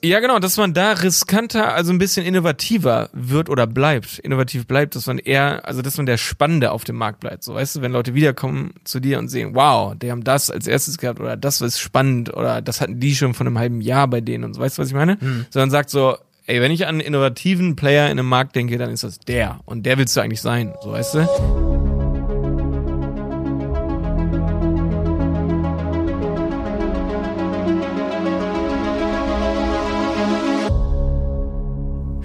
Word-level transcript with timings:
Ja, 0.00 0.20
genau, 0.20 0.38
dass 0.38 0.56
man 0.56 0.74
da 0.74 0.92
riskanter, 0.92 1.74
also 1.74 1.92
ein 1.92 1.98
bisschen 1.98 2.24
innovativer 2.24 3.10
wird 3.12 3.50
oder 3.50 3.66
bleibt. 3.66 4.20
Innovativ 4.20 4.68
bleibt, 4.68 4.94
dass 4.94 5.08
man 5.08 5.18
eher, 5.18 5.66
also 5.66 5.82
dass 5.82 5.96
man 5.96 6.06
der 6.06 6.18
Spannende 6.18 6.70
auf 6.70 6.84
dem 6.84 6.94
Markt 6.94 7.18
bleibt. 7.18 7.42
So, 7.42 7.54
weißt 7.54 7.76
du, 7.76 7.80
wenn 7.80 7.90
Leute 7.90 8.14
wiederkommen 8.14 8.74
zu 8.84 9.00
dir 9.00 9.18
und 9.18 9.26
sehen, 9.28 9.56
wow, 9.56 9.96
die 9.96 10.12
haben 10.12 10.22
das 10.22 10.52
als 10.52 10.68
erstes 10.68 10.98
gehabt 10.98 11.18
oder 11.18 11.36
das 11.36 11.60
ist 11.60 11.80
spannend 11.80 12.32
oder 12.32 12.62
das 12.62 12.80
hatten 12.80 13.00
die 13.00 13.16
schon 13.16 13.34
von 13.34 13.48
einem 13.48 13.58
halben 13.58 13.80
Jahr 13.80 14.06
bei 14.06 14.20
denen 14.20 14.44
und 14.44 14.54
so, 14.54 14.60
weißt 14.60 14.78
du, 14.78 14.82
was 14.82 14.88
ich 14.88 14.94
meine? 14.94 15.20
Hm. 15.20 15.46
Sondern 15.50 15.70
sagt 15.70 15.90
so, 15.90 16.16
ey, 16.46 16.60
wenn 16.60 16.70
ich 16.70 16.86
an 16.86 16.90
einen 16.90 17.00
innovativen 17.00 17.74
Player 17.74 18.06
in 18.06 18.20
einem 18.20 18.28
Markt 18.28 18.54
denke, 18.54 18.78
dann 18.78 18.90
ist 18.90 19.02
das 19.02 19.18
der. 19.18 19.58
Und 19.64 19.84
der 19.84 19.98
willst 19.98 20.16
du 20.16 20.20
eigentlich 20.20 20.42
sein, 20.42 20.74
so, 20.80 20.92
weißt 20.92 21.14
du? 21.16 21.77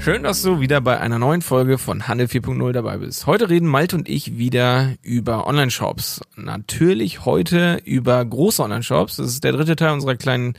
Schön, 0.03 0.23
dass 0.23 0.41
du 0.41 0.59
wieder 0.59 0.81
bei 0.81 0.99
einer 0.99 1.17
neuen 1.17 1.41
Folge 1.41 1.77
von 1.77 2.09
Handel 2.09 2.27
4.0 2.27 2.73
dabei 2.73 2.97
bist. 2.97 3.25
Heute 3.25 3.49
reden 3.49 3.69
Malte 3.69 3.95
und 3.95 4.09
ich 4.09 4.37
wieder 4.37 4.95
über 5.01 5.47
Online-Shops. 5.47 6.19
Natürlich 6.35 7.23
heute 7.23 7.79
über 7.85 8.25
große 8.25 8.61
Online-Shops. 8.61 9.15
Das 9.15 9.27
ist 9.27 9.45
der 9.45 9.53
dritte 9.53 9.77
Teil 9.77 9.93
unserer 9.93 10.17
kleinen 10.17 10.55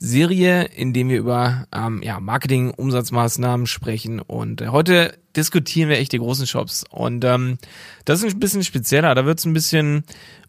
Serie, 0.00 0.64
in 0.64 0.92
dem 0.92 1.10
wir 1.10 1.18
über 1.18 1.68
ähm, 1.72 2.02
ja, 2.02 2.18
Marketing, 2.18 2.72
Umsatzmaßnahmen 2.72 3.68
sprechen. 3.68 4.18
Und 4.18 4.62
äh, 4.62 4.68
heute 4.70 5.16
diskutieren 5.36 5.88
wir 5.88 5.98
echt 5.98 6.10
die 6.10 6.18
großen 6.18 6.48
Shops. 6.48 6.82
Und 6.90 7.24
ähm, 7.24 7.58
das 8.04 8.24
ist 8.24 8.34
ein 8.34 8.40
bisschen 8.40 8.64
spezieller. 8.64 9.14
Da 9.14 9.24
wird 9.24 9.38
es 9.38 9.44
ein 9.44 9.52
bisschen 9.52 10.02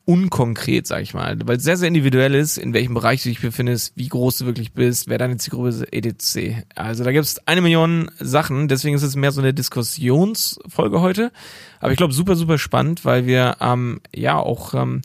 unkonkret, 0.09 0.87
sag 0.87 1.03
ich 1.03 1.13
mal, 1.13 1.37
weil 1.45 1.57
es 1.57 1.63
sehr, 1.63 1.77
sehr 1.77 1.87
individuell 1.87 2.33
ist, 2.33 2.57
in 2.57 2.73
welchem 2.73 2.95
Bereich 2.95 3.21
du 3.21 3.29
dich 3.29 3.41
befindest, 3.41 3.93
wie 3.95 4.07
groß 4.07 4.39
du 4.39 4.45
wirklich 4.47 4.73
bist, 4.73 5.07
wer 5.07 5.19
deine 5.19 5.37
Zielgruppe 5.37 5.69
ist, 5.69 5.83
etc. 5.93 6.63
Also 6.73 7.03
da 7.03 7.11
gibt 7.11 7.25
es 7.25 7.47
eine 7.47 7.61
Million 7.61 8.09
Sachen, 8.19 8.67
deswegen 8.67 8.95
ist 8.95 9.03
es 9.03 9.15
mehr 9.15 9.31
so 9.31 9.39
eine 9.39 9.53
Diskussionsfolge 9.53 10.99
heute. 10.99 11.31
Aber 11.79 11.91
ich 11.91 11.97
glaube, 11.97 12.13
super, 12.13 12.35
super 12.35 12.57
spannend, 12.57 13.05
weil 13.05 13.27
wir 13.27 13.57
ähm, 13.61 14.01
ja 14.11 14.37
auch 14.37 14.73
ähm, 14.73 15.03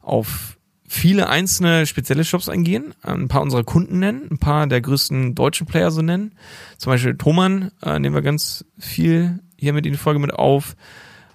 auf 0.00 0.56
viele 0.88 1.28
einzelne 1.28 1.84
spezielle 1.84 2.24
Shops 2.24 2.48
eingehen, 2.48 2.94
ein 3.02 3.28
paar 3.28 3.42
unserer 3.42 3.64
Kunden 3.64 3.98
nennen, 3.98 4.26
ein 4.30 4.38
paar 4.38 4.66
der 4.66 4.80
größten 4.80 5.34
deutschen 5.34 5.66
Player 5.66 5.90
so 5.90 6.00
nennen. 6.00 6.32
Zum 6.78 6.90
Beispiel 6.90 7.14
Thomann 7.14 7.72
äh, 7.82 7.98
nehmen 7.98 8.14
wir 8.14 8.22
ganz 8.22 8.64
viel 8.78 9.40
hier 9.58 9.74
mit 9.74 9.84
in 9.84 9.92
die 9.92 9.98
Folge 9.98 10.18
mit 10.18 10.32
auf. 10.32 10.76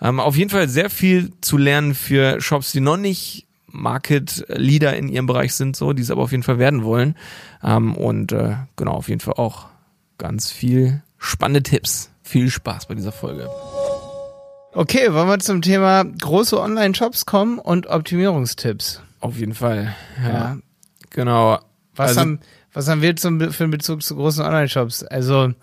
Ähm, 0.02 0.20
auf 0.20 0.36
jeden 0.36 0.50
Fall 0.50 0.68
sehr 0.70 0.90
viel 0.90 1.32
zu 1.42 1.58
lernen 1.58 1.96
für 1.96 2.42
Shops, 2.42 2.72
die 2.72 2.82
noch 2.82 2.98
nicht 2.98 3.48
Market 3.68 4.46
Leader 4.50 4.96
in 4.96 5.10
ihrem 5.10 5.26
Bereich 5.26 5.54
sind, 5.54 5.76
so, 5.76 5.94
die 5.94 6.02
es 6.02 6.12
aber 6.12 6.22
auf 6.24 6.32
jeden 6.32 6.44
Fall 6.44 6.60
werden 6.60 6.84
wollen. 6.84 7.16
Ähm, 7.64 7.96
und 7.96 8.32
äh, 8.32 8.56
genau, 8.76 8.94
auf 8.94 9.10
jeden 9.10 9.22
Fall 9.22 9.36
auch 9.36 9.68
ganz 10.18 10.52
viel 10.52 11.02
spannende 11.18 11.64
Tipps. 11.64 12.10
Viel 12.24 12.50
Spaß 12.50 12.88
bei 12.88 12.96
dieser 12.96 13.12
Folge. 13.12 13.50
Okay, 14.74 15.14
wollen 15.14 15.28
wir 15.28 15.40
zum 15.40 15.62
Thema 15.62 16.04
große 16.04 16.60
Online-Shops 16.60 17.26
kommen 17.26 17.60
und 17.60 17.88
Optimierungstipps. 17.88 19.02
Auf 19.22 19.38
jeden 19.38 19.54
Fall. 19.54 19.96
Ja. 20.22 20.30
Ja. 20.30 20.58
Genau. 21.12 21.60
Was, 21.96 22.10
Also- 22.10 22.20
haben, 22.22 22.40
was 22.74 22.88
haben 22.90 23.02
wir 23.02 23.16
zum, 23.16 23.40
für 23.52 23.64
einen 23.64 23.72
Bezug 23.72 24.04
zu 24.04 24.16
großen 24.16 24.44
Online-Shops? 24.44 25.04
Also, 25.04 25.54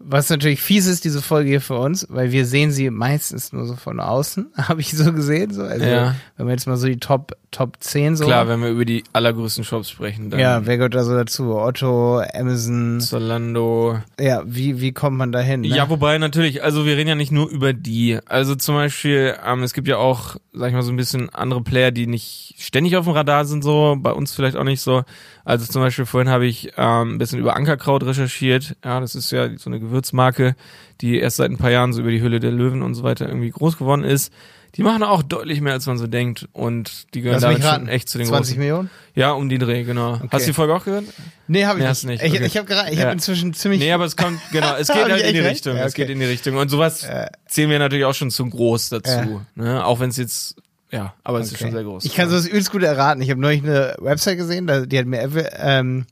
was 0.00 0.30
natürlich 0.30 0.60
fies 0.60 0.86
ist, 0.86 1.04
diese 1.04 1.20
Folge 1.22 1.50
hier 1.50 1.60
für 1.60 1.76
uns, 1.78 2.06
weil 2.08 2.30
wir 2.32 2.46
sehen 2.46 2.70
sie 2.70 2.88
meistens 2.90 3.52
nur 3.52 3.66
so 3.66 3.74
von 3.76 3.98
außen, 4.00 4.52
habe 4.56 4.80
ich 4.80 4.96
so 4.96 5.12
gesehen. 5.12 5.52
So. 5.52 5.62
Also, 5.62 5.84
Ja. 5.86 6.14
wenn 6.36 6.46
wir 6.46 6.52
jetzt 6.52 6.66
mal 6.66 6.76
so 6.76 6.86
die 6.86 6.98
Top, 7.00 7.36
Top 7.50 7.76
10 7.80 8.16
so. 8.16 8.26
Klar, 8.26 8.46
wenn 8.46 8.60
wir 8.60 8.68
über 8.68 8.84
die 8.84 9.04
allergrößten 9.14 9.64
Shops 9.64 9.88
sprechen, 9.88 10.28
dann 10.28 10.38
ja, 10.38 10.66
wer 10.66 10.76
gehört 10.76 10.94
da 10.94 11.02
so 11.02 11.14
dazu? 11.14 11.54
Otto, 11.54 12.20
Amazon. 12.34 13.00
Zalando. 13.00 14.00
Ja, 14.20 14.42
wie, 14.44 14.82
wie 14.82 14.92
kommt 14.92 15.16
man 15.16 15.32
da 15.32 15.40
hin? 15.40 15.62
Ne? 15.62 15.68
Ja, 15.68 15.88
wobei 15.88 16.18
natürlich, 16.18 16.62
also 16.62 16.84
wir 16.84 16.96
reden 16.96 17.08
ja 17.08 17.14
nicht 17.14 17.32
nur 17.32 17.48
über 17.48 17.72
die. 17.72 18.18
Also 18.26 18.54
zum 18.54 18.74
Beispiel, 18.74 19.34
ähm, 19.46 19.62
es 19.62 19.72
gibt 19.72 19.88
ja 19.88 19.96
auch, 19.96 20.36
sag 20.52 20.68
ich 20.68 20.74
mal, 20.74 20.82
so 20.82 20.92
ein 20.92 20.96
bisschen 20.96 21.30
andere 21.30 21.62
Player, 21.62 21.90
die 21.90 22.06
nicht 22.06 22.54
ständig 22.58 22.96
auf 22.96 23.06
dem 23.06 23.14
Radar 23.14 23.46
sind, 23.46 23.64
so, 23.64 23.96
bei 23.98 24.12
uns 24.12 24.34
vielleicht 24.34 24.56
auch 24.56 24.64
nicht 24.64 24.82
so. 24.82 25.04
Also 25.44 25.64
zum 25.64 25.80
Beispiel 25.80 26.04
vorhin 26.04 26.28
habe 26.28 26.44
ich 26.44 26.72
ähm, 26.76 27.14
ein 27.14 27.18
bisschen 27.18 27.38
über 27.38 27.56
Ankerkraut 27.56 28.04
recherchiert. 28.04 28.76
Ja, 28.84 29.00
das 29.00 29.14
ist 29.14 29.30
ja 29.30 29.56
so 29.56 29.70
eine 29.70 29.80
Gewürzmarke, 29.80 30.54
die 31.00 31.18
erst 31.18 31.36
seit 31.36 31.50
ein 31.50 31.56
paar 31.56 31.70
Jahren 31.70 31.94
so 31.94 32.02
über 32.02 32.10
die 32.10 32.20
Hülle 32.20 32.40
der 32.40 32.52
Löwen 32.52 32.82
und 32.82 32.94
so 32.94 33.04
weiter 33.04 33.26
irgendwie 33.26 33.50
groß 33.50 33.78
geworden 33.78 34.04
ist. 34.04 34.30
Die 34.76 34.82
machen 34.82 35.02
auch 35.02 35.22
deutlich 35.22 35.60
mehr, 35.60 35.72
als 35.72 35.86
man 35.86 35.98
so 35.98 36.06
denkt. 36.06 36.48
Und 36.52 37.12
die 37.14 37.22
gehören 37.22 37.40
Lass 37.40 37.48
mich 37.52 37.58
damit 37.62 37.72
raten. 37.72 37.86
schon 37.86 37.94
echt 37.94 38.08
zu 38.08 38.18
den 38.18 38.26
20 38.26 38.54
großen. 38.54 38.58
Millionen? 38.60 38.90
Ja, 39.14 39.32
um 39.32 39.48
die 39.48 39.58
Dreh, 39.58 39.82
genau. 39.84 40.20
Hast 40.30 40.42
du 40.44 40.50
die 40.50 40.52
Folge 40.54 40.74
auch 40.74 40.84
gehört? 40.84 41.04
Nee, 41.48 41.64
habe 41.64 41.78
ich 41.80 41.84
Nee, 41.84 41.88
nicht. 41.90 42.04
nicht, 42.04 42.22
Ich, 42.22 42.32
okay. 42.34 42.46
ich 42.46 42.56
habe 42.56 42.66
gerade, 42.66 42.90
ich 42.90 42.96
Ja. 42.98 43.04
habe 43.06 43.12
inzwischen 43.14 43.54
ziemlich. 43.54 43.80
Nee, 43.80 43.92
aber 43.92 44.04
es 44.04 44.16
kommt, 44.16 44.38
genau, 44.52 44.74
es 44.76 44.88
geht 44.88 44.96
Hab 45.02 45.10
halt 45.10 45.22
in 45.22 45.32
die 45.34 45.40
recht? 45.40 45.50
Richtung. 45.56 45.76
Ja, 45.76 45.84
Es 45.84 45.94
okay. 45.94 46.02
geht 46.02 46.10
in 46.10 46.20
die 46.20 46.26
Richtung. 46.26 46.56
Und 46.56 46.68
sowas 46.68 47.02
Äh. 47.04 47.26
zählen 47.46 47.70
wir 47.70 47.78
natürlich 47.78 48.04
auch 48.04 48.14
schon 48.14 48.30
zu 48.30 48.46
groß 48.48 48.90
dazu. 48.90 49.10
Ja. 49.10 49.46
Ne? 49.56 49.84
Auch 49.84 49.98
wenn 50.00 50.10
es 50.10 50.16
jetzt, 50.18 50.56
ja, 50.92 51.14
aber 51.24 51.40
es 51.40 51.46
ist 51.48 51.54
Okay. 51.54 51.64
schon 51.64 51.72
sehr 51.72 51.84
groß. 51.84 52.04
Ich 52.04 52.14
kann 52.14 52.28
so 52.28 52.36
das 52.36 52.46
übelst 52.46 52.70
gut 52.70 52.82
erraten. 52.82 53.20
Ich 53.22 53.30
habe 53.30 53.40
neulich 53.40 53.62
eine 53.64 53.96
Website 53.98 54.36
gesehen, 54.38 54.66
da, 54.66 54.86
die 54.86 54.98
hat 54.98 55.06
mir 55.06 55.22
Evi, 55.22 55.44
ähm, 55.56 56.06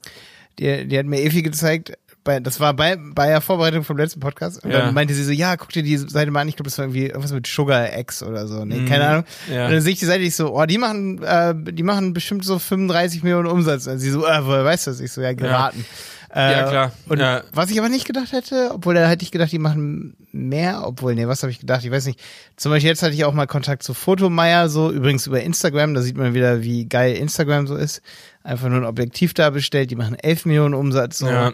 die, 0.59 0.89
die 0.89 0.99
hat 0.99 1.06
mir 1.06 1.21
Evi 1.21 1.43
gezeigt. 1.43 1.93
Bei, 2.27 2.41
das 2.41 2.61
war 2.61 2.75
bei, 2.75 2.97
bei 2.97 3.29
der 3.29 3.41
Vorbereitung 3.41 3.85
vom 3.85 3.97
letzten 3.97 4.21
Podcast. 4.21 4.63
Und 4.63 4.71
Ja. 4.73 4.81
dann 4.81 4.95
meinte 4.95 5.15
sie 5.15 5.25
so, 5.25 5.33
ja, 5.33 5.57
guck 5.57 5.71
dir 5.71 5.83
die 5.83 5.97
Seite 5.97 6.31
mal 6.31 6.43
an. 6.43 6.49
Ich 6.49 6.57
glaube, 6.57 6.69
das 6.69 6.77
war 6.77 6.85
irgendwie 6.85 7.07
irgendwas 7.07 7.33
mit 7.33 7.47
Sugar 7.47 7.97
X 7.99 8.23
oder 8.23 8.47
so. 8.47 8.65
Nee, 8.67 8.81
Mhm. 8.81 8.87
keine 8.87 9.07
Ahnung. 9.09 9.25
Ja. 9.51 9.65
Und 9.67 9.73
dann 9.73 9.81
sehe 9.81 9.93
ich 9.95 9.99
die 10.01 10.05
Seite, 10.05 10.23
ich 10.25 10.37
so, 10.37 10.55
oh, 10.55 10.67
die 10.67 10.77
machen, 10.77 11.23
äh, 11.23 11.55
die 11.57 11.83
machen 11.83 12.13
bestimmt 12.13 12.45
so 12.45 12.59
35 12.59 13.23
Millionen 13.23 13.47
Umsatz. 13.47 13.87
Und 13.87 13.99
sie 13.99 14.11
so, 14.11 14.27
äh, 14.27 14.45
woher 14.45 14.65
weißt 14.65 14.87
du 14.89 14.91
das? 14.91 15.01
Ich 15.01 15.13
so, 15.13 15.23
ja, 15.23 15.33
geraten. 15.33 15.87
Äh, 16.35 16.53
Ja, 16.53 16.69
klar. 16.69 16.93
Und 17.09 17.19
Ja. 17.21 17.43
was 17.53 17.71
ich 17.71 17.79
aber 17.79 17.89
nicht 17.89 18.05
gedacht 18.05 18.33
hätte, 18.33 18.71
obwohl 18.75 18.95
da 18.95 19.09
hätte 19.09 19.23
ich 19.23 19.31
gedacht, 19.31 19.53
die 19.53 19.59
machen 19.59 20.17
mehr, 20.33 20.83
obwohl, 20.85 21.15
nee, 21.15 21.27
was 21.27 21.43
habe 21.43 21.51
ich 21.53 21.61
gedacht? 21.61 21.83
Ich 21.85 21.91
weiß 21.91 22.05
nicht. 22.07 22.21
Zum 22.57 22.73
Beispiel 22.73 22.91
jetzt 22.91 23.03
hatte 23.03 23.15
ich 23.15 23.25
auch 23.25 23.33
mal 23.33 23.47
Kontakt 23.47 23.83
zu 23.85 23.95
Fotomeier, 23.95 24.69
so 24.69 24.91
übrigens 24.91 25.27
über 25.27 25.41
Instagram, 25.41 25.95
da 25.95 26.03
sieht 26.03 26.17
man 26.19 26.35
wieder, 26.35 26.63
wie 26.63 26.87
geil 26.87 27.15
Instagram 27.17 27.67
so 27.67 27.77
ist. 27.77 28.03
Einfach 28.43 28.69
nur 28.69 28.79
ein 28.79 28.85
Objektiv 28.85 29.33
da 29.33 29.49
bestellt, 29.51 29.91
die 29.91 29.97
machen 29.97 30.15
11 30.19 30.45
Millionen 30.45 30.75
Umsatz, 30.75 31.19
so. 31.19 31.27
Ja. 31.29 31.53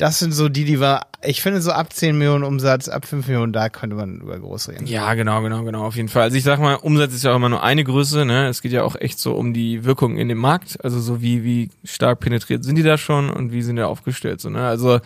Das 0.00 0.18
sind 0.18 0.32
so 0.32 0.48
die, 0.48 0.64
die 0.64 0.80
war, 0.80 1.08
ich 1.22 1.42
finde 1.42 1.60
so 1.60 1.72
ab 1.72 1.92
10 1.92 2.16
Millionen 2.16 2.42
Umsatz, 2.42 2.88
ab 2.88 3.04
5 3.06 3.26
Millionen, 3.26 3.52
da 3.52 3.68
könnte 3.68 3.96
man 3.96 4.20
über 4.22 4.38
groß 4.38 4.70
reden. 4.70 4.86
Ja, 4.86 5.12
genau, 5.12 5.42
genau, 5.42 5.62
genau, 5.62 5.84
auf 5.84 5.94
jeden 5.96 6.08
Fall. 6.08 6.22
Also 6.22 6.38
ich 6.38 6.42
sag 6.42 6.58
mal, 6.58 6.76
Umsatz 6.76 7.12
ist 7.12 7.22
ja 7.24 7.32
auch 7.32 7.36
immer 7.36 7.50
nur 7.50 7.62
eine 7.62 7.84
Größe, 7.84 8.24
ne? 8.24 8.48
Es 8.48 8.62
geht 8.62 8.72
ja 8.72 8.82
auch 8.82 8.96
echt 8.96 9.18
so 9.18 9.34
um 9.34 9.52
die 9.52 9.84
Wirkung 9.84 10.16
in 10.16 10.28
dem 10.30 10.38
Markt, 10.38 10.82
also 10.82 10.98
so 11.00 11.20
wie, 11.20 11.44
wie 11.44 11.68
stark 11.84 12.20
penetriert 12.20 12.64
sind 12.64 12.76
die 12.76 12.82
da 12.82 12.96
schon 12.96 13.28
und 13.28 13.52
wie 13.52 13.60
sind 13.60 13.76
die 13.76 13.82
aufgestellt, 13.82 14.40
so, 14.40 14.48
ne? 14.48 14.66
Also, 14.66 15.00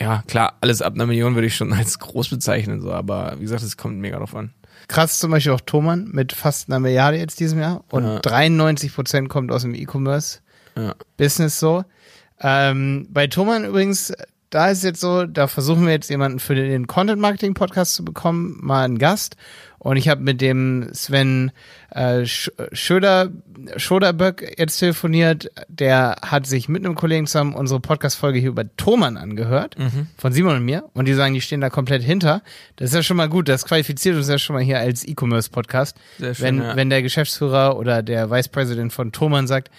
ja, 0.00 0.22
klar, 0.26 0.54
alles 0.60 0.82
ab 0.82 0.94
einer 0.94 1.06
Million 1.06 1.36
würde 1.36 1.46
ich 1.46 1.54
schon 1.54 1.72
als 1.74 2.00
groß 2.00 2.28
bezeichnen, 2.28 2.80
so, 2.80 2.90
aber 2.90 3.34
wie 3.38 3.42
gesagt, 3.42 3.62
es 3.62 3.76
kommt 3.76 3.98
mega 3.98 4.18
drauf 4.18 4.34
an. 4.34 4.50
Krass 4.88 5.20
zum 5.20 5.30
Beispiel 5.30 5.52
auch 5.52 5.60
Thomann 5.60 6.08
mit 6.10 6.32
fast 6.32 6.68
einer 6.68 6.80
Milliarde 6.80 7.18
jetzt 7.18 7.38
diesem 7.38 7.60
Jahr 7.60 7.84
und 7.90 8.02
Ja. 8.02 8.18
93 8.18 8.92
Prozent 8.92 9.28
kommt 9.28 9.52
aus 9.52 9.62
dem 9.62 9.74
E-Commerce. 9.74 10.40
Ja. 10.76 10.94
Business 11.16 11.60
so. 11.60 11.84
Ähm, 12.40 13.06
bei 13.10 13.26
Thomann 13.26 13.64
übrigens, 13.64 14.12
da 14.50 14.70
ist 14.70 14.82
jetzt 14.84 15.00
so, 15.00 15.26
da 15.26 15.46
versuchen 15.46 15.84
wir 15.84 15.92
jetzt 15.92 16.08
jemanden 16.08 16.38
für 16.38 16.54
den 16.54 16.86
Content 16.86 17.20
Marketing 17.20 17.54
Podcast 17.54 17.94
zu 17.94 18.04
bekommen, 18.04 18.58
mal 18.60 18.84
einen 18.84 18.98
Gast. 18.98 19.36
Und 19.80 19.96
ich 19.96 20.08
habe 20.08 20.22
mit 20.22 20.40
dem 20.40 20.88
Sven 20.92 21.52
äh, 21.90 22.22
Sch- 22.22 22.50
Schöder, 22.72 23.28
Schoderböck 23.76 24.58
jetzt 24.58 24.78
telefoniert. 24.78 25.52
Der 25.68 26.16
hat 26.22 26.46
sich 26.46 26.68
mit 26.68 26.84
einem 26.84 26.96
Kollegen 26.96 27.28
zusammen 27.28 27.54
unsere 27.54 27.78
Podcast-Folge 27.78 28.40
hier 28.40 28.48
über 28.48 28.64
Thomann 28.76 29.16
angehört, 29.16 29.76
von 30.16 30.32
Simon 30.32 30.56
und 30.56 30.64
mir. 30.64 30.84
Und 30.94 31.06
die 31.06 31.14
sagen, 31.14 31.34
die 31.34 31.40
stehen 31.40 31.60
da 31.60 31.70
komplett 31.70 32.02
hinter. 32.02 32.42
Das 32.74 32.88
ist 32.90 32.94
ja 32.96 33.02
schon 33.04 33.18
mal 33.18 33.28
gut. 33.28 33.48
Das 33.48 33.66
qualifiziert 33.66 34.16
uns 34.16 34.28
ja 34.28 34.38
schon 34.38 34.54
mal 34.54 34.64
hier 34.64 34.80
als 34.80 35.06
E-Commerce-Podcast. 35.06 35.96
Wenn, 36.18 36.58
ja. 36.60 36.74
wenn 36.74 36.90
der 36.90 37.02
Geschäftsführer 37.02 37.76
oder 37.76 38.02
der 38.02 38.30
Vice 38.30 38.48
President 38.48 38.92
von 38.92 39.12
Thomann 39.12 39.46
sagt, 39.46 39.70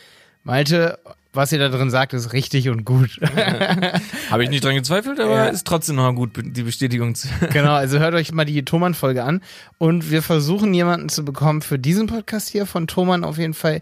Malte, 0.46 0.98
was 1.34 1.52
ihr 1.52 1.60
da 1.60 1.70
drin 1.70 1.90
sagt, 1.92 2.14
ist 2.14 2.34
richtig 2.34 2.70
und 2.70 2.86
gut. 2.86 3.20
Habe 4.32 4.44
ich 4.44 4.50
nicht 4.50 4.64
dran 4.64 4.76
gezweifelt, 4.76 5.20
aber 5.20 5.36
Ja. 5.36 5.46
ist 5.48 5.66
trotzdem 5.68 5.96
noch 5.96 6.12
gut, 6.14 6.32
die 6.42 6.64
Bestätigung 6.64 7.14
zu. 7.16 7.28
genau, 7.52 7.74
also 7.74 8.00
hört 8.00 8.14
euch 8.16 8.32
mal 8.32 8.46
die 8.46 8.64
Thomann-Folge 8.66 9.24
an. 9.24 9.42
Und 9.78 10.10
wir 10.12 10.22
versuchen 10.24 10.74
jemanden 10.74 11.10
zu 11.10 11.24
bekommen 11.24 11.62
für 11.62 11.78
diesen 11.80 12.08
Podcast 12.08 12.50
hier 12.50 12.66
von 12.66 12.88
Thomann 12.88 13.24
auf 13.24 13.38
jeden 13.38 13.54
Fall. 13.54 13.82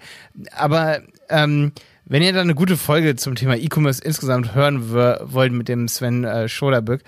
Aber 0.56 1.02
ähm, 1.30 1.72
wenn 2.06 2.22
ihr 2.22 2.34
da 2.34 2.42
eine 2.42 2.56
gute 2.56 2.78
Folge 2.78 3.16
zum 3.16 3.36
Thema 3.36 3.56
E-Commerce 3.56 4.02
insgesamt 4.04 4.54
hören 4.56 4.92
wollt 4.92 5.52
mit 5.54 5.68
dem 5.68 5.88
Sven 5.88 6.24
äh, 6.24 6.48
Schoderböck, 6.50 7.02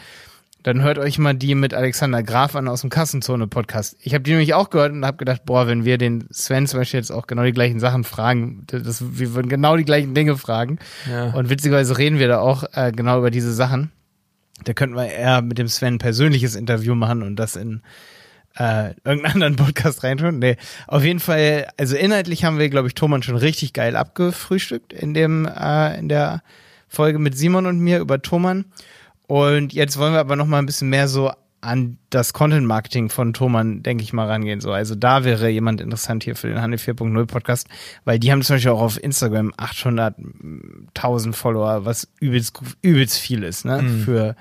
dann 0.64 0.82
hört 0.82 0.98
euch 0.98 1.18
mal 1.20 1.34
die 1.34 1.56
mit 1.56 1.74
Alexander 1.74 2.22
Graf 2.22 2.56
an 2.56 2.68
aus 2.68 2.82
dem 2.82 2.90
Kassenzone-Podcast. 2.90 3.96
Ich 4.02 4.14
habe 4.14 4.24
die 4.24 4.32
nämlich 4.32 4.54
auch 4.54 4.70
gehört 4.70 4.92
und 4.92 5.06
habe 5.06 5.18
gedacht, 5.18 5.44
boah, 5.46 5.68
wenn 5.68 5.86
wir 5.86 5.98
den 5.98 6.28
Sven 6.32 6.68
zum 6.68 6.80
Beispiel 6.80 7.00
jetzt 7.00 7.12
auch 7.12 7.28
genau 7.28 7.44
die 7.44 7.54
gleichen 7.54 7.80
Sachen 7.80 8.04
fragen, 8.04 8.64
das, 8.68 9.04
wir 9.18 9.34
würden 9.36 9.48
genau 9.48 9.78
die 9.78 9.86
gleichen 9.86 10.14
Dinge 10.14 10.36
fragen. 10.38 10.80
Ja. 11.10 11.32
Und 11.32 11.50
witzigerweise 11.50 11.98
reden 11.98 12.20
wir 12.20 12.28
da 12.28 12.40
auch 12.40 12.66
äh, 12.74 12.92
genau 12.92 13.20
über 13.20 13.32
diese 13.32 13.54
Sachen. 13.54 13.92
Da 14.66 14.74
könnten 14.74 14.96
wir 14.96 15.10
eher 15.10 15.42
mit 15.42 15.58
dem 15.58 15.70
Sven 15.70 15.96
ein 15.96 16.00
persönliches 16.00 16.56
Interview 16.56 16.94
machen 16.94 17.24
und 17.24 17.38
das 17.38 17.56
in 17.56 17.82
äh, 18.58 18.90
irgendeinen 19.06 19.26
anderen 19.26 19.56
Podcast 19.56 20.04
reintun. 20.04 20.40
Nee, 20.40 20.58
auf 20.88 21.06
jeden 21.06 21.22
Fall, 21.22 21.68
also 21.78 21.96
inhaltlich 21.96 22.44
haben 22.44 22.60
wir, 22.60 22.70
glaube 22.70 22.90
ich, 22.90 22.96
Thomann 22.96 23.24
schon 23.24 23.38
richtig 23.38 23.72
geil 23.72 23.96
abgefrühstückt 23.96 24.92
in 24.92 25.14
dem, 25.14 25.46
äh, 25.46 25.98
in 25.98 26.10
der 26.10 26.44
Folge 26.90 27.20
mit 27.20 27.38
Simon 27.38 27.66
und 27.66 27.80
mir 27.80 28.00
über 28.00 28.22
Thomann. 28.22 28.66
Und 29.30 29.74
jetzt 29.74 29.98
wollen 30.00 30.14
wir 30.14 30.20
aber 30.20 30.36
noch 30.36 30.48
mal 30.48 30.58
ein 30.58 30.66
bisschen 30.66 30.90
mehr 30.90 31.08
so 31.08 31.32
an 31.62 31.98
das 32.10 32.34
Content 32.34 32.66
Marketing 32.66 33.10
von 33.10 33.34
Thomann, 33.34 33.84
denke 33.84 34.02
ich 34.04 34.12
mal, 34.12 34.26
rangehen. 34.26 34.60
So, 34.62 34.72
also 34.72 34.96
da 34.96 35.24
wäre 35.24 35.50
jemand 35.50 35.82
interessant 35.82 36.24
hier 36.24 36.36
für 36.36 36.48
den 36.48 36.62
Handel 36.62 36.80
4.0 36.80 37.26
Podcast, 37.28 37.68
weil 38.06 38.18
die 38.18 38.32
haben 38.32 38.42
zum 38.42 38.56
Beispiel 38.56 38.72
auch 38.72 38.82
auf 38.82 39.02
Instagram 39.04 39.52
800.000 39.58 41.34
Follower, 41.34 41.86
was 41.86 42.08
übelst, 42.20 42.60
übelst 42.82 43.18
viel 43.20 43.44
ist, 43.44 43.66
ne, 43.66 43.82
Mhm. 43.82 44.02
für, 44.04 44.36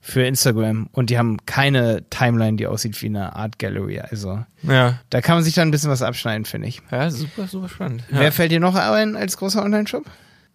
für 0.00 0.24
Instagram. 0.24 0.88
Und 0.92 1.10
die 1.10 1.18
haben 1.18 1.38
keine 1.46 2.02
Timeline, 2.10 2.56
die 2.56 2.66
aussieht 2.66 3.00
wie 3.02 3.06
eine 3.06 3.36
Art 3.36 3.58
Gallery. 3.58 4.00
Also 4.00 4.44
Ja. 4.62 4.98
da 5.10 5.20
kann 5.20 5.36
man 5.36 5.44
sich 5.44 5.54
dann 5.54 5.68
ein 5.68 5.70
bisschen 5.70 5.90
was 5.90 6.02
abschneiden, 6.02 6.44
finde 6.44 6.68
ich. 6.68 6.82
Ja, 6.90 7.10
super, 7.10 7.46
super 7.46 7.68
spannend. 7.68 8.02
Ja. 8.10 8.18
Wer 8.20 8.32
fällt 8.32 8.52
dir 8.52 8.60
noch 8.60 8.74
ein 8.74 9.16
als 9.16 9.36
großer 9.36 9.62
Online-Shop? 9.64 10.04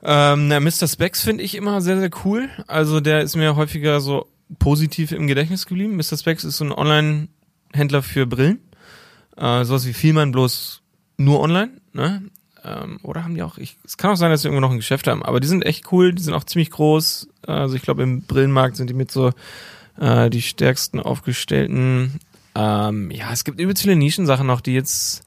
Ähm, 0.02 0.48
na, 0.48 0.60
Mr. 0.60 0.88
Specs 0.88 1.22
finde 1.22 1.44
ich 1.44 1.56
immer 1.56 1.82
sehr, 1.82 2.00
sehr 2.00 2.10
cool. 2.24 2.50
Also 2.68 3.00
der 3.00 3.22
ist 3.22 3.36
mir 3.36 3.56
häufiger 3.56 4.00
so 4.00 4.28
positiv 4.58 5.12
im 5.12 5.28
Gedächtnis 5.28 5.66
geblieben. 5.66 5.96
Mr. 5.96 6.18
Specs 6.18 6.44
ist 6.44 6.58
so 6.58 6.66
ein 6.66 6.72
Online-Händler 6.72 8.02
für 8.02 8.26
Brillen. 8.26 8.60
Äh, 9.38 9.64
sowas 9.66 9.86
wie 9.86 9.94
Vielmann 9.94 10.32
bloß 10.32 10.82
nur 11.18 11.40
online, 11.42 11.72
ne? 11.94 12.24
Ähm, 12.64 13.00
oder 13.04 13.24
haben 13.24 13.36
die 13.36 13.44
auch, 13.44 13.58
ich, 13.58 13.78
es 13.86 13.98
kann 13.98 14.12
auch 14.12 14.16
sein, 14.18 14.32
dass 14.32 14.42
sie 14.42 14.48
irgendwo 14.48 14.62
noch 14.62 14.72
ein 14.72 14.78
Geschäft 14.78 15.08
haben, 15.08 15.24
aber 15.24 15.40
die 15.40 15.48
sind 15.48 15.66
echt 15.66 15.92
cool, 15.94 16.14
die 16.14 16.22
sind 16.22 16.34
auch 16.34 16.44
ziemlich 16.44 16.72
groß. 16.72 17.30
Also 17.48 17.76
ich 17.76 17.82
glaube, 17.82 18.04
im 18.04 18.24
Brillenmarkt 18.24 18.76
sind 18.76 18.90
die 18.90 18.94
mit 18.94 19.12
so 19.12 19.32
äh, 19.98 20.30
die 20.30 20.42
stärksten 20.42 21.00
aufgestellten. 21.00 22.20
Ähm, 22.56 23.12
ja, 23.12 23.32
es 23.32 23.44
gibt 23.44 23.60
übelst 23.60 23.84
viele 23.84 23.96
Nischensachen 23.96 24.48
noch, 24.48 24.62
die 24.62 24.74
jetzt, 24.74 25.24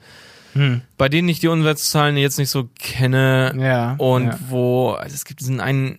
Hm. 0.55 0.83
bei 0.99 1.09
denen 1.09 1.29
ich 1.29 1.41
die 1.41 1.49
Umsatzzahlen 1.49 2.17
jetzt 2.17 2.39
nicht 2.39 2.51
so 2.51 2.69
kenne. 2.79 3.55
Ja. 3.59 3.95
Und 3.99 4.27
ja. 4.27 4.39
wo, 4.49 4.91
also 4.91 5.15
es 5.15 5.25
gibt 5.25 5.41
diesen 5.41 5.61
einen, 5.61 5.99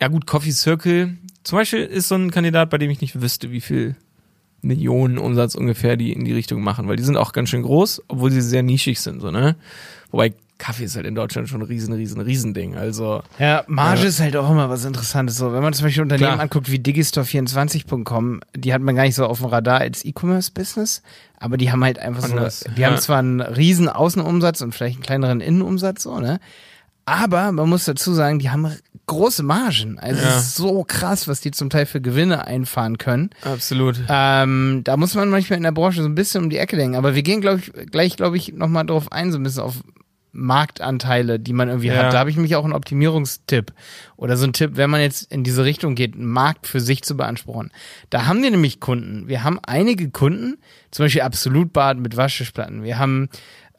ja 0.00 0.08
gut, 0.08 0.26
Coffee 0.26 0.52
Circle. 0.52 1.16
Zum 1.44 1.58
Beispiel 1.58 1.80
ist 1.80 2.08
so 2.08 2.16
ein 2.16 2.30
Kandidat, 2.30 2.70
bei 2.70 2.78
dem 2.78 2.90
ich 2.90 3.00
nicht 3.00 3.20
wüsste, 3.20 3.50
wie 3.50 3.60
viel 3.60 3.96
Millionen 4.62 5.18
Umsatz 5.18 5.54
ungefähr 5.54 5.96
die 5.96 6.12
in 6.12 6.24
die 6.24 6.32
Richtung 6.32 6.62
machen, 6.62 6.88
weil 6.88 6.96
die 6.96 7.04
sind 7.04 7.16
auch 7.16 7.32
ganz 7.32 7.48
schön 7.50 7.62
groß, 7.62 8.02
obwohl 8.08 8.30
sie 8.30 8.40
sehr 8.40 8.62
nischig 8.62 9.00
sind, 9.00 9.20
so, 9.20 9.30
ne? 9.30 9.56
Wobei 10.10 10.34
Kaffee 10.58 10.84
ist 10.84 10.96
halt 10.96 11.04
in 11.06 11.14
Deutschland 11.14 11.48
schon 11.48 11.60
ein 11.60 11.66
riesen, 11.66 11.92
riesen, 11.92 12.20
riesen 12.20 12.54
Ding. 12.54 12.76
Also, 12.76 13.22
Ja, 13.38 13.64
Marge 13.66 14.02
Ja. 14.02 14.08
ist 14.08 14.20
halt 14.20 14.36
auch 14.36 14.50
immer 14.50 14.70
was 14.70 14.84
Interessantes. 14.84 15.36
So, 15.36 15.52
wenn 15.52 15.62
man 15.62 15.72
zum 15.74 15.84
Beispiel 15.84 16.02
Unternehmen 16.02 16.32
Klar. 16.32 16.40
anguckt 16.40 16.70
wie 16.70 16.78
Digistore24.com, 16.78 18.40
die 18.56 18.72
hat 18.74 18.82
man 18.82 18.96
gar 18.96 19.02
nicht 19.04 19.14
so 19.14 19.26
auf 19.26 19.38
dem 19.40 19.46
Radar 19.48 19.80
als 19.80 20.04
E-Commerce-Business, 20.04 21.02
aber 21.38 21.56
die 21.56 21.70
haben 21.70 21.84
halt 21.84 21.98
einfach 21.98 22.24
Anders, 22.24 22.60
so, 22.60 22.70
die 22.70 22.80
ja. 22.80 22.88
haben 22.90 22.98
zwar 22.98 23.18
einen 23.18 23.40
riesen 23.40 23.88
Außenumsatz 23.88 24.60
und 24.62 24.74
vielleicht 24.74 24.96
einen 24.96 25.02
kleineren 25.04 25.40
Innenumsatz, 25.40 26.02
so, 26.02 26.18
ne? 26.20 26.40
Aber 27.08 27.52
man 27.52 27.68
muss 27.68 27.84
dazu 27.84 28.14
sagen, 28.14 28.40
die 28.40 28.50
haben 28.50 28.68
große 29.06 29.44
Margen. 29.44 29.96
Also 30.00 30.20
Ja. 30.20 30.38
es 30.38 30.46
ist 30.46 30.54
so 30.56 30.82
krass, 30.82 31.28
was 31.28 31.40
die 31.40 31.52
zum 31.52 31.70
Teil 31.70 31.86
für 31.86 32.00
Gewinne 32.00 32.46
einfahren 32.48 32.98
können. 32.98 33.30
absolut. 33.42 34.00
Ähm, 34.08 34.80
da 34.82 34.96
muss 34.96 35.14
man 35.14 35.28
manchmal 35.28 35.58
in 35.58 35.62
der 35.62 35.70
Branche 35.70 36.02
so 36.02 36.08
ein 36.08 36.16
bisschen 36.16 36.42
um 36.42 36.50
die 36.50 36.58
Ecke 36.58 36.76
denken. 36.76 36.96
Aber 36.96 37.14
wir 37.14 37.22
gehen, 37.22 37.40
glaube 37.40 37.60
ich, 37.60 37.72
gleich, 37.92 38.16
glaube 38.16 38.36
ich, 38.36 38.52
nochmal 38.54 38.84
drauf 38.86 39.12
ein, 39.12 39.30
so 39.30 39.38
ein 39.38 39.44
bisschen 39.44 39.62
auf 39.62 39.74
Marktanteile, 40.36 41.38
die 41.40 41.52
man 41.52 41.68
irgendwie 41.68 41.88
Ja. 41.88 42.04
hat. 42.04 42.12
Da 42.14 42.18
habe 42.18 42.30
ich 42.30 42.36
mich 42.36 42.54
auch 42.56 42.64
einen 42.64 42.72
Optimierungstipp 42.72 43.72
oder 44.16 44.36
so 44.36 44.46
ein 44.46 44.52
Tipp, 44.52 44.72
wenn 44.74 44.90
man 44.90 45.00
jetzt 45.00 45.32
in 45.32 45.44
diese 45.44 45.64
Richtung 45.64 45.94
geht, 45.94 46.14
einen 46.14 46.26
Markt 46.26 46.66
für 46.66 46.80
sich 46.80 47.02
zu 47.02 47.16
beanspruchen. 47.16 47.72
Da 48.10 48.26
haben 48.26 48.42
wir 48.42 48.50
nämlich 48.50 48.80
Kunden. 48.80 49.28
Wir 49.28 49.44
haben 49.44 49.58
einige 49.66 50.10
Kunden, 50.10 50.58
zum 50.90 51.04
Beispiel 51.06 51.22
Absolutbad 51.22 51.98
mit 51.98 52.16
Waschtischplatten. 52.16 52.82
Wir 52.82 52.98
haben, 52.98 53.28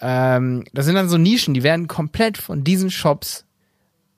ähm, 0.02 0.64
das 0.74 0.86
sind 0.86 0.96
dann 0.96 1.10
so 1.10 1.18
Nischen, 1.18 1.54
die 1.54 1.64
werden 1.64 1.88
komplett 1.88 2.38
von 2.38 2.64
diesen 2.64 2.92
Shops, 2.92 3.46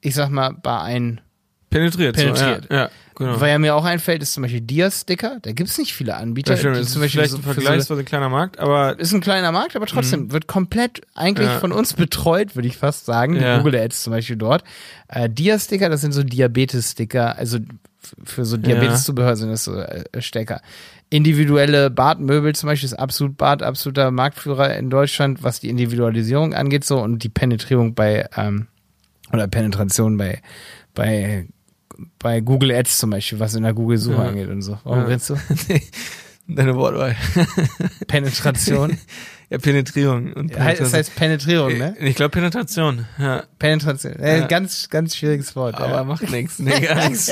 ich 0.02 0.16
sag 0.16 0.30
mal, 0.30 0.54
bei 0.54 0.80
ein 0.80 1.22
Penetriert. 1.70 2.16
penetriert. 2.16 2.68
So, 2.70 2.74
ja, 2.74 2.82
ja, 2.84 2.90
genau. 3.16 3.40
weil 3.40 3.50
ja 3.52 3.60
mir 3.60 3.76
auch 3.76 3.86
einfällt, 3.86 4.22
ist 4.24 4.34
zum 4.34 4.44
Beispiel 4.44 4.62
Dia-Sticker. 4.62 5.38
Da 5.42 5.52
gibt's 5.52 5.78
nicht 5.78 5.94
viele 5.94 6.16
Anbieter. 6.16 6.54
Das 6.54 6.60
stimmt, 6.62 6.78
ist 6.78 6.92
zum 6.92 7.02
Beispiel 7.02 7.20
vielleicht 7.22 7.32
so 7.32 7.38
ein 7.38 7.44
für 7.44 7.50
so- 7.50 7.62
vergleichsweise 7.62 8.04
kleiner 8.04 8.30
Markt, 8.30 8.60
aber 8.60 9.00
ist 9.00 9.14
ein 9.14 9.22
kleiner 9.22 9.52
Markt, 9.52 9.76
aber 9.76 9.86
trotzdem 9.86 10.32
wird 10.32 10.48
komplett 10.48 11.02
eigentlich 11.16 11.48
Ja. 11.48 11.60
von 11.60 11.72
uns 11.72 11.94
betreut, 11.94 12.56
würde 12.56 12.68
ich 12.68 12.78
fast 12.78 13.06
sagen. 13.06 13.36
Ja. 13.36 13.58
Google 13.58 13.76
Ads 13.76 14.04
zum 14.04 14.12
Beispiel 14.12 14.36
dort. 14.38 14.64
Äh, 15.08 15.30
Dia-Sticker, 15.30 15.90
das 15.90 16.02
sind 16.02 16.12
so 16.14 16.24
Diabetes-Sticker, 16.24 17.38
also 17.38 17.60
für 18.24 18.46
so 18.46 18.58
Diabetes-Zubehör 18.58 19.36
sind 19.36 19.50
das 19.50 19.66
so 19.66 19.76
äh, 19.76 20.04
Stecker. 20.22 20.62
Individuelle 21.12 21.90
Badmöbel 21.90 22.56
zum 22.56 22.68
Beispiel 22.68 22.86
ist 22.88 22.94
absolut 22.94 23.36
Bad, 23.38 23.62
absoluter 23.64 24.10
Marktführer 24.12 24.76
in 24.78 24.90
Deutschland, 24.90 25.44
was 25.44 25.60
die 25.60 25.70
Individualisierung 25.70 26.54
angeht 26.54 26.86
so 26.86 27.00
und 27.02 27.24
die 27.24 27.30
Penetrierung 27.30 27.94
bei 27.96 28.28
ähm, 28.38 28.68
oder 29.34 29.48
Penetration 29.48 30.18
bei 30.18 30.42
bei 30.96 31.48
bei 32.20 32.40
Google 32.42 32.72
Ads 32.72 32.98
zum 33.00 33.10
Beispiel, 33.12 33.40
was 33.40 33.56
in 33.56 33.64
der 33.64 33.74
Google-Suche 33.74 34.16
Ja. 34.22 34.28
angeht 34.30 34.50
und 34.50 34.62
so. 34.62 34.78
Warum 34.84 35.00
Ja. 35.00 35.06
redest 35.06 35.30
du? 35.30 35.36
deine 36.48 36.76
Wortwahl. 36.76 37.16
Penetration. 38.08 38.98
Ja, 39.52 39.58
Penetrierung. 39.58 40.34
Und 40.34 40.52
Ja, 40.56 40.70
Es 40.72 40.94
heißt 40.94 41.16
Penetrierung, 41.16 41.78
ne? 41.78 41.96
Ich 42.00 42.16
glaube 42.16 42.30
Penetration, 42.32 43.06
ja. 43.18 43.44
Penetration. 43.58 44.14
Äh, 44.18 44.40
Ja. 44.42 44.48
Ganz, 44.48 44.90
ganz 44.90 45.16
schwieriges 45.16 45.56
Wort. 45.56 45.76
Aber 45.76 45.96
ja. 45.96 46.04
macht 46.04 46.30
nichts. 46.30 46.60
Nee, 46.60 46.80
gar 46.80 47.10
nichts. 47.10 47.32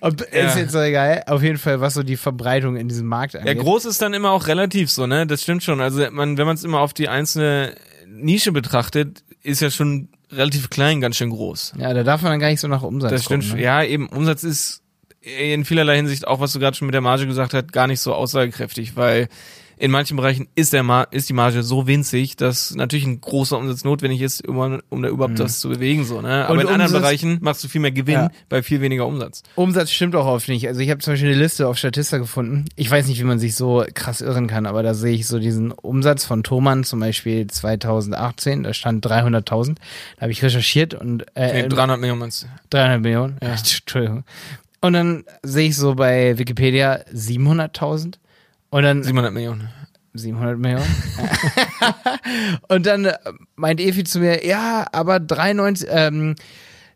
Ob, 0.00 0.20
Ja. 0.32 0.48
Ist 0.48 0.56
jetzt 0.56 0.72
so 0.72 0.80
egal. 0.80 1.22
Auf 1.26 1.42
jeden 1.42 1.56
Fall, 1.58 1.80
was 1.80 1.94
so 1.94 2.02
die 2.02 2.16
Verbreitung 2.16 2.76
in 2.76 2.88
diesem 2.88 3.06
Markt 3.06 3.34
Ja, 3.34 3.40
angeht. 3.40 3.58
groß 3.58 3.86
ist 3.86 4.02
dann 4.02 4.12
immer 4.14 4.30
auch 4.32 4.46
relativ 4.48 4.90
so, 4.90 5.06
ne? 5.06 5.26
Das 5.26 5.42
stimmt 5.42 5.62
schon. 5.62 5.80
Also 5.80 6.10
man, 6.10 6.36
wenn 6.36 6.46
man 6.46 6.56
es 6.56 6.64
immer 6.64 6.80
auf 6.80 6.92
die 6.92 7.08
einzelne 7.08 7.74
Nische 8.06 8.52
betrachtet, 8.52 9.22
ist 9.42 9.60
ja 9.62 9.70
schon 9.70 10.08
relativ 10.30 10.70
klein, 10.70 11.00
ganz 11.00 11.16
schön 11.16 11.30
groß. 11.30 11.74
Ja, 11.78 11.92
da 11.94 12.02
darf 12.04 12.22
man 12.22 12.32
dann 12.32 12.40
gar 12.40 12.48
nicht 12.48 12.60
so 12.60 12.68
nach 12.68 12.82
Umsatz 12.82 13.10
Das 13.10 13.24
stimmt. 13.24 13.44
gucken, 13.44 13.58
ne? 13.58 13.62
Ja, 13.64 13.82
eben 13.82 14.08
Umsatz 14.08 14.44
ist 14.44 14.82
in 15.20 15.64
vielerlei 15.64 15.96
Hinsicht 15.96 16.26
auch, 16.26 16.40
was 16.40 16.52
du 16.52 16.58
gerade 16.58 16.76
schon 16.76 16.86
mit 16.86 16.94
der 16.94 17.00
Marge 17.00 17.26
gesagt 17.26 17.54
hast, 17.54 17.72
gar 17.72 17.86
nicht 17.86 18.00
so 18.00 18.14
aussagekräftig, 18.14 18.96
weil 18.96 19.28
in 19.78 19.90
manchen 19.90 20.16
Bereichen 20.16 20.48
ist 20.54 20.72
der 20.72 20.82
Mar 20.82 21.08
ist 21.12 21.28
die 21.28 21.32
Marge 21.32 21.62
so 21.62 21.86
winzig, 21.86 22.36
dass 22.36 22.74
natürlich 22.74 23.06
ein 23.06 23.20
großer 23.20 23.56
Umsatz 23.56 23.84
notwendig 23.84 24.20
ist, 24.20 24.46
um, 24.46 24.80
um 24.88 25.02
da 25.02 25.08
überhaupt 25.08 25.38
das 25.38 25.60
zu 25.60 25.68
bewegen, 25.68 26.04
so, 26.04 26.20
ne? 26.20 26.44
Aber 26.46 26.54
Mhm. 26.54 26.60
Und 26.60 26.66
in 26.66 26.72
anderen 26.72 26.88
Umsatz- 26.88 27.00
Bereichen 27.02 27.38
machst 27.40 27.62
du 27.64 27.68
viel 27.68 27.80
mehr 27.80 27.92
Gewinn 27.92 28.14
Ja. 28.14 28.30
bei 28.48 28.62
viel 28.62 28.80
weniger 28.80 29.06
Umsatz. 29.06 29.42
Umsatz 29.54 29.90
stimmt 29.90 30.14
auch 30.16 30.26
oft 30.26 30.48
nicht. 30.48 30.66
Also 30.68 30.80
ich 30.80 30.90
habe 30.90 31.00
zum 31.00 31.12
Beispiel 31.14 31.30
eine 31.30 31.38
Liste 31.38 31.66
auf 31.68 31.78
Statista 31.78 32.18
gefunden. 32.18 32.64
Ich 32.76 32.90
weiß 32.90 33.06
nicht, 33.06 33.18
wie 33.20 33.24
man 33.24 33.38
sich 33.38 33.54
so 33.56 33.84
krass 33.94 34.20
irren 34.20 34.46
kann, 34.46 34.66
aber 34.66 34.82
da 34.82 34.94
sehe 34.94 35.14
ich 35.14 35.26
so 35.26 35.38
diesen 35.38 35.72
Umsatz 35.72 36.24
von 36.24 36.42
Thomann 36.42 36.84
zum 36.84 37.00
Beispiel 37.00 37.46
2018, 37.46 38.62
da 38.64 38.72
stand 38.74 39.04
300.000. 39.06 39.78
Da 40.16 40.22
habe 40.22 40.32
ich 40.32 40.42
recherchiert 40.42 40.94
und 40.94 41.24
äh, 41.34 41.62
Nee, 41.62 41.68
300 41.68 41.98
Millionen 42.00 42.20
meinst 42.20 42.42
du? 42.42 42.46
300 42.70 43.00
Millionen. 43.00 43.36
Ja. 43.42 43.48
Entschuldigung. 43.52 44.24
Und 44.80 44.92
dann 44.92 45.24
sehe 45.42 45.68
ich 45.68 45.76
so 45.76 45.94
bei 45.96 46.38
Wikipedia 46.38 47.00
700.000 47.12 48.14
und 48.70 48.82
dann 48.82 49.02
700 49.02 49.32
Millionen. 49.32 49.70
700 50.14 50.58
Millionen. 50.58 50.86
und 52.68 52.86
dann 52.86 53.06
äh, 53.06 53.16
meint 53.56 53.80
Efi 53.80 54.04
zu 54.04 54.20
mir, 54.20 54.46
ja, 54.46 54.86
aber 54.92 55.18
93, 55.20 55.88
ähm, 55.90 56.34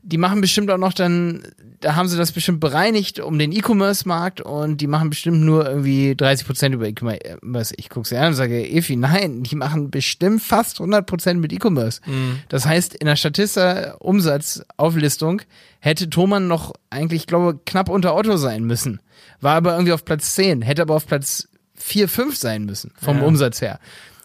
die 0.03 0.19
machen 0.19 0.41
bestimmt 0.41 0.71
auch 0.71 0.79
noch 0.79 0.93
dann, 0.93 1.43
da 1.81 1.95
haben 1.95 2.09
sie 2.09 2.17
das 2.17 2.33
bestimmt 2.33 2.59
bereinigt 2.59 3.21
um 3.21 3.39
den 3.39 3.53
E-Commerce-Markt 3.53 4.41
und 4.41 4.81
die 4.81 4.89
machen 4.89 5.11
bestimmt 5.11 5.43
nur 5.43 5.69
irgendwie 5.69 6.17
30 6.17 6.45
Prozent 6.47 6.75
über 6.75 6.89
E-Commerce. 6.89 7.73
Ich 7.77 7.89
gucke 7.89 8.09
sie 8.09 8.17
an 8.17 8.27
und 8.29 8.35
sage, 8.35 8.69
Efi, 8.69 8.97
nein, 8.97 9.45
die 9.45 9.55
machen 9.55 9.93
bestimmt 9.93 10.43
fast 10.43 10.81
100 10.81 11.07
Prozent 11.07 11.41
mit 11.41 11.53
E-Commerce. 11.53 12.01
Das 12.49 12.67
heißt, 12.67 12.95
in 12.95 13.07
der 13.07 13.15
Statista-Umsatzauflistung 13.15 15.43
hätte 15.79 16.11
Thomann 16.11 16.49
noch 16.49 16.73
eigentlich, 16.91 17.29
glaube 17.29 17.61
knapp 17.65 17.89
unter 17.89 18.17
Otto 18.17 18.37
sein 18.37 18.65
müssen. 18.65 19.01
War 19.41 19.55
aber 19.55 19.75
irgendwie 19.75 19.93
auf 19.93 20.05
Platz 20.05 20.35
10, 20.35 20.63
hätte 20.63 20.83
aber 20.83 20.97
auf 20.97 21.07
Platz 21.07 21.47
4, 21.83 22.09
5 22.09 22.37
sein 22.37 22.65
müssen, 22.65 22.93
vom 23.01 23.19
Ja. 23.19 23.25
Umsatz 23.25 23.61
her. 23.61 23.79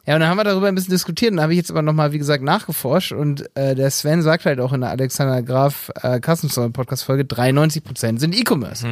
Ja, 0.05 0.13
und 0.13 0.21
dann 0.21 0.29
haben 0.29 0.37
wir 0.37 0.45
darüber 0.45 0.69
ein 0.69 0.75
bisschen 0.75 0.91
diskutiert 0.93 1.33
und 1.33 1.41
habe 1.41 1.51
ich 1.51 1.57
jetzt 1.57 1.69
aber 1.69 1.81
nochmal, 1.81 2.13
wie 2.13 2.17
gesagt, 2.17 2.41
nachgeforscht 2.41 3.11
und 3.11 3.43
äh, 3.57 3.75
der 3.75 3.91
Sven 3.91 4.21
sagt 4.21 4.45
halt 4.45 4.61
auch 4.61 4.71
in 4.71 4.79
der 4.79 4.89
Alexander 4.91 5.41
Graf 5.43 5.91
äh, 6.01 6.21
Kassenzone 6.21 6.69
Podcast 6.69 7.03
Folge, 7.03 7.23
93% 7.23 8.17
sind 8.17 8.33
E-Commerce. 8.33 8.87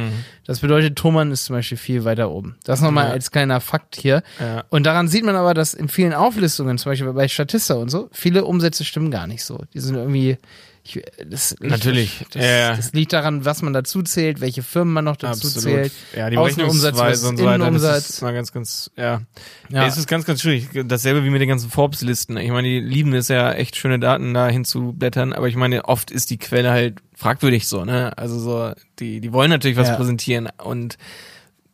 Das 0.46 0.60
bedeutet, 0.60 0.96
Thomann 0.96 1.30
ist 1.32 1.46
zum 1.46 1.56
Beispiel 1.56 1.78
viel 1.78 2.04
weiter 2.04 2.30
oben. 2.30 2.56
Das 2.64 2.82
nochmal 2.82 3.06
Ja. 3.06 3.12
als 3.12 3.30
kleiner 3.30 3.62
Fakt 3.62 3.96
hier. 3.96 4.22
Ja. 4.38 4.64
Und 4.68 4.84
daran 4.84 5.08
sieht 5.08 5.24
man 5.24 5.36
aber, 5.36 5.54
dass 5.54 5.72
in 5.72 5.88
vielen 5.88 6.12
Auflistungen, 6.12 6.76
zum 6.76 6.92
Beispiel 6.92 7.10
bei 7.14 7.28
Statista 7.28 7.74
und 7.76 7.88
so, 7.88 8.10
viele 8.12 8.44
Umsätze 8.44 8.84
stimmen 8.84 9.10
gar 9.10 9.26
nicht 9.26 9.42
so. 9.42 9.62
Die 9.72 9.80
sind 9.80 9.94
irgendwie, 9.96 10.36
ich, 10.86 11.02
das 11.28 11.56
liegt, 11.60 11.70
Natürlich. 11.70 12.26
Das, 12.32 12.42
Ja, 12.42 12.76
das 12.76 12.92
liegt 12.92 13.12
daran, 13.12 13.44
was 13.44 13.62
man 13.62 13.72
dazu 13.72 14.02
zählt, 14.02 14.40
welche 14.40 14.62
Firmen 14.62 14.94
man 14.94 15.04
noch 15.04 15.16
dazu 15.16 15.48
Absolut. 15.48 15.62
zählt. 15.74 15.92
Ja, 16.14 16.30
die 16.30 16.36
Außenumsatz 16.36 16.96
Berechnungsweise 16.96 17.28
und 17.28 17.38
versus 17.38 17.82
so 17.82 17.86
weiter. 17.86 17.94
Das 17.94 18.10
ist 18.10 18.22
mal 18.22 18.34
ganz, 18.34 18.52
ganz, 18.52 18.90
ja. 18.96 19.04
Ja. 19.04 19.20
ja. 19.68 19.86
Es 19.86 19.96
ist 19.96 20.06
ganz, 20.06 20.24
ganz 20.24 20.42
schwierig. 20.42 20.68
Dasselbe 20.86 21.24
wie 21.24 21.30
mit 21.30 21.40
den 21.40 21.48
ganzen 21.48 21.70
Forbes-Listen. 21.70 22.36
Ich 22.36 22.50
meine, 22.50 22.68
die 22.68 22.80
lieben 22.80 23.12
es 23.14 23.28
ja 23.28 23.52
echt 23.52 23.76
schöne 23.76 23.98
Daten 23.98 24.32
da 24.34 24.48
hinzublättern, 24.48 25.32
aber 25.32 25.48
ich 25.48 25.56
meine, 25.56 25.84
oft 25.86 26.10
ist 26.10 26.30
die 26.30 26.38
Quelle 26.38 26.70
halt 26.70 27.00
fragwürdig 27.14 27.66
so, 27.66 27.84
ne? 27.84 28.16
Also 28.16 28.38
so, 28.38 28.72
die, 28.98 29.20
die 29.20 29.32
wollen 29.32 29.50
natürlich 29.50 29.76
was 29.76 29.88
Ja. 29.88 29.96
präsentieren 29.96 30.48
und 30.62 30.96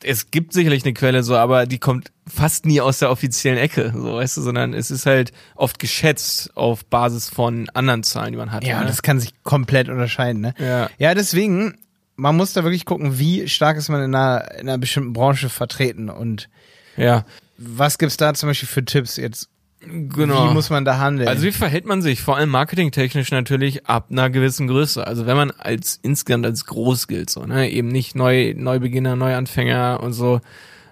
es 0.05 0.31
gibt 0.31 0.53
sicherlich 0.53 0.85
eine 0.85 0.95
Quelle 0.95 1.23
so, 1.23 1.37
aber 1.37 1.67
die 1.67 1.79
kommt 1.79 2.13
fast 2.27 2.67
nie 2.67 2.81
aus 2.81 2.99
der 2.99 3.11
offiziellen 3.11 3.59
Ecke, 3.59 3.93
so 3.95 4.15
weißt 4.15 4.37
du, 4.37 4.43
sondern 4.43 4.75
es 4.75 4.91
ist 4.91 5.07
halt 5.07 5.33
oft 5.55 5.79
geschätzt 5.79 6.57
auf 6.57 6.85
Basis 6.85 7.29
von 7.29 7.69
anderen 7.71 8.03
Zahlen, 8.03 8.33
die 8.33 8.39
man 8.39 8.53
hat. 8.53 8.65
Ja, 8.65 8.81
ne? 8.81 8.87
das 8.87 9.03
kann 9.03 9.21
sich 9.21 9.33
komplett 9.43 9.89
unterscheiden, 9.89 10.41
ne? 10.41 10.55
Ja. 10.59 10.91
Ja, 10.99 11.15
deswegen, 11.15 11.79
man 12.17 12.37
muss 12.37 12.53
da 12.53 12.65
wirklich 12.65 12.85
gucken, 12.85 13.19
wie 13.19 13.49
stark 13.49 13.77
ist 13.77 13.89
man 13.89 14.03
in 14.03 14.15
einer, 14.15 14.53
in 14.53 14.69
einer 14.69 14.79
bestimmten 14.79 15.13
Branche 15.13 15.49
vertreten 15.49 16.11
und 16.11 16.49
ja, 16.97 17.25
was 17.57 17.99
gibt's 17.99 18.17
da 18.17 18.35
zum 18.35 18.49
Beispiel 18.49 18.69
für 18.69 18.85
Tipps 18.85 19.17
jetzt? 19.17 19.49
Genau. 19.87 20.51
Wie 20.51 20.55
muss 20.55 20.71
man 20.71 20.85
da 20.85 20.99
handeln? 20.99 21.29
Also 21.29 21.45
wie 21.45 21.53
verhält 21.53 21.87
man 21.87 22.03
sich, 22.03 22.23
vor 22.23 22.37
allem 22.37 22.51
marketingtechnisch 22.51 23.31
natürlich 23.31 23.87
ab 23.87 24.07
einer 24.11 24.31
gewissen 24.31 24.69
Größe. 24.69 25.07
Also 25.07 25.27
wenn 25.27 25.37
man 25.37 25.51
als 25.51 25.99
insgesamt 26.03 26.47
als 26.47 26.67
groß 26.67 27.09
gilt, 27.09 27.31
so, 27.31 27.45
ne, 27.45 27.71
eben 27.71 27.89
nicht 27.89 28.15
Neu, 28.15 28.55
Neubeginner, 28.57 29.17
Neuanfänger 29.17 30.01
und 30.03 30.13
so. 30.13 30.41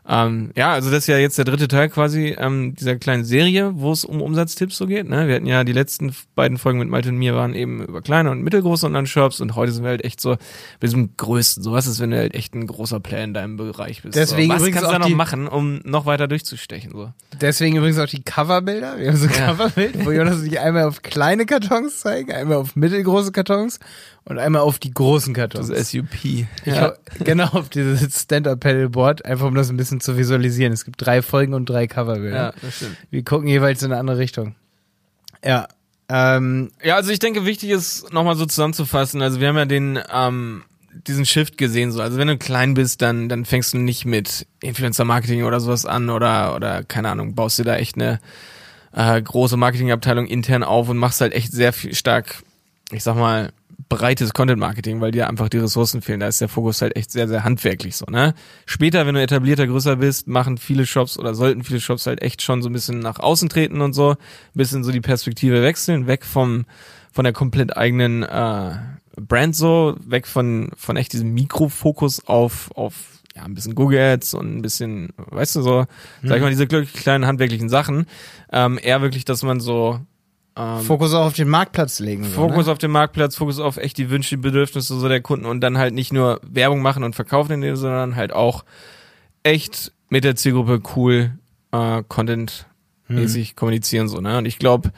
Ähm, 0.09 0.50
ja, 0.57 0.73
also 0.73 0.90
das 0.90 1.00
ist 1.00 1.07
ja 1.07 1.19
jetzt 1.19 1.38
der 1.38 1.45
dritte 1.45 1.69
Teil 1.69 1.88
quasi 1.88 2.35
ähm, 2.38 2.75
dieser 2.75 2.97
kleinen 2.97 3.25
Serie, 3.25 3.73
wo 3.75 3.92
es 3.92 4.04
um 4.04 4.23
Umsatztipps 4.23 4.76
so 4.76 4.87
geht. 4.87 5.09
Ne? 5.09 5.28
Wir 5.28 5.37
hatten 5.37 5.47
ja 5.47 5.62
die 5.62 5.73
letzten 5.73 6.14
beiden 6.35 6.59
Folgen 6.59 6.78
mit 6.78 6.88
Malte 6.88 7.11
und 7.11 7.19
mir 7.19 7.35
waren 7.35 7.54
eben 7.54 7.83
über 7.85 8.00
kleine 8.00 8.30
und 8.30 8.42
mittelgroße 8.42 8.87
Online-Shops 8.87 9.40
und 9.40 9.54
heute 9.57 9.73
sind 9.73 9.85
wir 9.85 9.90
halt 9.90 10.04
echt 10.04 10.21
so 10.21 10.30
bei 10.35 10.38
diesem 10.87 11.16
größten. 11.16 11.62
So 11.62 11.73
was 11.73 11.87
ist, 11.87 12.00
wenn 12.00 12.11
du 12.11 12.16
halt 12.16 12.35
echt 12.35 12.54
ein 12.54 12.66
großer 12.66 12.99
Player 13.00 13.25
in 13.25 13.35
deinem 13.35 13.57
Bereich 13.57 14.02
bist. 14.02 14.16
Deswegen 14.16 14.49
so, 14.49 14.54
was 14.54 14.62
übrigens 14.62 14.80
kannst 14.80 14.97
du 14.97 14.99
da 15.00 15.09
noch 15.09 15.16
machen, 15.16 15.47
um 15.47 15.80
noch 15.85 16.07
weiter 16.07 16.26
durchzustechen? 16.28 16.92
So. 16.92 17.12
Deswegen 17.40 17.76
übrigens 17.76 17.99
auch 17.99 18.07
die 18.09 18.23
Coverbilder. 18.23 18.99
Wir 18.99 19.09
haben 19.09 19.16
so 19.16 19.26
ein 19.26 19.35
Ja. 19.35 19.52
Coverbild, 19.52 20.04
wo 20.04 20.11
Jonas 20.12 20.38
sich 20.40 20.59
einmal 20.59 20.85
auf 20.85 21.02
kleine 21.02 21.47
Kartons 21.47 22.00
zeigen, 22.00 22.33
einmal 22.33 22.57
auf 22.57 22.75
mittelgroße 22.75 23.33
Kartons 23.33 23.78
und 24.24 24.38
einmal 24.38 24.62
auf 24.62 24.78
die 24.78 24.92
großen 24.92 25.34
Kartons. 25.34 25.68
Das 25.68 25.90
SUP. 25.90 26.24
Ich 26.24 26.46
hau- 26.66 26.92
genau 27.24 27.46
auf 27.48 27.68
dieses 27.68 28.22
Stand-Up-Paddleboard, 28.22 29.24
einfach 29.24 29.46
um 29.46 29.54
das 29.54 29.70
ein 29.70 29.76
bisschen 29.76 30.00
zu 30.00 30.16
visualisieren. 30.16 30.72
Es 30.72 30.84
gibt 30.84 31.04
drei 31.04 31.22
Folgen 31.22 31.54
und 31.54 31.66
drei 31.68 31.86
Coverbilder. 31.86 32.36
ja, 32.36 32.52
das 32.62 32.76
stimmt. 32.76 32.96
Wir 33.10 33.24
gucken 33.24 33.48
jeweils 33.48 33.82
in 33.82 33.90
eine 33.92 34.00
andere 34.00 34.18
Richtung. 34.18 34.54
Ja. 35.44 35.66
Ähm, 36.08 36.70
Ja, 36.82 36.96
also 36.96 37.10
ich 37.10 37.18
denke, 37.18 37.44
wichtig 37.46 37.70
ist, 37.70 38.12
nochmal 38.12 38.36
so 38.36 38.44
zusammenzufassen. 38.46 39.22
Also 39.22 39.40
wir 39.40 39.48
haben 39.48 39.56
ja 39.56 39.64
den, 39.64 39.98
ähm, 40.12 40.62
diesen 41.06 41.24
Shift 41.24 41.56
gesehen, 41.56 41.92
so. 41.92 42.00
Also 42.02 42.18
wenn 42.18 42.28
du 42.28 42.36
klein 42.36 42.74
bist, 42.74 43.00
dann, 43.00 43.28
dann 43.28 43.44
fängst 43.44 43.72
du 43.74 43.78
nicht 43.78 44.04
mit 44.06 44.46
Influencer-Marketing 44.60 45.44
oder 45.44 45.60
sowas 45.60 45.86
an 45.86 46.10
oder, 46.10 46.54
oder, 46.56 46.82
keine 46.82 47.10
Ahnung, 47.10 47.34
baust 47.36 47.58
dir 47.58 47.64
da 47.64 47.76
echt 47.76 47.94
eine, 47.96 48.20
äh, 48.92 49.22
große 49.22 49.56
Marketingabteilung 49.56 50.26
intern 50.26 50.64
auf 50.64 50.88
und 50.88 50.98
machst 50.98 51.20
halt 51.20 51.32
echt 51.32 51.52
sehr 51.52 51.72
viel 51.72 51.94
stark, 51.94 52.42
ich 52.90 53.04
sag 53.04 53.14
mal, 53.16 53.52
breites 53.90 54.32
Content-Marketing, 54.32 55.02
weil 55.02 55.11
dir 55.11 55.28
einfach 55.28 55.50
die 55.50 55.59
Ressourcen 55.59 56.00
fehlen. 56.00 56.20
Da 56.20 56.28
ist 56.28 56.40
der 56.40 56.49
Fokus 56.49 56.80
halt 56.80 56.97
echt 56.97 57.11
sehr, 57.11 57.28
sehr 57.28 57.44
handwerklich 57.44 57.97
so, 57.97 58.06
ne? 58.06 58.35
Später, 58.64 59.04
wenn 59.04 59.14
du 59.14 59.20
etablierter, 59.20 59.66
größer 59.66 59.97
bist, 59.97 60.28
machen 60.28 60.56
viele 60.56 60.87
Shops 60.87 61.18
oder 61.18 61.35
sollten 61.35 61.64
viele 61.64 61.80
Shops 61.80 62.06
halt 62.06 62.23
echt 62.23 62.40
schon 62.40 62.62
so 62.62 62.70
ein 62.70 62.73
bisschen 62.73 63.00
nach 63.00 63.18
außen 63.18 63.50
treten 63.50 63.82
und 63.82 63.92
so, 63.92 64.12
ein 64.12 64.16
bisschen 64.54 64.85
so 64.85 64.92
die 64.92 65.02
Perspektive 65.02 65.62
wechseln, 65.62 66.06
weg 66.06 66.25
vom, 66.25 66.64
von 67.12 67.25
der 67.25 67.35
komplett 67.35 67.76
eigenen 67.76 68.23
äh, 68.23 68.78
Brand 69.16 69.56
so, 69.56 69.97
weg 70.06 70.26
von, 70.26 70.70
von 70.76 70.97
echt 70.97 71.12
diesem 71.12 71.35
Mikrofokus 71.35 72.26
auf, 72.26 72.70
auf 72.76 72.94
ja, 73.35 73.42
ein 73.42 73.54
bisschen 73.54 73.75
Google 73.75 73.99
Ads 73.99 74.35
und 74.35 74.56
ein 74.56 74.62
bisschen, 74.62 75.11
weißt 75.16 75.56
du, 75.56 75.62
so, 75.62 75.87
sag 76.23 76.37
ich 76.37 76.42
mal, 76.42 76.50
diese 76.50 76.66
glücklich 76.66 76.94
kleinen 76.94 77.26
handwerklichen 77.26 77.68
Sachen. 77.68 78.06
Ähm, 78.52 78.78
eher 78.80 79.02
wirklich, 79.02 79.25
dass 79.25 79.42
man 79.42 79.61
so 79.61 80.00
ähm, 80.60 80.80
Fokus 80.80 81.14
auch 81.14 81.26
auf 81.26 81.32
den 81.32 81.48
Marktplatz 81.48 82.00
legen. 82.00 82.24
Fokus 82.24 82.66
ne? 82.66 82.72
auf 82.72 82.78
den 82.78 82.90
Marktplatz, 82.90 83.36
Fokus 83.36 83.58
auf 83.58 83.76
echt 83.76 83.96
die 83.98 84.10
Wünsche, 84.10 84.36
die 84.36 84.42
Bedürfnisse 84.42 84.98
so 84.98 85.08
der 85.08 85.22
Kunden 85.22 85.46
und 85.46 85.60
dann 85.60 85.78
halt 85.78 85.94
nicht 85.94 86.12
nur 86.12 86.40
Werbung 86.42 86.82
machen 86.82 87.02
und 87.02 87.14
verkaufen 87.14 87.52
in 87.52 87.60
dem, 87.62 87.76
sondern 87.76 88.16
halt 88.16 88.32
auch 88.32 88.64
echt 89.42 89.92
mit 90.10 90.24
der 90.24 90.36
Zielgruppe 90.36 90.82
cool 90.96 91.32
äh, 91.72 92.02
Content-mäßig 92.06 93.56
kommunizieren 93.56 94.08
so, 94.08 94.20
ne? 94.20 94.38
Und 94.38 94.44
ich 94.44 94.58
glaube, 94.58 94.92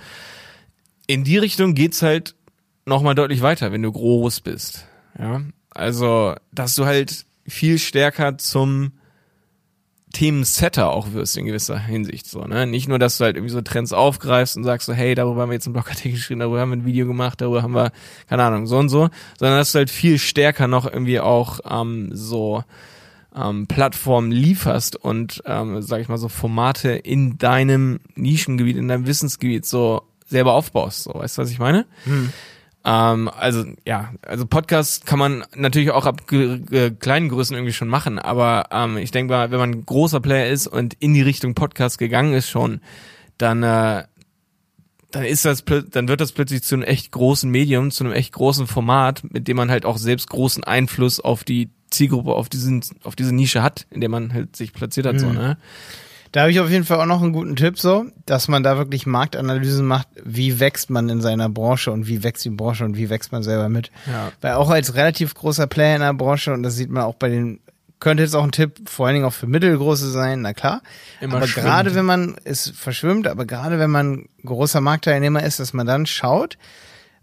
in 1.07 1.23
die 1.23 1.38
Richtung 1.38 1.75
geht's 1.75 2.02
halt 2.02 2.35
nochmal 2.87 3.14
deutlich 3.14 3.42
weiter, 3.42 3.71
wenn 3.73 3.83
du 3.83 3.92
groß 3.92 4.40
bist. 4.40 4.87
Ja. 5.19 5.42
Also, 5.71 6.35
dass 6.50 6.75
du 6.75 6.87
halt 6.87 7.26
viel 7.47 7.78
stärker 7.78 8.38
zum 8.38 8.92
Themensetter 10.12 10.90
auch 10.90 11.12
wirst 11.12 11.37
in 11.37 11.47
gewisser 11.47 11.78
Hinsicht 11.78 12.26
so, 12.26 12.45
ne? 12.45 12.66
Nicht 12.66 12.88
nur, 12.88 12.99
dass 12.99 13.19
du 13.19 13.25
halt 13.25 13.37
irgendwie 13.37 13.52
so 13.52 13.61
Trends 13.61 13.92
aufgreifst 13.92 14.57
und 14.57 14.64
sagst 14.64 14.87
so, 14.87 14.92
hey, 14.92 15.14
darüber 15.14 15.42
haben 15.42 15.50
wir 15.50 15.54
jetzt 15.54 15.66
einen 15.66 15.73
Blogartikel 15.73 16.12
geschrieben, 16.19 16.40
darüber 16.40 16.61
haben 16.61 16.71
wir 16.71 16.76
ein 16.76 16.85
Video 16.85 17.07
gemacht, 17.07 17.40
darüber 17.40 17.62
haben 17.62 17.75
wir, 17.75 17.92
keine 18.28 18.45
Ahnung, 18.45 18.66
so 18.66 18.78
und 18.78 18.88
so, 18.88 19.09
sondern 19.38 19.59
dass 19.59 19.73
du 19.73 19.78
halt 19.78 19.90
viel 19.90 20.19
stärker 20.19 20.69
noch 20.69 20.87
irgendwie 20.87 21.21
auch 21.21 21.61
ähm, 21.69 22.11
so 22.12 22.62
ähm, 23.35 23.66
Plattformen 23.66 24.31
lieferst 24.31 24.97
und, 24.97 25.42
ähm, 25.47 25.81
sag 25.83 26.00
ich 26.00 26.09
mal, 26.09 26.19
so 26.19 26.28
Formate 26.28 26.90
in 26.90 27.38
deinem 27.38 28.00
Nischengebiet, 28.14 28.76
in 28.76 28.88
deinem 28.88 29.07
Wissensgebiet 29.07 29.66
so 29.66 30.02
selber 30.26 30.52
aufbaust, 30.52 31.04
so, 31.04 31.14
weißt 31.14 31.38
du, 31.38 31.42
was 31.42 31.50
ich 31.50 31.59
meine? 31.59 31.87
Ähm, 32.85 33.29
also 33.29 33.65
ja, 33.87 34.12
also 34.23 34.47
Podcast 34.47 35.07
kann 35.07 35.19
man 35.19 35.45
natürlich 35.55 35.91
auch 35.91 36.07
ab 36.07 36.27
kleinen 36.27 37.29
Größen 37.29 37.55
irgendwie 37.57 37.73
schon 37.73 37.89
machen, 37.89 38.19
aber 38.19 38.67
ähm, 38.73 38.97
ich 38.97 39.12
denke 39.12 39.33
mal, 39.33 39.51
wenn 39.51 39.59
man 39.59 39.71
ein 39.71 39.87
großer 39.87 40.21
Player 40.21 40.51
ist 40.51 40.67
und 40.67 40.95
in 40.95 41.15
die 41.15 41.23
Richtung 41.23 41.55
Podcast 41.55 41.99
gegangen 41.99 42.35
ist 42.35 42.49
schon, 42.49 42.81
dann 43.39 43.62
äh, 43.62 44.05
dann 45.12 45.25
ist 45.25 45.45
das 45.45 45.65
dann 45.65 46.09
wird 46.09 46.21
das 46.21 46.33
plötzlich 46.33 46.62
zu 46.62 46.75
einem 46.75 46.85
echt 46.85 47.12
großen 47.12 47.51
Medium, 47.51 47.91
zu 47.91 48.05
einem 48.05 48.15
echt 48.15 48.33
großen 48.33 48.67
Format, 48.67 49.23
mit 49.31 49.47
dem 49.47 49.59
man 49.59 49.71
halt 49.71 49.85
auch 49.85 49.99
selbst 49.99 50.29
großen 50.29 50.65
Einfluss 50.65 51.21
auf 51.21 51.45
die 51.45 51.71
Zielgruppe, 51.91 52.33
auf 52.33 52.49
diesen 52.49 52.83
auf 53.05 53.15
diese 53.15 53.35
Nische 53.35 53.62
hat, 53.62 53.87
in 53.91 54.01
der 54.01 54.09
man 54.09 54.33
halt 54.33 54.57
sich 54.57 54.73
platziert 54.73 55.07
hat, 55.07 55.21
so, 55.21 55.31
ne? 55.31 55.59
Da 56.33 56.41
habe 56.41 56.51
ich 56.51 56.61
auf 56.61 56.71
jeden 56.71 56.85
Fall 56.85 56.99
auch 56.99 57.07
noch 57.07 57.23
einen 57.23 57.33
guten 57.33 57.57
Tipp, 57.57 57.79
so, 57.79 58.07
dass 58.25 58.49
man 58.49 58.62
da 58.62 58.79
wirklich 58.79 59.05
Marktanalysen 59.05 59.87
macht, 59.87 60.09
wie 60.25 60.61
wächst 60.61 60.89
man 60.89 61.11
in 61.11 61.21
seiner 61.21 61.51
Branche 61.51 61.93
und 61.93 62.09
wie 62.09 62.25
wächst 62.25 62.47
die 62.47 62.51
Branche 62.51 62.87
und 62.87 62.97
wie 62.97 63.11
wächst 63.11 63.33
man 63.33 63.43
selber 63.43 63.69
mit. 63.69 63.91
Ja. 64.07 64.33
Weil 64.41 64.55
auch 64.55 64.71
als 64.71 64.95
relativ 64.95 65.35
großer 65.35 65.67
Player 65.67 65.95
in 65.95 66.01
der 66.01 66.15
Branche, 66.15 66.55
und 66.55 66.62
das 66.62 66.75
sieht 66.75 66.91
man 66.91 67.03
auch 67.03 67.17
bei 67.17 67.29
den, 67.29 67.61
könnte 68.01 68.23
jetzt 68.23 68.35
auch 68.35 68.45
ein 68.45 68.51
Tipp 68.51 68.89
vor 68.89 69.07
allen 69.07 69.17
Dingen 69.17 69.27
auch 69.27 69.35
für 69.35 69.47
mittelgroße 69.47 70.11
sein, 70.11 70.41
na 70.41 70.55
klar. 70.55 70.81
Immer 71.21 71.37
aber 71.37 71.47
schwimmt. 71.47 71.67
gerade 71.67 71.95
wenn 71.95 72.07
man, 72.07 72.37
es 72.45 72.71
verschwimmt, 72.71 73.29
aber 73.29 73.45
gerade 73.45 73.79
wenn 73.79 73.91
man 73.91 74.25
großer 74.43 74.81
Marktteilnehmer 74.81 75.43
ist, 75.43 75.61
dass 75.61 75.75
man 75.75 75.87
dann 75.87 76.07
schaut, 76.07 76.57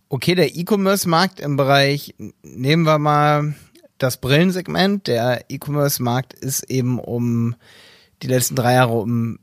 okay, 0.10 0.36
der 0.36 0.56
E-Commerce-Markt 0.56 1.39
im 1.39 1.58
Bereich, 1.58 2.13
nehmen 2.44 2.84
wir 2.84 3.00
mal 3.00 3.56
das 3.98 4.18
Brillensegment, 4.18 5.08
der 5.08 5.46
E-Commerce-Markt 5.50 6.34
ist 6.34 6.70
eben 6.70 7.00
um 7.00 7.56
die 8.22 8.28
letzten 8.28 8.56
drei 8.56 8.74
Jahre 8.74 8.94
um 8.94 9.40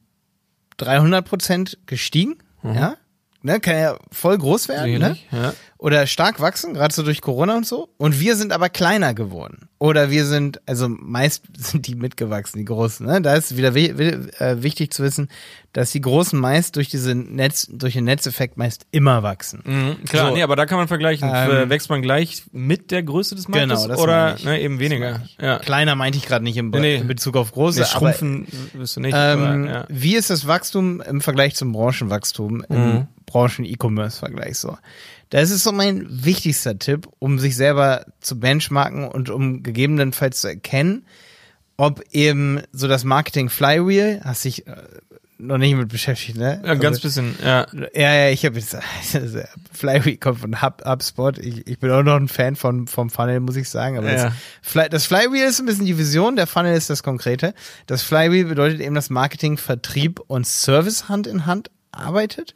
300 0.78 1.25
Prozent 1.26 1.78
gestiegen, 1.87 2.37
ja, 2.62 2.97
ne, 3.42 3.61
kann 3.61 3.76
ja 3.76 3.97
voll 4.12 4.37
groß 4.38 4.68
werden, 4.68 4.99
ne? 4.99 5.16
Ja. 5.30 5.54
Oder 5.78 6.06
stark 6.06 6.40
wachsen, 6.40 6.75
gerade 6.75 6.95
so 6.95 7.02
durch 7.02 7.21
Corona 7.21 7.56
und 7.56 7.66
so. 7.66 7.88
Und 7.99 8.18
wir 8.21 8.37
sind 8.37 8.52
aber 8.52 8.68
kleiner 8.71 9.12
geworden. 9.14 9.68
Oder 9.78 10.11
wir 10.11 10.25
sind, 10.25 10.61
also 10.66 10.88
meist 10.88 11.42
sind 11.59 11.87
die 11.87 11.95
mitgewachsen, 11.95 12.59
die 12.59 12.64
Großen. 12.64 13.06
Ne? 13.06 13.21
Da 13.21 13.35
ist 13.35 13.56
wieder 13.56 13.75
wi 13.75 13.99
wi 13.99 14.06
äh, 14.42 14.62
wichtig 14.62 14.92
zu 14.92 15.02
wissen, 15.02 15.28
dass 15.75 15.90
die 15.90 16.00
Großen 16.00 16.38
meist 16.40 16.76
durch 16.76 16.88
diese 16.88 17.14
Netz, 17.14 17.66
durch 17.71 17.92
den 17.92 18.04
Netzeffekt 18.04 18.56
meist 18.56 18.87
immer 18.90 19.23
wachsen. 19.23 19.62
Mhm, 19.66 20.04
klar, 20.09 20.28
So. 20.30 20.35
nee, 20.35 20.42
aber 20.42 20.56
da 20.56 20.64
kann 20.64 20.78
man 20.78 20.88
vergleichen. 20.88 21.28
Ähm, 21.30 21.50
Äh, 21.50 21.68
Wächst 21.68 21.90
man 21.90 22.00
gleich 22.00 22.45
mit 22.52 22.90
der 22.90 23.02
Größe 23.02 23.35
des 23.35 23.47
Marktes 23.49 23.83
Genau, 23.83 23.88
das 23.88 23.99
oder 24.00 24.37
ne, 24.45 24.59
eben 24.61 24.78
weniger? 24.78 25.21
Ja. 25.38 25.59
Kleiner 25.59 25.95
meinte 25.95 26.16
ich 26.16 26.25
gerade 26.26 26.45
nicht 26.45 26.56
im 26.56 26.71
Be 26.71 26.80
Nee, 26.80 26.97
in 26.97 27.06
Bezug 27.06 27.37
auf 27.37 27.52
große, 27.52 27.80
Nee, 27.80 27.87
aber 27.92 27.99
schrumpfen 28.14 28.47
wirst 28.73 28.97
du 28.97 29.00
nicht. 29.00 29.14
Ähm, 29.14 29.42
aber, 29.42 29.66
ja. 29.71 29.85
Wie 29.90 30.16
ist 30.16 30.30
das 30.30 30.47
Wachstum 30.47 31.02
im 31.02 31.21
Vergleich 31.21 31.54
zum 31.54 31.73
Branchenwachstum, 31.73 32.64
Mhm. 32.71 33.09
Branchen-E-Commerce-Vergleich 33.26 34.59
so? 34.59 34.76
Das 35.30 35.50
ist 35.50 35.64
so 35.64 35.73
mein 35.73 36.06
wichtigster 36.09 36.78
Tipp, 36.78 37.09
um 37.18 37.38
sich 37.38 37.56
selber 37.56 38.06
zu 38.21 38.38
benchmarken 38.38 39.09
und 39.09 39.28
um 39.30 39.62
gegebenenfalls 39.62 40.40
zu 40.40 40.49
erkennen, 40.49 41.04
ob 41.76 42.02
eben 42.12 42.62
so 42.73 42.88
das 42.88 43.04
Marketing 43.04 43.49
Flywheel, 43.50 44.21
hast 44.25 44.45
dich 44.45 44.66
äh, 44.66 44.75
noch 45.38 45.59
nicht 45.59 45.76
mit 45.76 45.88
beschäftigt, 45.88 46.38
ne? 46.38 46.62
ja, 46.64 46.75
ganz 46.76 46.97
Also- 46.97 47.02
bisschen, 47.09 47.35
ja. 47.45 47.66
ja, 47.95 48.14
ja, 48.14 48.28
ich 48.30 48.47
habe 48.47 48.59
jetzt 48.59 48.75
Flywheel 49.73 50.16
kommt 50.16 50.38
von 50.40 50.62
Hub, 50.62 50.83
HubSpot. 50.87 51.37
Ich, 51.38 51.66
ich 51.66 51.78
bin 51.78 51.90
auch 51.90 52.02
noch 52.02 52.16
ein 52.16 52.28
Fan 52.28 52.56
von 52.56 52.87
vom 52.87 53.11
Funnel, 53.11 53.40
muss 53.40 53.56
ich 53.56 53.68
sagen. 53.68 53.99
Aber 53.99 54.11
Ja. 54.11 54.33
das, 54.75 54.88
das 54.90 55.06
Flywheel 55.06 55.47
ist 55.47 55.61
ein 55.61 55.66
bisschen 55.66 55.85
die 55.85 55.99
Vision, 55.99 56.37
der 56.37 56.47
Funnel 56.47 56.75
ist 56.75 56.88
das 56.88 57.02
Konkrete. 57.02 57.52
Das 57.87 58.02
Flywheel 58.02 58.47
bedeutet 58.47 58.80
eben, 58.80 58.95
dass 58.95 59.11
Marketing, 59.11 59.59
Vertrieb 59.59 60.21
und 60.26 60.47
Service 60.47 61.09
Hand 61.11 61.26
in 61.26 61.45
Hand 61.45 61.71
arbeitet. 61.96 62.54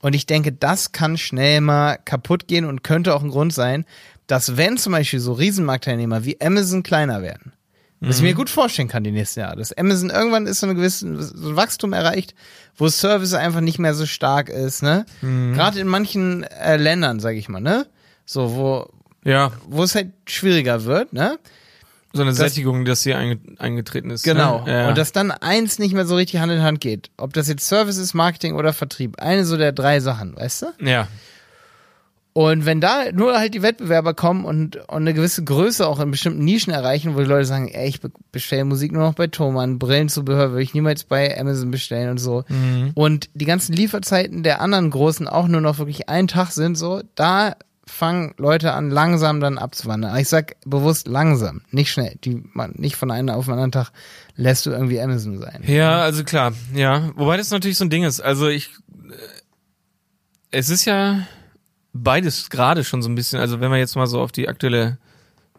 Und 0.00 0.14
ich 0.14 0.26
denke, 0.26 0.52
das 0.52 0.92
kann 0.92 1.16
schnell 1.18 1.60
mal 1.60 1.98
kaputt 2.04 2.46
gehen 2.48 2.64
und 2.64 2.82
könnte 2.84 3.14
auch 3.14 3.22
ein 3.22 3.30
Grund 3.30 3.52
sein, 3.52 3.84
dass 4.26 4.56
wenn 4.56 4.76
zum 4.78 4.92
Beispiel 4.92 5.20
so 5.20 5.32
Riesenmarktteilnehmer 5.32 6.24
wie 6.24 6.40
Amazon 6.40 6.82
kleiner 6.82 7.22
werden, 7.22 7.52
was 8.00 8.16
ich 8.18 8.22
mir 8.22 8.34
gut 8.34 8.50
vorstellen 8.50 8.88
kann 8.88 9.02
die 9.02 9.12
nächsten 9.12 9.40
Jahre. 9.40 9.56
Dass 9.56 9.72
Amazon 9.72 10.10
irgendwann 10.10 10.46
ist 10.46 10.60
so 10.60 10.66
ein 10.66 10.74
gewisses 10.74 11.00
so 11.30 11.48
ein 11.48 11.56
Wachstum 11.56 11.94
erreicht, 11.94 12.34
wo 12.76 12.88
Service 12.88 13.32
einfach 13.32 13.62
nicht 13.62 13.78
mehr 13.78 13.94
so 13.94 14.04
stark 14.04 14.50
ist, 14.50 14.82
ne? 14.82 15.06
Gerade 15.54 15.80
in 15.80 15.86
manchen 15.88 16.42
äh, 16.42 16.76
Ländern, 16.76 17.18
sag 17.20 17.34
ich 17.36 17.48
mal, 17.48 17.60
ne? 17.60 17.86
So, 18.26 18.56
wo, 18.56 18.90
Ja, 19.24 19.52
wo 19.68 19.82
es 19.84 19.94
halt 19.94 20.12
schwieriger 20.26 20.84
wird, 20.84 21.14
ne? 21.14 21.38
So 22.14 22.22
eine 22.22 22.32
Sättigung, 22.32 22.84
dass 22.84 23.02
hier 23.02 23.18
einge 23.18 23.38
eingetreten 23.58 24.10
ist. 24.10 24.22
Genau. 24.22 24.64
Ne? 24.64 24.72
Ja. 24.72 24.88
Und 24.88 24.96
dass 24.96 25.12
dann 25.12 25.30
eins 25.32 25.78
nicht 25.78 25.92
mehr 25.94 26.06
so 26.06 26.14
richtig 26.16 26.40
Hand 26.40 26.52
in 26.52 26.62
Hand 26.62 26.80
geht. 26.80 27.10
Ob 27.16 27.32
das 27.34 27.48
jetzt 27.48 27.66
Service 27.68 27.96
ist, 27.98 28.14
Marketing 28.14 28.54
oder 28.54 28.72
Vertrieb. 28.72 29.20
Eine 29.20 29.44
so 29.44 29.56
der 29.56 29.72
drei 29.72 30.00
Sachen, 30.00 30.36
weißt 30.36 30.62
du? 30.62 30.66
ja. 30.80 31.08
Und 32.36 32.66
wenn 32.66 32.80
da 32.80 33.12
nur 33.12 33.38
halt 33.38 33.54
die 33.54 33.62
Wettbewerber 33.62 34.12
kommen 34.12 34.44
und, 34.44 34.74
und 34.74 34.88
eine 34.90 35.14
gewisse 35.14 35.44
Größe 35.44 35.86
auch 35.86 36.00
in 36.00 36.10
bestimmten 36.10 36.44
Nischen 36.44 36.72
erreichen, 36.72 37.14
wo 37.14 37.20
die 37.20 37.26
Leute 37.26 37.44
sagen, 37.44 37.68
ey, 37.68 37.86
ich 37.88 38.00
be- 38.00 38.10
bestelle 38.32 38.64
Musik 38.64 38.90
nur 38.90 39.04
noch 39.04 39.14
bei 39.14 39.28
Thomann, 39.28 39.78
Brillenzubehör 39.78 40.50
würde 40.50 40.64
ich 40.64 40.74
niemals 40.74 41.04
bei 41.04 41.38
Amazon 41.38 41.70
bestellen 41.70 42.10
und 42.10 42.18
so. 42.18 42.42
Und 42.94 43.30
die 43.34 43.44
ganzen 43.44 43.72
Lieferzeiten 43.72 44.42
der 44.42 44.60
anderen 44.60 44.90
Großen 44.90 45.28
auch 45.28 45.46
nur 45.46 45.60
noch 45.60 45.78
wirklich 45.78 46.08
einen 46.08 46.26
Tag 46.26 46.50
sind, 46.50 46.74
so, 46.76 47.02
da 47.14 47.54
fangen 47.86 48.34
Leute 48.38 48.72
an, 48.72 48.90
langsam 48.90 49.40
dann 49.40 49.58
abzuwandern. 49.58 50.12
Aber 50.12 50.20
Ich 50.20 50.28
sag 50.28 50.56
bewusst 50.64 51.06
langsam, 51.06 51.62
nicht 51.70 51.90
schnell. 51.90 52.16
Die, 52.24 52.42
man, 52.52 52.72
nicht 52.76 52.96
von 52.96 53.10
einem 53.10 53.28
auf 53.30 53.44
den 53.44 53.52
anderen 53.52 53.72
Tag 53.72 53.90
lässt 54.36 54.66
du 54.66 54.70
irgendwie 54.70 55.00
Amazon 55.00 55.38
sein. 55.38 55.62
Ja, 55.66 56.00
also 56.00 56.24
klar, 56.24 56.52
ja. 56.74 57.10
Wobei 57.16 57.36
das 57.36 57.50
natürlich 57.50 57.76
so 57.76 57.84
ein 57.84 57.90
Ding 57.90 58.04
ist. 58.04 58.20
Also 58.20 58.48
ich, 58.48 58.70
äh, 58.90 59.14
es 60.50 60.70
ist 60.70 60.84
ja 60.84 61.26
beides 61.92 62.50
gerade 62.50 62.84
schon 62.84 63.02
so 63.02 63.08
ein 63.08 63.14
bisschen, 63.14 63.38
also 63.40 63.60
wenn 63.60 63.70
wir 63.70 63.78
jetzt 63.78 63.96
mal 63.96 64.06
so 64.06 64.20
auf 64.20 64.32
die 64.32 64.48
aktuelle 64.48 64.98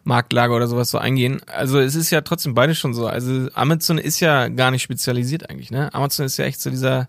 Marktlage 0.04 0.52
oder 0.52 0.68
sowas 0.68 0.90
so 0.90 0.98
eingehen, 0.98 1.40
also 1.46 1.80
es 1.80 1.94
ist 1.94 2.10
ja 2.10 2.20
trotzdem 2.20 2.54
beides 2.54 2.78
schon 2.78 2.94
so. 2.94 3.06
Also 3.06 3.48
Amazon 3.54 3.98
ist 3.98 4.20
ja 4.20 4.48
gar 4.48 4.70
nicht 4.70 4.82
spezialisiert 4.82 5.48
eigentlich, 5.48 5.70
ne? 5.70 5.92
Amazon 5.94 6.26
ist 6.26 6.36
ja 6.36 6.44
echt 6.44 6.60
so 6.60 6.70
dieser, 6.70 7.08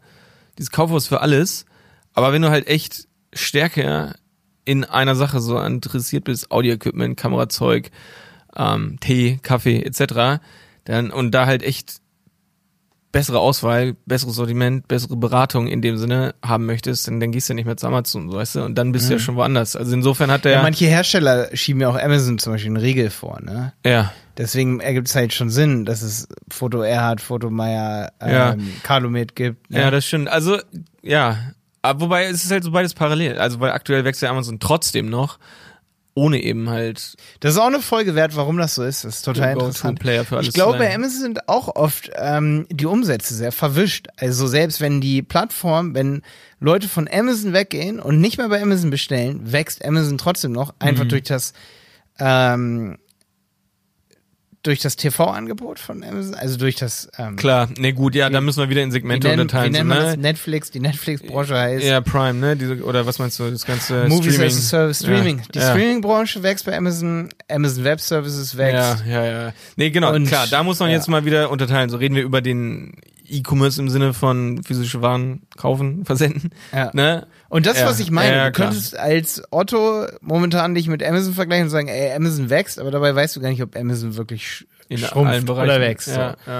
dieses 0.57 0.71
Kaufhaus 0.71 1.07
für 1.07 1.21
alles. 1.21 1.65
Aber 2.13 2.33
wenn 2.33 2.41
du 2.41 2.49
halt 2.49 2.67
echt 2.67 3.07
stärker 3.33 4.15
in 4.67 4.83
einer 4.83 5.15
Sache 5.15 5.39
so 5.39 5.57
interessiert 5.59 6.25
bist, 6.25 6.51
Audio-Equipment, 6.51 7.15
Kamerazeug, 7.17 7.89
ähm, 8.55 8.97
Tee, 8.99 9.39
Kaffee 9.41 9.81
etc., 9.81 10.41
dann 10.83 11.09
und 11.11 11.31
da 11.31 11.45
halt 11.45 11.63
echt 11.63 12.01
bessere 13.13 13.39
Auswahl, 13.39 13.95
besseres 14.05 14.35
Sortiment, 14.35 14.87
bessere 14.87 15.15
Beratung 15.15 15.67
in 15.67 15.81
dem 15.81 15.97
Sinne 15.97 16.35
haben 16.45 16.65
möchtest, 16.65 17.07
dann, 17.07 17.19
dann 17.21 17.31
gehst 17.31 17.47
du 17.47 17.53
ja 17.53 17.55
nicht 17.55 17.65
mehr 17.65 17.77
zu 17.77 17.87
Amazon, 17.87 18.31
weißt 18.31 18.55
du, 18.55 18.63
und 18.65 18.75
dann 18.77 18.91
bist 18.91 19.09
du 19.09 19.13
ja 19.13 19.19
schon 19.19 19.37
woanders. 19.37 19.75
Also 19.77 19.93
insofern 19.93 20.29
hat 20.29 20.43
der 20.45 20.51
Ja, 20.51 20.61
manche 20.61 20.85
Hersteller 20.85 21.49
schieben 21.53 21.81
ja 21.81 21.89
auch 21.89 21.97
Amazon 21.97 22.37
zum 22.37 22.53
Beispiel 22.53 22.69
einen 22.71 22.77
Riegel 22.77 23.09
vor, 23.09 23.39
ne? 23.41 23.73
ja, 23.85 24.11
Deswegen 24.37 24.81
ergibt 24.81 25.07
es 25.07 25.15
halt 25.15 25.33
schon 25.33 25.49
Sinn, 25.49 25.83
dass 25.83 26.03
es 26.03 26.27
Foto 26.49 26.81
Erhard, 26.83 27.21
Foto 27.21 27.49
Meier, 27.49 28.11
ähm, 28.21 28.31
Ja. 28.31 28.55
Calumet 28.83 29.35
gibt. 29.35 29.71
Ne? 29.71 29.79
ja, 29.79 29.89
das 29.89 30.05
stimmt. 30.05 30.27
Also 30.29 30.59
ja, 31.01 31.37
aber 31.87 32.01
wobei 32.01 32.25
es 32.25 32.43
ist 32.43 32.51
halt 32.51 32.63
so 32.63 32.71
beides 32.71 32.93
parallel. 32.93 33.37
Also 33.39 33.59
weil 33.59 33.71
aktuell 33.71 34.03
wächst 34.05 34.21
ja 34.21 34.29
Amazon 34.29 34.59
trotzdem 34.59 35.09
noch, 35.09 35.39
ohne 36.13 36.41
eben 36.41 36.69
halt 36.69 37.15
Das 37.41 37.53
ist 37.53 37.59
auch 37.59 37.67
eine 37.67 37.79
Folge 37.79 38.15
wert, 38.15 38.35
warum 38.35 38.57
das 38.57 38.75
so 38.75 38.83
ist. 38.83 39.03
Das 39.03 39.17
ist 39.17 39.21
total 39.23 39.53
interessant. 39.53 39.99
Go-To-Player 39.99 40.25
für 40.25 40.37
alles 40.37 40.47
Ich 40.47 40.53
glaube, 40.53 40.79
bei. 40.79 40.93
Amazon 40.93 41.21
sind 41.21 41.47
auch 41.47 41.75
oft 41.75 42.09
ähm, 42.15 42.65
die 42.71 42.85
Umsätze 42.87 43.35
sehr 43.35 43.51
verwischt. 43.51 44.07
Also 44.17 44.47
selbst 44.47 44.81
wenn 44.81 44.99
die 45.01 45.21
Plattform, 45.21 45.93
wenn 45.93 46.23
Leute 46.59 46.87
von 46.87 47.07
Amazon 47.11 47.53
weggehen 47.53 47.99
und 47.99 48.19
nicht 48.19 48.37
mehr 48.39 48.49
bei 48.49 48.61
Amazon 48.61 48.89
bestellen, 48.89 49.51
wächst 49.51 49.85
Amazon 49.85 50.17
trotzdem 50.17 50.51
noch, 50.53 50.73
einfach 50.79 51.03
Mhm. 51.03 51.09
durch 51.09 51.23
das 51.23 51.53
ähm, 52.19 52.97
durch 54.67 54.79
das 54.79 54.95
TV-Angebot 54.97 55.79
von 55.79 56.03
Amazon, 56.03 56.35
also 56.35 56.57
durch 56.57 56.75
das 56.75 57.09
ähm, 57.17 57.35
Klar, 57.37 57.69
ne 57.77 57.93
gut, 57.93 58.13
ja, 58.15 58.29
da 58.29 58.41
müssen 58.41 58.59
wir 58.59 58.69
wieder 58.69 58.83
in 58.83 58.89
wie 58.89 58.93
Segmente 58.93 59.27
nennen, 59.27 59.39
wie 59.39 59.41
unterteilen. 59.43 59.73
So, 59.73 59.77
nennt 59.79 59.89
man 59.89 59.97
das? 59.99 60.15
ne? 60.15 60.21
Netflix, 60.21 60.71
die 60.71 60.79
Netflix-Branche 60.79 61.57
heißt. 61.57 61.85
Ja, 61.85 62.01
Prime, 62.01 62.33
ne? 62.35 62.55
Diese, 62.57 62.83
oder 62.83 63.05
was 63.05 63.19
meinst 63.19 63.39
du, 63.39 63.49
das 63.49 63.65
ganze 63.65 64.05
Movies 64.07 64.33
Streaming. 64.35 64.47
as 64.51 64.57
a 64.57 64.61
Service, 64.61 64.99
Streaming. 64.99 65.37
Ja, 65.37 65.43
Die 65.53 65.59
ja. 65.59 65.69
Streaming-Branche 65.71 66.43
wächst 66.43 66.65
bei 66.65 66.77
Amazon, 66.77 67.29
Amazon 67.49 67.83
Web 67.85 68.01
Services 68.01 68.57
wächst. 68.57 69.05
Ja, 69.07 69.23
ja, 69.23 69.43
ja. 69.45 69.53
Nee, 69.77 69.89
genau, 69.89 70.13
Und- 70.13 70.27
klar, 70.27 70.47
da 70.49 70.63
muss 70.63 70.79
man 70.79 70.89
jetzt 70.91 71.07
mal 71.07 71.25
wieder 71.25 71.49
unterteilen. 71.49 71.89
So 71.89 71.97
reden 71.97 72.15
wir 72.15 72.23
über 72.23 72.41
den 72.41 72.93
E-Commerce 73.29 73.81
im 73.81 73.89
Sinne 73.89 74.13
von 74.13 74.61
physische 74.63 75.01
Waren 75.01 75.41
kaufen, 75.57 76.05
versenden. 76.05 76.51
Ja. 76.73 76.91
Ne? 76.93 77.27
Und 77.49 77.65
das, 77.65 77.79
Ja, 77.79 77.85
was 77.87 77.99
ich 77.99 78.11
meine, 78.11 78.35
ja, 78.35 78.45
du 78.49 78.51
könntest 78.61 78.97
als 78.97 79.41
Otto 79.51 80.05
momentan 80.21 80.75
dich 80.75 80.87
mit 80.87 81.03
Amazon 81.03 81.33
vergleichen 81.33 81.65
und 81.65 81.69
sagen, 81.71 81.87
ey, 81.87 82.13
Amazon 82.13 82.49
wächst, 82.49 82.79
aber 82.79 82.91
dabei 82.91 83.13
weißt 83.15 83.35
du 83.35 83.41
gar 83.41 83.49
nicht, 83.49 83.61
ob 83.63 83.75
Amazon 83.75 84.15
wirklich 84.17 84.65
In 84.89 84.97
schrumpft 84.97 85.31
allen 85.33 85.45
Bereichen. 85.45 85.69
oder 85.69 85.81
wächst. 85.81 86.07
Ja, 86.07 86.35
So. 86.45 86.51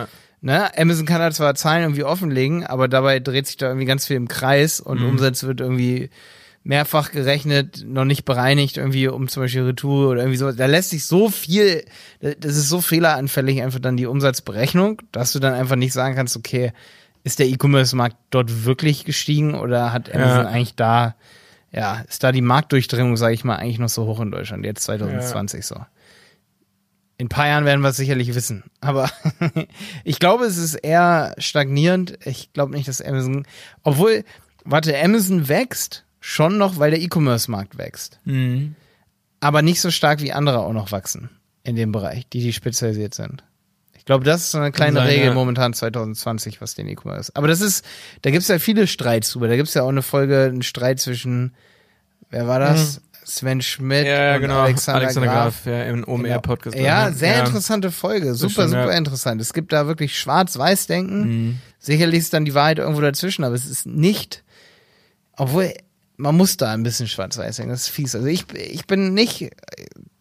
Ne? 0.41 0.69
Amazon 0.77 1.05
kann 1.07 1.19
da 1.19 1.31
zwar 1.31 1.55
Zahlen 1.55 1.81
irgendwie 1.83 2.03
offenlegen, 2.03 2.63
aber 2.65 2.87
dabei 2.87 3.19
dreht 3.19 3.47
sich 3.47 3.57
da 3.57 3.67
irgendwie 3.67 3.85
ganz 3.87 4.05
viel 4.05 4.15
im 4.17 4.27
Kreis 4.27 4.79
und 4.79 4.99
Mhm. 5.01 5.09
Umsatz 5.09 5.43
wird 5.43 5.61
irgendwie 5.61 6.09
mehrfach 6.67 7.11
gerechnet, 7.11 7.85
noch 7.87 8.03
nicht 8.03 8.25
bereinigt, 8.25 8.75
irgendwie 8.75 9.07
um 9.07 9.29
zum 9.29 9.43
Beispiel 9.43 9.63
Retour 9.63 10.09
oder 10.09 10.19
irgendwie 10.21 10.37
sowas. 10.37 10.57
Da 10.57 10.65
lässt 10.65 10.89
sich 10.89 11.05
so 11.05 11.29
viel, 11.29 11.85
das 12.19 12.57
ist 12.57 12.67
so 12.67 12.81
fehleranfällig, 12.81 13.61
einfach 13.61 13.79
dann 13.79 13.95
die 13.95 14.05
Umsatzberechnung, 14.05 15.01
dass 15.13 15.31
du 15.31 15.39
dann 15.39 15.53
einfach 15.53 15.77
nicht 15.77 15.93
sagen 15.93 16.15
kannst, 16.15 16.35
okay, 16.35 16.73
ist 17.23 17.39
der 17.39 17.47
E-Commerce-Markt 17.47 18.17
dort 18.31 18.65
wirklich 18.65 19.05
gestiegen 19.05 19.55
oder 19.55 19.93
hat 19.93 20.13
Amazon 20.13 20.43
Ja. 20.43 20.49
eigentlich 20.49 20.75
da, 20.75 21.15
ja, 21.71 22.01
ist 22.07 22.23
da 22.23 22.33
die 22.33 22.41
Marktdurchdringung, 22.41 23.15
sage 23.15 23.33
ich 23.33 23.45
mal, 23.45 23.55
eigentlich 23.55 23.79
noch 23.79 23.89
so 23.89 24.05
hoch 24.05 24.19
in 24.19 24.31
Deutschland, 24.31 24.65
jetzt 24.65 24.83
2020 24.83 25.65
so. 25.65 25.75
In 27.17 27.27
ein 27.27 27.29
paar 27.29 27.47
Jahren 27.47 27.65
werden 27.65 27.81
wir 27.81 27.89
es 27.89 27.97
sicherlich 27.97 28.35
wissen. 28.35 28.65
Aber 28.81 29.09
ich 30.03 30.19
glaube, 30.19 30.45
es 30.45 30.57
ist 30.57 30.75
eher 30.75 31.33
stagnierend. 31.37 32.19
Ich 32.25 32.51
glaube 32.53 32.75
nicht, 32.75 32.87
dass 32.87 33.01
Amazon, 33.01 33.47
obwohl, 33.83 34.23
warte, 34.65 34.95
Amazon 35.01 35.47
wächst 35.47 36.03
schon 36.27 36.57
noch, 36.57 36.77
weil 36.77 36.91
der 36.91 36.99
E-Commerce-Markt 36.99 37.77
wächst. 37.77 38.19
Mhm. 38.25 38.75
Aber 39.39 39.61
nicht 39.61 39.79
so 39.79 39.91
stark 39.91 40.21
wie 40.21 40.33
andere 40.33 40.59
auch 40.59 40.73
noch 40.73 40.91
wachsen 40.91 41.29
in 41.63 41.77
dem 41.77 41.93
Bereich, 41.93 42.27
die, 42.27 42.41
die 42.41 42.51
spezialisiert 42.51 43.13
sind. 43.13 43.45
Ich 43.93 44.03
glaube, 44.03 44.25
das 44.25 44.41
ist 44.41 44.51
so 44.51 44.57
eine 44.57 44.73
kleine 44.73 44.99
sein, 44.99 45.07
Regel 45.07 45.27
ja. 45.27 45.33
momentan 45.33 45.73
2020, 45.73 46.59
was 46.59 46.75
den 46.75 46.89
E-Commerce. 46.89 47.31
Aber 47.33 47.47
das 47.47 47.61
ist, 47.61 47.85
da 48.23 48.31
gibt's 48.31 48.49
ja 48.49 48.59
viele 48.59 48.87
Streits 48.87 49.31
drüber. 49.31 49.47
Da 49.47 49.55
gibt's 49.55 49.73
ja 49.73 49.83
auch 49.83 49.89
eine 49.89 50.01
Folge, 50.01 50.43
einen 50.43 50.63
Streit 50.63 50.99
zwischen, 50.99 51.53
wer 52.29 52.45
war 52.45 52.59
das? 52.59 53.01
Sven 53.23 53.61
Schmidt 53.61 54.03
Mhm. 54.03 54.07
Ja, 54.07 54.23
ja, 54.23 54.35
und 54.35 54.41
genau. 54.41 54.59
Alexander, 54.59 55.27
Graf. 55.27 55.65
ja, 55.65 55.83
im 55.83 56.05
OMR-Podcast. 56.05 56.77
Ja, 56.77 57.09
ne? 57.09 57.15
sehr 57.15 57.39
interessante 57.45 57.89
Folge. 57.91 58.35
Super, 58.35 58.67
super 58.67 58.91
interessant. 58.91 59.39
Es 59.41 59.53
gibt 59.53 59.71
da 59.71 59.87
wirklich 59.87 60.17
Schwarz-Weiß-Denken. 60.19 61.21
Mhm. 61.21 61.59
Sicherlich 61.79 62.19
ist 62.19 62.33
dann 62.33 62.43
die 62.43 62.53
Wahrheit 62.53 62.79
irgendwo 62.79 63.01
dazwischen, 63.01 63.45
aber 63.45 63.55
es 63.55 63.65
ist 63.65 63.85
nicht, 63.85 64.43
obwohl 65.37 65.73
man 66.17 66.35
muss 66.35 66.57
da 66.57 66.71
ein 66.73 66.83
bisschen 66.83 67.07
Schwarz-Weiß 67.07 67.57
denken. 67.57 67.71
Das 67.71 67.81
ist 67.83 67.89
fies. 67.89 68.15
Also 68.15 68.27
ich, 68.27 68.45
ich 68.53 68.85
bin 68.87 69.13
nicht 69.13 69.51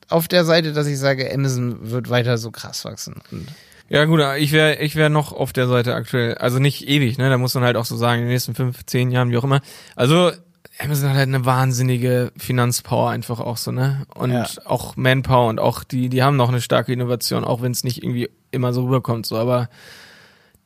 auf 0.09 0.29
der 0.29 0.45
Seite, 0.45 0.73
dass 0.73 0.87
ich 0.87 0.99
sage, 0.99 1.33
Amazon 1.33 1.91
wird 1.91 2.11
weiter 2.11 2.39
so 2.39 2.51
krass 2.51 2.85
wachsen. 2.85 3.15
Und 3.33 3.49
Ja 3.89 4.05
gut, 4.05 4.21
ich 4.39 4.53
wäre 4.53 4.77
ich 4.81 4.95
wär 4.95 5.09
noch 5.09 5.33
auf 5.33 5.53
der 5.53 5.67
Seite 5.69 5.95
aktuell. 5.95 6.35
Also 6.37 6.59
nicht 6.59 6.87
ewig, 6.89 7.19
ne? 7.19 7.29
Da 7.31 7.39
muss 7.39 7.55
man 7.55 7.65
halt 7.65 7.77
auch 7.77 7.85
so 7.87 7.97
sagen, 7.97 8.21
in 8.21 8.27
den 8.27 8.33
nächsten 8.33 8.55
fünf, 8.55 8.85
zehn 8.87 9.11
Jahren, 9.11 9.31
wie 9.31 9.37
auch 9.39 9.45
immer. 9.45 9.61
Also 9.97 10.31
Amazon 10.79 11.09
hat 11.09 11.17
halt 11.17 11.29
eine 11.29 11.45
wahnsinnige 11.47 12.33
Finanzpower 12.37 13.09
einfach 13.11 13.41
auch 13.41 13.57
so, 13.57 13.73
ne? 13.73 14.07
Und 14.15 14.33
Ja. 14.33 14.47
auch 14.67 14.97
Manpower 14.97 15.49
und 15.49 15.59
auch 15.59 15.83
die, 15.85 16.09
die 16.11 16.23
haben 16.23 16.37
noch 16.37 16.51
eine 16.51 16.61
starke 16.61 16.93
Innovation, 16.93 17.45
auch 17.45 17.63
wenn 17.63 17.73
es 17.73 17.83
nicht 17.85 18.03
irgendwie 18.03 18.29
immer 18.51 18.73
so 18.75 18.85
rüberkommt, 18.85 19.25
so. 19.25 19.37
Aber 19.39 19.71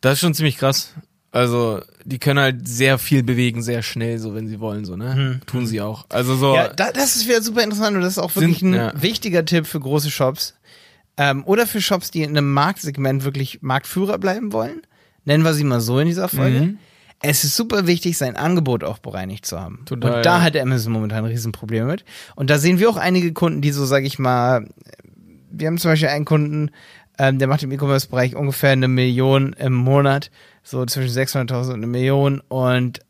das 0.01 0.15
ist 0.15 0.21
schon 0.21 0.35
ziemlich 0.35 0.57
krass. 0.59 0.95
Also, 1.33 1.81
die 2.05 2.19
können 2.19 2.41
halt 2.41 2.67
sehr 2.67 2.99
viel 2.99 3.23
bewegen, 3.23 3.63
sehr 3.63 3.83
schnell, 3.83 4.19
so 4.19 4.35
wenn 4.35 4.49
sie 4.49 4.59
wollen, 4.59 4.85
so, 4.85 4.97
ne? 4.97 5.41
Tun 5.47 5.67
sie 5.67 5.81
auch. 5.81 6.07
Also 6.09 6.35
so. 6.35 6.57
Ja, 6.57 6.69
da, 6.69 6.91
das 6.91 7.15
ist 7.15 7.29
wieder 7.29 7.41
super 7.41 7.63
interessant 7.63 7.97
und 7.97 8.03
das 8.03 8.15
ist 8.15 8.19
auch 8.19 8.35
wirklich 8.35 8.59
Sind- 8.59 8.75
ein 8.75 8.95
ja. 8.95 9.03
wichtiger 9.03 9.45
Tipp 9.45 9.67
für 9.67 9.79
große 9.79 10.11
Shops. 10.11 10.55
Ähm, 11.17 11.45
oder 11.45 11.67
für 11.67 11.81
Shops, 11.81 12.11
die 12.11 12.23
in 12.23 12.31
einem 12.31 12.53
Marktsegment 12.53 13.25
wirklich 13.25 13.63
Marktführer 13.63 14.19
bleiben 14.19 14.53
wollen. 14.53 14.83
Nennen 15.25 15.45
wir 15.45 15.55
sie 15.55 15.65
mal 15.65 15.81
so 15.81 15.99
in 15.99 16.07
dieser 16.07 16.29
Folge. 16.29 16.61
Mhm. 16.61 16.79
Es 17.23 17.45
ist 17.45 17.55
super 17.55 17.87
wichtig, 17.87 18.17
sein 18.17 18.37
Angebot 18.37 18.83
auch 18.83 18.99
bereinigt 18.99 19.45
zu 19.45 19.61
haben. 19.61 19.83
Total, 19.85 20.17
und 20.17 20.25
da 20.25 20.39
ja. 20.39 20.43
hat 20.43 20.57
Amazon 20.57 20.95
momentan 20.95 21.19
ein 21.19 21.31
Riesenproblem 21.31 21.87
mit. 21.87 22.05
Und 22.35 22.49
da 22.49 22.59
sehen 22.59 22.79
wir 22.79 22.89
auch 22.89 22.97
einige 22.97 23.33
Kunden, 23.35 23.61
die 23.61 23.73
so, 23.73 23.85
sag 23.85 24.05
ich 24.05 24.19
mal, 24.19 24.67
wir 25.51 25.67
haben 25.67 25.77
zum 25.77 25.91
Beispiel 25.91 26.09
einen 26.09 26.25
Kunden, 26.25 26.71
ähm, 27.19 27.39
der 27.39 27.49
macht 27.49 27.63
im 27.63 27.71
E-Commerce-Bereich 27.71 28.35
ungefähr 28.35 28.71
eine 28.71 28.89
Million 28.89 29.53
im 29.53 29.75
Monat, 29.75 30.31
so 30.63 30.85
zwischen 30.87 31.13
600.000 31.13 31.69
und 31.69 31.75
eine 31.75 31.87
Million. 31.87 32.41
Und 32.49 33.01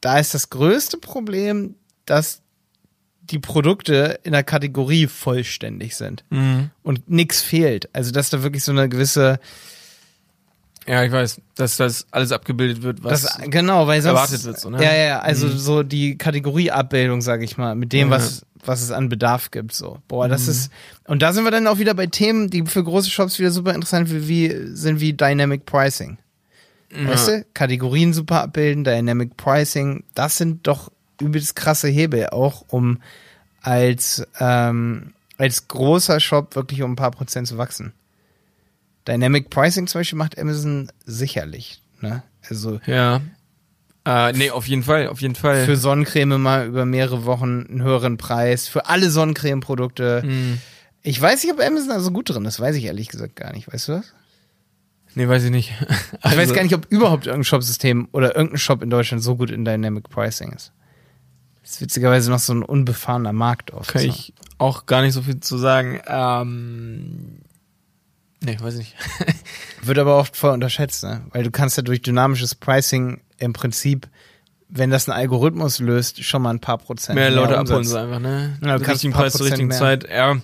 da 0.00 0.18
ist 0.18 0.34
das 0.34 0.50
größte 0.50 0.98
Problem, 0.98 1.74
dass 2.04 2.42
die 3.22 3.38
Produkte 3.40 4.20
in 4.22 4.32
der 4.32 4.44
Kategorie 4.44 5.06
vollständig 5.08 5.96
sind 5.96 6.24
Mhm. 6.30 6.70
und 6.82 7.10
nichts 7.10 7.42
fehlt. 7.42 7.88
Also 7.92 8.12
dass 8.12 8.30
da 8.30 8.42
wirklich 8.44 8.62
so 8.62 8.70
eine 8.72 8.88
gewisse, 8.88 9.40
Ja, 10.86 11.02
ich 11.02 11.10
weiß, 11.10 11.40
dass 11.56 11.76
das 11.76 12.06
alles 12.12 12.30
abgebildet 12.30 12.82
wird, 12.82 13.02
was. 13.02 13.22
das, 13.22 13.38
genau, 13.50 13.88
weil 13.88 14.00
sonst 14.00 14.14
erwartet 14.14 14.44
wird, 14.44 14.60
so, 14.60 14.70
ne? 14.70 14.80
Ja, 14.84 14.94
ja, 14.94 15.18
also 15.18 15.48
so 15.48 15.82
die 15.82 16.16
Kategorieabbildung, 16.16 17.20
sage 17.22 17.44
ich 17.44 17.56
mal, 17.56 17.74
mit 17.74 17.92
dem 17.92 18.10
Ja. 18.10 18.16
was 18.16 18.42
was 18.64 18.82
es 18.82 18.90
an 18.90 19.08
Bedarf 19.08 19.52
gibt, 19.52 19.72
so. 19.72 19.98
Boah, 20.08 20.26
Mhm. 20.26 20.30
das 20.30 20.48
ist 20.48 20.70
und 21.06 21.22
da 21.22 21.32
sind 21.32 21.44
wir 21.44 21.50
dann 21.52 21.66
auch 21.68 21.78
wieder 21.78 21.94
bei 21.94 22.06
Themen, 22.06 22.50
die 22.50 22.64
für 22.66 22.82
große 22.84 23.10
Shops 23.10 23.38
wieder 23.40 23.50
super 23.52 23.74
interessant 23.74 24.10
wie, 24.12 24.28
wie 24.28 24.74
sind 24.76 25.00
wie 25.00 25.12
Dynamic 25.12 25.66
Pricing. 25.66 26.18
Weißt 26.90 27.28
du? 27.28 27.44
Kategorien 27.54 28.12
super 28.12 28.42
abbilden, 28.42 28.84
Dynamic 28.84 29.36
Pricing, 29.36 30.04
das 30.14 30.38
sind 30.38 30.66
doch 30.66 30.90
übelst 31.20 31.56
krasse 31.56 31.88
Hebel, 31.88 32.28
auch 32.28 32.64
um 32.68 33.00
als, 33.60 34.26
ähm, 34.38 35.14
als 35.38 35.68
großer 35.68 36.20
Shop 36.20 36.54
wirklich 36.54 36.82
um 36.82 36.92
ein 36.92 36.96
paar 36.96 37.10
Prozent 37.10 37.48
zu 37.48 37.58
wachsen. 37.58 37.92
Dynamic 39.08 39.50
Pricing 39.50 39.86
zum 39.86 40.00
Beispiel 40.00 40.18
macht 40.18 40.38
Amazon 40.38 40.90
sicherlich. 41.04 41.82
Ne? 42.00 42.22
Also 42.48 42.80
Ja. 42.86 43.20
Äh, 44.04 44.32
nee, 44.34 44.50
auf 44.50 44.68
jeden 44.68 44.84
Fall, 44.84 45.08
auf 45.08 45.20
jeden 45.20 45.34
Fall. 45.34 45.64
für 45.64 45.76
Sonnencreme 45.76 46.40
mal 46.40 46.66
über 46.66 46.84
mehrere 46.84 47.24
Wochen 47.24 47.66
einen 47.68 47.82
höheren 47.82 48.18
Preis, 48.18 48.68
für 48.68 48.86
alle 48.86 49.10
Sonnencreme-Produkte. 49.10 50.22
Hm. 50.22 50.60
Ich 51.02 51.20
weiß 51.20 51.42
nicht, 51.42 51.52
ob 51.52 51.60
Amazon 51.60 51.88
da 51.88 52.00
so 52.00 52.12
gut 52.12 52.28
drin 52.30 52.44
ist, 52.44 52.60
weiß 52.60 52.76
ich 52.76 52.84
ehrlich 52.84 53.08
gesagt 53.08 53.34
gar 53.34 53.52
nicht. 53.52 53.72
Weißt 53.72 53.88
du 53.88 53.92
das? 53.92 54.14
Nee, 55.16 55.26
weiß 55.28 55.44
ich 55.44 55.50
nicht. 55.50 55.72
Ich 56.24 56.36
weiß 56.36 56.52
gar 56.52 56.62
nicht, 56.62 56.74
ob 56.74 56.86
überhaupt 56.90 57.26
irgendein 57.26 57.44
Shopsystem 57.44 58.08
oder 58.12 58.36
irgendein 58.36 58.58
Shop 58.58 58.82
in 58.82 58.90
Deutschland 58.90 59.22
so 59.22 59.36
gut 59.36 59.50
in 59.50 59.64
Dynamic 59.64 60.10
Pricing 60.10 60.52
ist. 60.52 60.72
Das 61.62 61.72
ist 61.72 61.80
witzigerweise 61.80 62.30
noch 62.30 62.38
so 62.38 62.52
ein 62.52 62.62
unbefahrener 62.62 63.32
Markt 63.32 63.72
oft. 63.72 63.90
Kann 63.92 64.02
so. 64.02 64.08
ich 64.08 64.34
auch 64.58 64.84
gar 64.84 65.00
nicht 65.02 65.14
so 65.14 65.22
viel 65.22 65.40
zu 65.40 65.56
sagen. 65.56 66.00
Ähm, 66.06 67.38
nee, 68.42 68.58
weiß 68.60 68.74
ich 68.74 68.78
nicht. 68.78 68.94
Wird 69.82 69.98
aber 69.98 70.18
oft 70.18 70.36
voll 70.36 70.50
unterschätzt, 70.50 71.02
ne? 71.02 71.22
Weil 71.30 71.44
du 71.44 71.50
kannst 71.50 71.78
ja 71.78 71.82
durch 71.82 72.02
dynamisches 72.02 72.54
Pricing 72.54 73.22
im 73.38 73.54
Prinzip, 73.54 74.08
wenn 74.68 74.90
das 74.90 75.08
ein 75.08 75.12
Algorithmus 75.12 75.78
löst, 75.78 76.22
schon 76.24 76.42
mal 76.42 76.50
ein 76.50 76.60
paar 76.60 76.78
Prozent 76.78 77.14
Mehr 77.14 77.30
Leute 77.30 77.58
Umsatz. 77.58 77.70
abholen 77.70 77.84
sie 77.84 78.00
einfach, 78.00 78.20
ne? 78.20 78.58
Ja, 78.62 78.78
du 78.78 78.84
kannst 78.84 79.02
paar 79.04 79.22
Preis 79.22 79.32
zur 79.32 79.46
richtigen 79.46 79.68
mehr. 79.68 79.78
Zeit, 79.78 80.10
ja. 80.10 80.36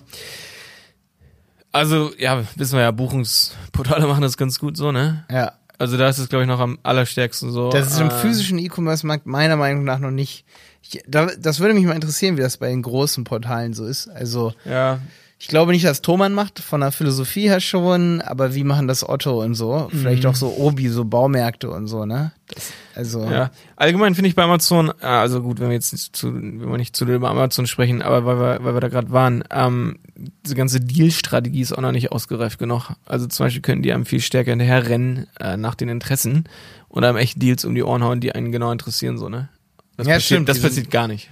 Also, 1.73 2.11
ja, 2.17 2.43
wissen 2.55 2.75
wir 2.75 2.83
ja, 2.83 2.91
Buchungsportale 2.91 4.07
machen 4.07 4.21
das 4.21 4.37
ganz 4.37 4.59
gut 4.59 4.77
so, 4.77 4.91
ne? 4.91 5.25
Ja. 5.29 5.53
Also 5.79 5.97
da 5.97 6.07
ist 6.07 6.19
es, 6.19 6.29
glaube 6.29 6.43
ich, 6.43 6.47
noch 6.47 6.59
am 6.59 6.77
allerstärksten 6.83 7.51
so. 7.51 7.69
Das 7.69 7.87
ist 7.87 7.99
im 7.99 8.07
äh, 8.07 8.11
physischen 8.11 8.59
E-Commerce-Markt 8.59 9.25
meiner 9.25 9.57
Meinung 9.57 9.83
nach 9.83 9.99
noch 9.99 10.11
nicht. 10.11 10.45
Ich, 10.83 11.01
da, 11.07 11.27
das 11.37 11.59
würde 11.59 11.73
mich 11.73 11.83
mal 11.85 11.93
interessieren, 11.93 12.37
wie 12.37 12.41
das 12.41 12.57
bei 12.57 12.69
den 12.69 12.83
großen 12.83 13.23
Portalen 13.23 13.73
so 13.73 13.85
ist. 13.85 14.07
Also, 14.07 14.53
Ja, 14.65 14.99
ich 15.43 15.49
glaube 15.49 15.73
nicht, 15.73 15.83
dass 15.83 16.01
Thomann 16.01 16.33
macht, 16.33 16.61
von 16.61 16.79
der 16.79 16.93
Philosophie 16.93 17.49
her 17.49 17.59
schon, 17.59 18.21
aber 18.21 18.55
wie 18.55 18.63
machen 18.63 18.87
das 18.87 19.07
Otto 19.07 19.43
und 19.43 19.55
so? 19.55 19.89
Vielleicht 19.91 20.25
auch 20.25 20.35
so 20.35 20.55
Obi, 20.55 20.87
so 20.87 21.03
Baumärkte 21.03 21.69
und 21.69 21.87
so, 21.87 22.05
ne? 22.05 22.31
Das, 22.47 22.71
also, 22.95 23.29
ja. 23.29 23.51
Allgemein 23.75 24.15
finde 24.15 24.29
ich 24.29 24.35
bei 24.35 24.43
Amazon, 24.43 24.93
äh, 25.01 25.05
also 25.05 25.41
gut, 25.41 25.59
wenn 25.59 25.67
wir 25.67 25.73
jetzt 25.73 25.91
nicht 25.91 26.15
zu, 26.15 26.33
wenn 26.33 26.61
wir 26.61 26.77
nicht 26.77 26.95
zu 26.95 27.03
über 27.03 27.29
Amazon 27.29 27.67
sprechen, 27.67 28.01
aber 28.01 28.25
weil 28.25 28.37
wir, 28.37 28.63
weil 28.63 28.73
wir 28.73 28.79
da 28.79 28.87
gerade 28.87 29.11
waren, 29.11 29.43
ähm, 29.51 29.99
diese 30.15 30.55
ganze 30.55 30.79
Deal-Strategie 30.79 31.59
ist 31.59 31.73
auch 31.73 31.81
noch 31.81 31.91
nicht 31.91 32.13
ausgereift 32.13 32.57
genug. 32.57 32.91
Also 33.03 33.27
zum 33.27 33.45
Beispiel 33.45 33.61
können 33.61 33.83
die 33.83 33.91
einem 33.91 34.05
viel 34.05 34.21
stärker 34.21 34.51
hinterher 34.51 34.87
rennen 34.87 35.27
äh, 35.41 35.57
nach 35.57 35.75
den 35.75 35.89
Interessen 35.89 36.45
und 36.87 37.03
einem 37.03 37.17
echt 37.17 37.41
Deals 37.41 37.65
um 37.65 37.75
die 37.75 37.83
Ohren 37.83 38.01
hauen, 38.01 38.21
die 38.21 38.31
einen 38.33 38.53
genau 38.53 38.71
interessieren, 38.71 39.17
so, 39.17 39.27
ne? 39.27 39.49
Das 39.97 40.07
Ja, 40.07 40.13
passiert, 40.13 40.23
stimmt, 40.23 40.47
Das 40.47 40.61
passiert 40.61 40.89
gar 40.89 41.09
nicht. 41.09 41.31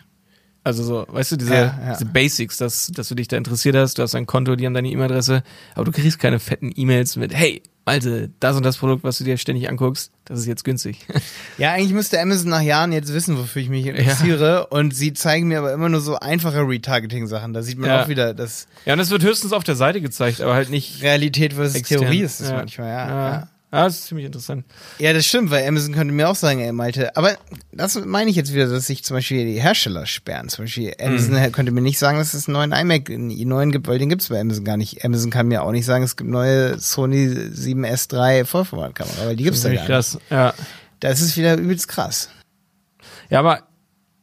Also 0.63 0.83
so, 0.83 1.05
weißt 1.09 1.31
du, 1.31 1.37
diese, 1.37 1.53
Ja, 1.55 1.61
ja. 1.61 1.93
diese 1.93 2.05
Basics, 2.05 2.57
dass, 2.57 2.87
dass 2.93 3.07
du 3.07 3.15
dich 3.15 3.27
da 3.27 3.35
interessiert 3.37 3.75
hast, 3.75 3.97
du 3.97 4.03
hast 4.03 4.13
ein 4.13 4.27
Konto, 4.27 4.55
die 4.55 4.65
haben 4.65 4.75
deine 4.75 4.89
E-Mail-Adresse, 4.89 5.41
aber 5.73 5.85
du 5.85 5.91
kriegst 5.91 6.19
keine 6.19 6.39
fetten 6.39 6.71
E-Mails 6.75 7.15
mit, 7.15 7.33
hey, 7.33 7.63
Malte, 7.83 8.29
das 8.39 8.55
und 8.55 8.63
das 8.63 8.77
Produkt, 8.77 9.03
was 9.03 9.17
du 9.17 9.23
dir 9.23 9.37
ständig 9.37 9.67
anguckst, 9.67 10.11
das 10.25 10.37
ist 10.39 10.45
jetzt 10.45 10.63
günstig. 10.63 10.99
Ja, 11.57 11.73
eigentlich 11.73 11.93
müsste 11.93 12.21
Amazon 12.21 12.49
nach 12.49 12.61
Jahren 12.61 12.91
jetzt 12.91 13.11
wissen, 13.11 13.37
wofür 13.39 13.61
ich 13.61 13.69
mich 13.69 13.85
interessiere. 13.87 14.67
Und 14.67 14.95
sie 14.95 15.13
zeigen 15.13 15.47
mir 15.47 15.57
aber 15.59 15.73
immer 15.73 15.89
nur 15.89 15.99
so 16.01 16.15
einfache 16.17 16.59
Retargeting-Sachen. 16.61 17.53
Da 17.53 17.63
sieht 17.63 17.77
man 17.79 17.89
Ja. 17.89 18.03
auch 18.03 18.07
wieder, 18.07 18.33
dass 18.35 18.67
Ja, 18.85 18.93
und 18.93 18.99
das 18.99 19.09
wird 19.09 19.23
höchstens 19.23 19.53
auf 19.53 19.63
der 19.63 19.75
Seite 19.75 19.99
gezeigt, 19.99 20.41
aber 20.41 20.53
halt 20.53 20.69
nicht 20.69 21.01
Realität 21.01 21.53
versus 21.53 21.75
extern. 21.75 22.01
Theorie 22.01 22.21
ist 22.21 22.39
es 22.39 22.49
ja. 22.49 22.55
manchmal, 22.55 22.87
ja. 22.87 23.47
Ja. 23.71 23.77
Ja, 23.79 23.85
das 23.85 23.99
ist 23.99 24.05
ziemlich 24.07 24.25
interessant. 24.25 24.65
Ja, 24.99 25.13
das 25.13 25.25
stimmt, 25.25 25.49
weil 25.49 25.65
Amazon 25.67 25.93
könnte 25.93 26.13
mir 26.13 26.27
auch 26.29 26.35
sagen, 26.35 26.59
ey 26.59 26.71
Malte, 26.73 27.15
aber 27.15 27.37
das 27.71 27.95
meine 28.03 28.29
ich 28.29 28.35
jetzt 28.35 28.53
wieder, 28.53 28.67
dass 28.67 28.87
sich 28.87 29.03
zum 29.05 29.15
Beispiel 29.15 29.45
die 29.45 29.61
Hersteller 29.61 30.05
sperren. 30.05 30.49
Zum 30.49 30.65
Beispiel 30.65 30.93
Amazon 31.01 31.35
Mhm. 31.41 31.51
könnte 31.53 31.71
mir 31.71 31.81
nicht 31.81 31.97
sagen, 31.97 32.17
dass 32.17 32.33
es 32.33 32.47
einen 32.49 32.53
neuen 32.53 32.73
iMac, 32.73 33.09
einen 33.09 33.31
i9 33.31 33.71
gibt, 33.71 33.87
weil 33.87 33.97
den 33.97 34.09
gibt's 34.09 34.27
bei 34.27 34.41
Amazon 34.41 34.65
gar 34.65 34.75
nicht. 34.75 35.05
Amazon 35.05 35.29
kann 35.31 35.47
mir 35.47 35.63
auch 35.63 35.71
nicht 35.71 35.85
sagen, 35.85 36.03
es 36.03 36.17
gibt 36.17 36.29
neue 36.29 36.77
Sony 36.79 37.27
7S3 37.27 38.43
Vollformatkamera, 38.45 39.25
weil 39.27 39.35
die 39.37 39.45
gibt's 39.45 39.61
da 39.61 39.69
gar 39.69 39.75
nicht. 39.75 39.85
krass. 39.85 40.17
Ja. 40.29 40.53
Das 40.99 41.21
ist 41.21 41.37
wieder 41.37 41.57
übelst 41.57 41.87
krass. 41.87 42.29
ja, 43.29 43.39
aber, 43.39 43.63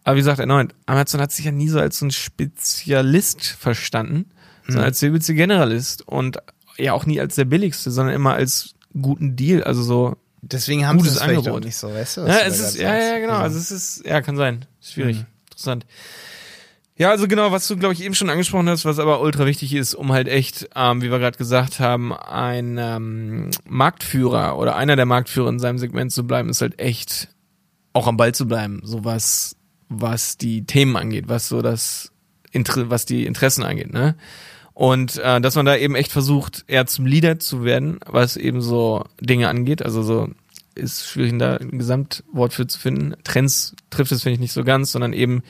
aber 0.05 0.17
wie 0.17 0.21
gesagt, 0.21 0.41
erneut, 0.41 0.75
Amazon 0.87 1.21
hat 1.23 1.33
sich 1.33 1.47
ja 1.47 1.53
nie 1.53 1.69
so 1.69 1.81
als 1.81 1.99
so 1.99 2.05
ein 2.07 2.11
Spezialist 2.11 3.47
verstanden, 3.47 4.27
sondern 4.67 4.85
als 4.85 5.01
der 5.01 5.09
übelste 5.09 5.35
Generalist 5.35 6.07
und 6.07 6.37
ja 6.77 6.93
auch 6.93 7.07
nie 7.07 7.19
als 7.21 7.35
der 7.35 7.47
billigste, 7.47 7.91
sondern 7.91 8.15
immer 8.15 8.35
als 8.35 8.75
guten 9.01 9.37
Deal, 9.37 9.63
also 9.63 9.83
so 9.83 10.17
Deswegen 10.41 10.87
haben 10.87 10.99
Gutes 10.99 11.15
sie 11.15 11.21
vielleicht 11.21 11.39
Angebot. 11.39 11.65
nicht 11.65 11.77
so, 11.77 11.93
weißt 11.93 12.17
du? 12.19 12.23
was 12.23 12.29
Ja, 12.29 12.47
es 12.47 12.61
ist, 12.61 12.79
ja, 12.79 12.97
ja, 12.97 13.19
genau. 13.19 13.35
Also 13.35 13.57
Also, 13.57 13.59
es 13.59 13.71
ist, 13.71 14.07
ja, 14.07 14.21
kann 14.23 14.37
sein. 14.37 14.67
Schwierig. 14.81 15.19
Mhm. 15.19 15.27
Interessant. 15.51 15.87
Ja, 16.97 17.11
also 17.11 17.29
genau, 17.29 17.53
was 17.53 17.67
du, 17.69 17.77
glaube 17.77 17.95
ich, 17.95 18.03
eben 18.03 18.15
schon 18.15 18.29
angesprochen 18.29 18.69
hast, 18.69 18.85
was 18.85 18.99
aber 18.99 19.21
ultra 19.21 19.47
wichtig 19.47 19.73
ist, 19.73 19.95
um 19.95 20.13
halt 20.13 20.27
echt, 20.27 20.69
ähm, 20.75 21.01
wie 21.01 21.11
wir 21.13 21.19
gerade 21.21 21.39
gesagt 21.39 21.79
haben, 21.79 22.13
ein 22.13 22.77
ähm, 22.77 23.51
Marktführer 23.69 24.59
oder 24.59 24.75
einer 24.75 24.97
der 24.97 25.07
Marktführer 25.07 25.49
in 25.49 25.61
seinem 25.61 25.79
Segment 25.79 26.13
zu 26.13 26.27
bleiben, 26.27 26.49
ist 26.49 26.61
halt 26.61 26.81
echt 26.81 27.29
auch 27.93 28.09
am 28.09 28.17
Ball 28.17 28.35
zu 28.35 28.49
bleiben, 28.49 28.81
so 28.85 29.05
was, 29.05 29.55
was 29.89 30.39
die 30.39 30.67
Themen 30.67 30.97
angeht, 30.97 31.29
was 31.29 31.49
so 31.49 31.63
das, 31.63 32.11
was 32.53 33.07
die 33.07 33.27
Interessen 33.27 33.63
angeht, 33.63 33.93
ne? 33.93 34.17
Und 34.79 35.17
äh, 35.17 35.41
dass 35.41 35.57
man 35.57 35.67
da 35.67 35.75
eben 35.75 35.97
echt 35.97 36.13
versucht, 36.13 36.63
eher 36.69 36.87
zum 36.87 37.05
Leader 37.05 37.41
zu 37.41 37.65
werden, 37.65 37.99
was 38.07 38.37
eben 38.37 38.61
so 38.61 39.05
Dinge 39.21 39.49
angeht. 39.49 39.83
Also 39.83 40.05
so 40.05 40.29
ist 40.77 41.05
schwierig, 41.05 41.37
da 41.41 41.57
ein 41.57 41.79
Gesamtwort 41.79 42.53
für 42.53 42.65
zu 42.69 42.79
finden. 42.79 43.17
Trends 43.25 43.75
trifft 43.91 44.13
es, 44.13 44.23
finde 44.23 44.35
ich, 44.35 44.41
nicht 44.41 44.53
so 44.53 44.63
ganz, 44.63 44.93
sondern 44.93 45.15
eben 45.15 45.43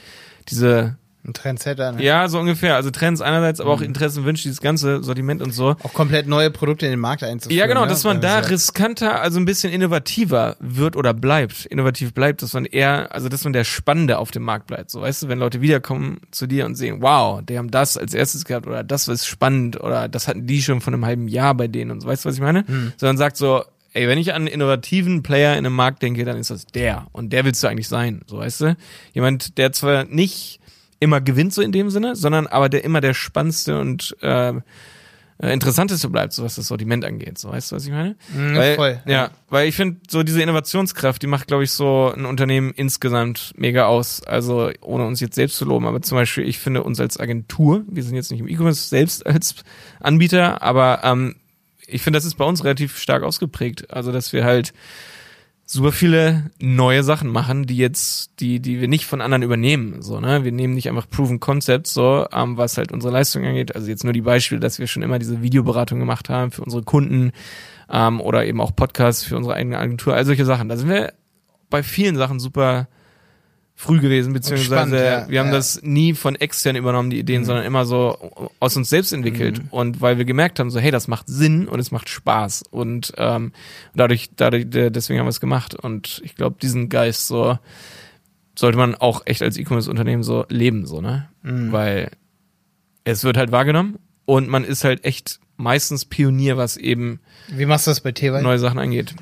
diese, 0.49 0.97
ein 1.29 1.35
Trendsetter, 1.35 1.93
ne? 1.93 2.03
ja, 2.03 2.27
so 2.29 2.39
ungefähr. 2.41 2.75
Also 2.75 2.91
Trends 2.91 3.21
einerseits, 3.21 3.61
aber 3.61 3.71
auch 3.71 3.81
Interessen, 3.81 4.25
Wünsche, 4.25 4.43
dieses 4.45 4.61
ganze 4.61 5.03
Sortiment 5.03 5.43
und 5.43 5.53
so. 5.53 5.77
Auch 5.83 5.93
komplett 5.93 6.27
neue 6.27 6.51
Produkte 6.51 6.87
in 6.87 6.91
den 6.93 7.01
Markt 7.01 7.23
einzuführen. 7.23 7.59
Ja, 7.59 7.67
genau, 7.67 7.83
ne? 7.83 7.89
dass 7.89 8.05
man 8.05 8.21
da 8.21 8.43
so- 8.43 8.49
riskanter, 8.51 9.21
also 9.21 9.39
ein 9.39 9.45
bisschen 9.45 9.73
innovativer 9.73 10.57
wird 10.61 10.97
oder 10.97 11.15
bleibt, 11.15 11.67
innovativ 11.67 12.15
bleibt, 12.15 12.43
dass 12.43 12.55
man 12.55 12.65
eher, 12.65 13.15
also 13.15 13.29
dass 13.29 13.45
man 13.45 13.53
der 13.53 13.65
Spannende 13.65 14.19
auf 14.19 14.31
dem 14.31 14.43
Markt 14.43 14.67
bleibt. 14.67 14.91
So, 14.91 15.01
weißt 15.03 15.23
du, 15.25 15.29
wenn 15.29 15.39
Leute 15.39 15.61
wiederkommen 15.61 16.21
zu 16.31 16.47
dir 16.47 16.67
und 16.67 16.75
sehen, 16.75 17.03
wow, 17.03 17.41
die 17.43 17.59
haben 17.59 17.71
das 17.71 17.97
als 17.97 18.15
erstes 18.15 18.45
gehabt 18.45 18.67
oder 18.67 18.83
das 18.83 19.07
ist 19.09 19.27
spannend 19.27 19.81
oder 19.81 20.09
das 20.09 20.27
hatten 20.29 20.47
die 20.47 20.63
schon 20.63 20.81
von 20.81 20.95
einem 20.95 21.05
halben 21.05 21.29
Jahr 21.29 21.55
bei 21.55 21.69
denen 21.69 21.91
und 21.91 22.01
so, 22.01 22.09
weißt 22.09 22.25
du, 22.25 22.29
was 22.29 22.37
ich 22.37 22.41
meine? 22.43 22.65
Sondern 22.97 23.17
sagt 23.19 23.37
so, 23.37 23.63
ey, 23.95 24.07
wenn 24.07 24.19
ich 24.19 24.31
an 24.33 24.43
einen 24.43 24.47
innovativen 24.47 25.23
Player 25.23 25.53
in 25.57 25.65
einem 25.67 25.75
Markt 25.75 26.03
denke, 26.03 26.25
dann 26.25 26.37
ist 26.37 26.51
das 26.51 26.67
der 26.67 27.07
und 27.13 27.33
der 27.33 27.45
willst 27.45 27.63
du 27.63 27.69
eigentlich 27.69 27.89
sein, 27.89 28.23
so, 28.27 28.39
weißt 28.39 28.61
du? 28.61 28.77
Jemand, 29.13 29.59
der 29.59 29.73
zwar 29.73 30.05
nicht 30.05 30.61
immer 31.01 31.21
gewinnt 31.21 31.55
so 31.55 31.63
in 31.63 31.73
dem 31.73 31.91
Sinne, 31.91 32.17
sondern 32.17 32.47
aber 32.47 32.69
der 32.69 32.85
immer 32.85 33.01
der 33.01 33.15
spannendste 33.15 33.79
und 33.81 34.17
äh, 34.21 34.55
äh, 35.41 35.53
interessanteste 35.53 36.09
bleibt, 36.09 36.33
so 36.33 36.43
was 36.43 36.57
das 36.57 36.67
Sortiment 36.67 37.05
angeht. 37.05 37.39
So, 37.39 37.51
weißt 37.51 37.71
du, 37.71 37.77
was 37.77 37.85
ich 37.85 37.93
meine? 37.93 38.17
Mhm, 38.35 38.57
weil, 38.57 38.75
voll, 38.75 39.01
Ja, 39.07 39.13
ja. 39.13 39.31
weil 39.49 39.69
ich 39.69 39.77
finde, 39.77 40.01
so 40.11 40.25
diese 40.25 40.43
Innovationskraft, 40.43 41.23
die 41.23 41.29
macht, 41.29 41.47
glaube 41.47 41.63
ich, 41.63 41.71
so 41.71 42.13
ein 42.13 42.25
Unternehmen 42.25 42.73
insgesamt 42.75 43.53
mega 43.57 43.87
aus. 43.87 44.23
Also, 44.25 44.71
ohne 44.81 45.07
uns 45.07 45.21
jetzt 45.21 45.37
selbst 45.37 45.57
zu 45.57 45.65
loben, 45.65 45.87
aber 45.87 46.03
zum 46.03 46.17
Beispiel, 46.17 46.47
ich 46.49 46.59
finde 46.59 46.83
uns 46.83 46.99
als 46.99 47.21
Agentur, 47.21 47.85
wir 47.89 48.03
sind 48.03 48.17
jetzt 48.17 48.33
nicht 48.33 48.41
im 48.41 48.49
E-Commerce 48.49 48.89
selbst 48.89 49.25
als 49.27 49.55
Anbieter, 50.01 50.61
aber 50.63 51.03
ähm, 51.05 51.37
ich 51.87 52.03
finde, 52.03 52.17
das 52.17 52.25
ist 52.25 52.35
bei 52.35 52.45
uns 52.45 52.65
relativ 52.65 52.99
stark 52.99 53.23
ausgeprägt. 53.23 53.93
Also, 53.93 54.11
dass 54.11 54.33
wir 54.33 54.45
halt 54.45 54.73
super 55.71 55.93
viele 55.93 56.51
neue 56.59 57.03
Sachen 57.03 57.29
machen, 57.29 57.67
die 57.67 57.77
jetzt, 57.77 58.41
die, 58.41 58.59
die 58.59 58.81
wir 58.81 58.89
nicht 58.89 59.05
von 59.05 59.21
anderen 59.21 59.43
übernehmen. 59.43 60.01
So, 60.01 60.19
ne? 60.19 60.43
Wir 60.43 60.51
nehmen 60.51 60.73
nicht 60.73 60.89
einfach 60.89 61.09
Proven 61.09 61.41
Concepts, 61.41 61.93
so, 61.93 62.27
ähm, 62.33 62.57
was 62.57 62.79
halt 62.79 62.91
unsere 62.91 63.13
Leistung 63.13 63.45
angeht. 63.45 63.77
Also 63.77 63.89
jetzt 63.89 64.03
nur 64.03 64.15
die 64.15 64.23
Beispiele, 64.23 64.61
dass 64.61 64.79
wir 64.79 64.87
schon 64.87 65.03
immer 65.03 65.19
diese 65.19 65.43
Videoberatung 65.43 65.99
gemacht 65.99 66.31
haben 66.31 66.53
für 66.53 66.63
unsere 66.63 66.85
Kunden 66.85 67.33
ähm, 67.91 68.19
oder 68.23 68.47
eben 68.47 68.63
auch 68.63 68.75
Podcasts 68.75 69.25
für 69.25 69.37
unsere 69.37 69.57
eigene 69.57 69.79
Agentur, 69.79 70.15
all 70.15 70.25
solche 70.25 70.47
Sachen. 70.47 70.71
Da 70.71 70.79
sind 70.79 70.89
wir 70.89 71.13
bei 71.69 71.83
vielen 71.83 72.17
Sachen 72.17 72.41
super 72.41 72.89
früh 73.81 74.01
gewesen, 74.01 74.33
beziehungsweise 74.33 74.75
spannend, 74.75 74.95
ja, 74.97 75.29
wir 75.29 75.39
haben 75.39 75.47
ja. 75.47 75.53
das 75.53 75.81
nie 75.85 76.13
von 76.13 76.35
extern 76.35 76.75
übernommen, 76.75 77.11
die 77.11 77.19
Ideen, 77.21 77.45
sondern 77.45 77.65
immer 77.65 77.87
so 77.87 78.51
aus 78.59 78.77
uns 78.77 78.91
selbst 78.91 79.13
entwickelt. 79.13 79.61
Und 79.71 80.01
weil 80.01 80.19
wir 80.19 80.25
gemerkt 80.25 80.59
haben, 80.59 80.69
so, 80.69 80.81
hey, 80.81 80.91
das 80.91 81.07
macht 81.07 81.29
Sinn 81.29 81.69
und 81.69 81.79
es 81.79 81.93
macht 81.93 82.09
Spaß. 82.09 82.65
Und 82.73 83.13
ähm, 83.19 83.53
dadurch, 83.95 84.31
dadurch, 84.35 84.67
deswegen 84.69 85.21
haben 85.21 85.27
wir 85.27 85.31
es 85.31 85.39
gemacht. 85.39 85.77
Und 85.77 86.21
ich 86.25 86.35
glaube, 86.35 86.57
diesen 86.61 86.89
Geist 86.89 87.29
so 87.29 87.57
sollte 88.59 88.79
man 88.79 88.97
auch 88.97 89.23
echt 89.27 89.43
als 89.43 89.57
E-Commerce-Unternehmen 89.57 90.25
so 90.25 90.45
leben, 90.49 90.85
so, 90.85 91.01
ne? 91.01 91.29
Weil 91.71 92.11
es 93.05 93.23
wird 93.23 93.37
halt 93.37 93.53
wahrgenommen 93.53 94.01
und 94.25 94.49
man 94.49 94.65
ist 94.65 94.83
halt 94.83 95.05
echt 95.05 95.39
meistens 95.57 96.05
Pionier, 96.05 96.57
was 96.57 96.77
eben 96.77 97.21
Wie 97.47 97.65
machst 97.65 97.87
du 97.87 97.93
das 97.93 98.01
bei 98.01 98.13
neue 98.43 98.59
Sachen 98.59 98.81
angeht. 98.81 99.15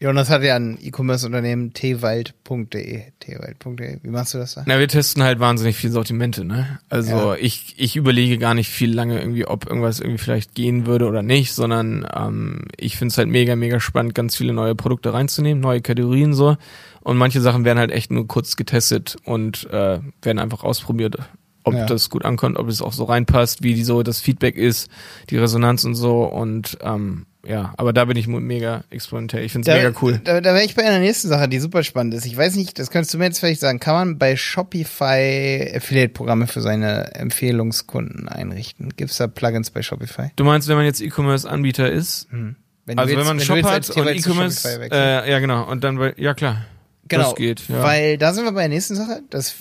Jonas 0.00 0.30
hat 0.30 0.44
ja 0.44 0.54
ein 0.54 0.78
E-Commerce-Unternehmen, 0.80 1.72
twald.de. 1.74 3.02
twald.de. 3.18 3.98
Wie 4.02 4.08
machst 4.10 4.32
du 4.34 4.38
das 4.38 4.54
da? 4.54 4.62
Na, 4.64 4.78
wir 4.78 4.86
testen 4.86 5.24
halt 5.24 5.40
wahnsinnig 5.40 5.74
viel 5.76 5.90
Sortimente, 5.90 6.44
ne? 6.44 6.78
Also 6.88 7.10
Ja. 7.10 7.34
ich, 7.34 7.74
ich 7.78 7.96
überlege 7.96 8.38
gar 8.38 8.54
nicht 8.54 8.68
viel 8.68 8.94
lange 8.94 9.18
irgendwie, 9.18 9.44
ob 9.46 9.66
irgendwas 9.66 9.98
irgendwie 9.98 10.18
vielleicht 10.22 10.54
gehen 10.54 10.86
würde 10.86 11.06
oder 11.08 11.22
nicht, 11.22 11.52
sondern 11.52 12.06
ähm, 12.14 12.66
ich 12.76 12.96
finde 12.96 13.10
es 13.12 13.18
halt 13.18 13.28
mega, 13.28 13.56
mega 13.56 13.80
spannend, 13.80 14.14
ganz 14.14 14.36
viele 14.36 14.52
neue 14.52 14.76
Produkte 14.76 15.12
reinzunehmen, 15.12 15.60
neue 15.60 15.80
Kategorien 15.80 16.32
so. 16.32 16.56
Und 17.00 17.16
manche 17.16 17.40
Sachen 17.40 17.64
werden 17.64 17.78
halt 17.78 17.90
echt 17.90 18.12
nur 18.12 18.28
kurz 18.28 18.54
getestet 18.54 19.16
und 19.24 19.68
äh, 19.70 19.98
werden 20.22 20.38
einfach 20.38 20.62
ausprobiert, 20.62 21.16
ob 21.64 21.74
Ja. 21.74 21.86
das 21.86 22.08
gut 22.08 22.24
ankommt, 22.24 22.56
ob 22.56 22.68
es 22.68 22.82
auch 22.82 22.92
so 22.92 23.02
reinpasst, 23.04 23.64
wie 23.64 23.74
die 23.74 23.82
so 23.84 24.04
das 24.04 24.20
Feedback 24.20 24.56
ist, 24.56 24.88
die 25.30 25.38
Resonanz 25.38 25.84
und 25.84 25.96
so. 25.96 26.22
Und 26.22 26.78
ähm, 26.82 27.26
ja, 27.46 27.72
aber 27.76 27.92
da 27.92 28.04
bin 28.04 28.16
ich 28.16 28.26
mega 28.26 28.84
exponentiell. 28.90 29.44
Ich 29.44 29.52
find's 29.52 29.66
Da, 29.66 29.74
mega 29.74 29.92
cool. 30.02 30.20
Da, 30.22 30.40
da 30.40 30.54
wäre 30.54 30.64
ich 30.64 30.74
bei 30.74 30.84
einer 30.84 30.98
nächsten 30.98 31.28
Sache, 31.28 31.48
die 31.48 31.58
super 31.60 31.82
spannend 31.82 32.14
ist. 32.14 32.26
Ich 32.26 32.36
weiß 32.36 32.56
nicht, 32.56 32.78
das 32.78 32.90
könntest 32.90 33.14
du 33.14 33.18
mir 33.18 33.24
jetzt 33.26 33.38
vielleicht 33.38 33.60
sagen. 33.60 33.80
Kann 33.80 33.94
man 33.94 34.18
bei 34.18 34.36
Shopify 34.36 35.72
Affiliate-Programme 35.76 36.46
für 36.46 36.60
seine 36.60 37.14
Empfehlungskunden 37.14 38.28
einrichten? 38.28 38.90
Gibt 38.96 39.10
es 39.10 39.16
da 39.18 39.26
Plugins 39.28 39.70
bei 39.70 39.82
Shopify? 39.82 40.30
Du 40.36 40.44
meinst, 40.44 40.68
wenn 40.68 40.76
man 40.76 40.84
jetzt 40.84 41.00
E-Commerce-Anbieter 41.00 41.90
ist, 41.90 42.28
Wenn 42.30 42.98
also 42.98 43.12
du 43.12 43.18
wenn 43.18 43.26
man 43.26 43.38
einen 43.38 43.46
Shop 43.46 43.62
hat 43.62 43.88
und 43.90 44.08
E-Commerce, 44.08 44.88
äh, 44.90 45.30
ja 45.30 45.38
genau, 45.38 45.70
und 45.70 45.84
dann, 45.84 46.12
ja 46.16 46.34
klar, 46.34 46.66
Genau, 47.08 47.24
das 47.24 47.34
geht. 47.36 47.68
Ja. 47.68 47.82
weil 47.82 48.18
da 48.18 48.32
sind 48.34 48.44
wir 48.44 48.52
bei 48.52 48.62
der 48.62 48.68
nächsten 48.68 48.94
Sache. 48.94 49.22
Das 49.30 49.54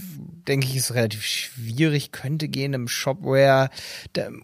denke 0.47 0.67
ich 0.67 0.75
ist 0.75 0.93
relativ 0.93 1.23
schwierig, 1.25 2.12
könnte 2.12 2.47
gehen 2.47 2.73
im 2.73 2.88
Shopware 2.88 3.69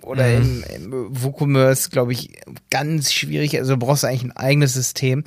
oder 0.01 0.27
Mhm. 0.27 0.63
im, 0.75 0.91
im 0.93 1.23
WooCommerce, 1.23 1.89
glaube 1.89 2.13
ich, 2.13 2.29
ganz 2.69 3.11
schwierig. 3.13 3.57
Also 3.57 3.73
du 3.73 3.79
brauchst 3.85 4.05
eigentlich 4.05 4.23
ein 4.23 4.35
eigenes 4.37 4.73
System. 4.73 5.23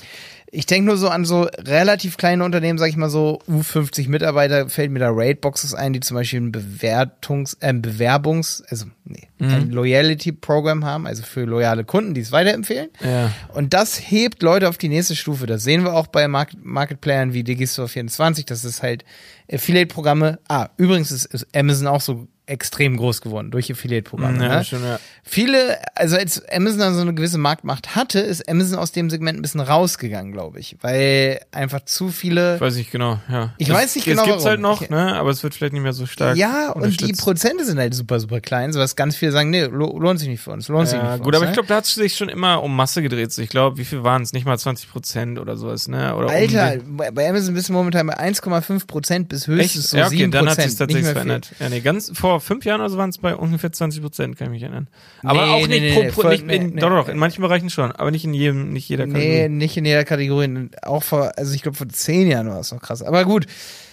Ich 0.53 0.65
denke 0.65 0.87
nur 0.87 0.97
so 0.97 1.09
an 1.09 1.25
so 1.25 1.49
relativ 1.59 2.17
kleine 2.17 2.45
Unternehmen, 2.45 2.79
sag 2.79 2.89
ich 2.89 2.97
mal 2.97 3.11
so 3.11 3.41
U50 3.49 4.09
Mitarbeiter, 4.09 4.69
fällt 4.71 4.91
mir 4.93 5.01
da 5.01 5.11
Raidboxes 5.11 5.75
ein, 5.75 5.93
die 5.93 6.01
zum 6.01 6.15
Beispiel 6.17 6.41
ein 6.41 6.53
Bewertungs, 6.53 7.57
äh, 7.61 7.75
Bewerbungs, 7.75 8.63
also 8.69 8.87
nee, 9.05 9.29
Mhm. 9.39 9.51
ein 9.51 9.71
Loyalty-Programm 9.71 10.85
haben, 10.85 11.07
also 11.07 11.25
für 11.25 11.43
loyale 11.45 11.85
Kunden, 11.85 12.15
die 12.15 12.21
es 12.23 12.33
weiterempfehlen. 12.33 12.89
Ja. 13.05 13.33
Und 13.53 13.75
das 13.75 13.97
hebt 14.11 14.43
Leute 14.43 14.69
auf 14.69 14.79
die 14.79 14.89
nächste 14.89 15.17
Stufe. 15.17 15.47
Das 15.47 15.63
sehen 15.65 15.83
wir 15.83 15.93
auch 15.95 16.07
bei 16.07 16.27
Market 16.29 16.65
Marketplayern 16.65 17.35
wie 17.35 17.43
Digistore24. 17.43 18.47
Das 18.47 18.65
ist 18.65 18.83
halt 18.83 19.05
Affiliate-Programme. 19.51 20.39
Ah, 20.49 20.69
übrigens 20.77 21.11
ist, 21.11 21.27
ist 21.27 21.47
Amazon 21.55 21.87
auch 21.87 22.01
so 22.01 22.29
extrem 22.47 22.97
groß 22.97 23.21
geworden 23.23 23.51
durch 23.51 23.71
Affiliate-Programme. 23.73 24.43
Ja, 24.45 24.59
ne? 24.59 24.65
schon, 24.65 24.83
ja. 24.85 25.01
Viele, 25.25 25.79
also 25.97 26.17
als 26.17 26.43
Amazon 26.49 26.79
dann 26.79 26.95
so 26.95 27.01
eine 27.01 27.13
gewisse 27.13 27.39
Marktmacht 27.39 27.97
hatte, 27.97 28.21
ist 28.21 28.49
Amazon 28.49 28.79
aus 28.79 28.93
dem 28.93 29.11
Segment 29.11 29.39
ein 29.39 29.43
bisschen 29.43 29.61
rausgegangen, 29.61 30.31
glaube 30.33 30.61
ich. 30.61 30.77
Weil 30.81 31.41
einfach 31.51 31.85
zu 31.85 32.11
viele. 32.11 32.55
Ich 32.55 32.61
weiß 32.61 32.77
nicht 32.77 32.93
genau, 32.93 33.19
ja. 33.29 33.53
Ich 33.59 33.69
Es- 33.69 33.75
weiß 33.75 33.95
nicht 33.97 34.05
genau, 34.05 34.23
Es 34.23 34.27
gibt's 34.29 34.45
warum. 34.45 34.51
halt 34.51 34.61
noch, 34.61 34.83
Ich- 34.83 34.91
ne, 34.91 35.17
aber 35.17 35.31
es 35.31 35.43
wird 35.43 35.55
vielleicht 35.55 35.73
nicht 35.73 35.83
mehr 35.83 35.93
so 35.93 36.07
stark 36.07 36.37
ja, 36.37 36.71
und 36.71 37.01
die. 37.01 37.13
Prozente 37.15 37.65
sind 37.65 37.79
halt 37.79 37.95
super, 37.95 38.21
super 38.21 38.41
klein, 38.41 38.73
sodass 38.73 38.95
ganz 38.95 39.17
viele 39.17 39.33
sagen, 39.33 39.51
nee, 39.51 39.65
lo 39.65 39.99
lohnt 39.99 40.21
sich 40.21 40.29
nicht 40.29 40.41
für 40.41 40.53
uns, 40.53 40.69
lohnt 40.69 40.87
sich 40.89 40.99
nicht 40.99 41.05
Ja, 41.05 41.15
für 41.17 41.23
gut, 41.23 41.29
uns. 41.29 41.37
aber 41.37 41.45
ne? 41.47 41.51
ich 41.51 41.55
glaube, 41.55 41.69
da 41.69 41.77
hat 41.77 41.85
es 41.87 41.95
sich 41.95 42.15
schon 42.17 42.29
immer 42.29 42.63
um 42.63 42.77
Masse 42.77 43.03
gedreht. 43.03 43.37
Ich 43.39 43.49
glaube, 43.49 43.77
wie 43.79 43.85
viel 43.85 44.05
waren 44.05 44.23
es? 44.23 44.33
Nicht 44.33 44.47
mal 44.47 44.57
20 44.57 44.89
Prozent 44.91 45.39
oder 45.41 45.57
sowas, 45.57 45.89
ne? 45.89 46.15
Oder 46.15 46.27
um 46.27 46.33
Alter, 46.33 46.77
die- 46.77 47.11
bei 47.13 47.29
Amazon 47.29 47.55
bist 47.55 47.69
du 47.69 47.73
momentan 47.73 48.07
bei 48.07 48.17
1,5 48.19 48.87
Prozent 48.87 49.29
bis 49.29 49.49
höchstens 49.49 49.85
Echt? 49.87 49.91
so 49.91 49.97
ja, 49.97 50.07
okay, 50.07 50.17
7 50.19 50.31
dann 50.31 50.49
hat 50.49 50.57
sich 50.63 50.77
tatsächlich 50.77 51.07
verändert. 51.07 51.51
Ja, 51.59 51.69
nee, 51.69 51.81
ganz 51.81 52.13
vor 52.15 52.36
fünf 52.41 52.65
Jahren 52.65 52.81
oder 52.81 52.91
so 52.91 52.99
waren 52.99 53.11
es 53.11 53.19
bei 53.19 53.35
ungefähr 53.35 53.73
20 53.73 54.03
Prozent, 54.03 54.37
kann 54.37 54.47
ich 54.49 54.51
mich 54.53 54.63
erinnern. 54.63 54.89
Aber 55.23 55.47
Nee, 55.47 55.53
auch 55.53 55.67
nee, 55.69 55.81
nicht 55.81 55.97
nee, 55.97 56.09
pro, 56.11 56.23
nee, 56.23 56.29
nicht 56.31 56.43
in, 56.43 56.75
nee, 56.75 56.81
doch, 56.81 56.91
nee. 56.91 56.97
doch, 56.97 57.09
in 57.09 57.19
manchen 57.19 57.43
Bereichen 57.43 57.71
schon, 57.71 57.93
aber 57.93 58.11
nicht 58.11 58.25
in 58.25 58.35
jedem, 58.35 58.73
nicht 58.73 58.89
jeder 58.89 59.07
Nee, 59.07 59.13
Kategorie. 59.13 59.49
nicht 59.49 59.77
in 59.77 59.85
jeder 59.85 60.05
Kategorie. 60.05 60.69
Auch 60.83 61.03
vor, 61.03 61.33
also 61.37 61.55
ich 61.55 61.63
glaube 61.63 61.77
vor 61.77 61.89
zehn 61.89 62.29
Jahren 62.29 62.49
war 62.49 62.61
es 62.61 62.73
noch 62.73 62.81
krass. 62.81 63.03
Aber 63.03 63.25
gut, 63.25 63.47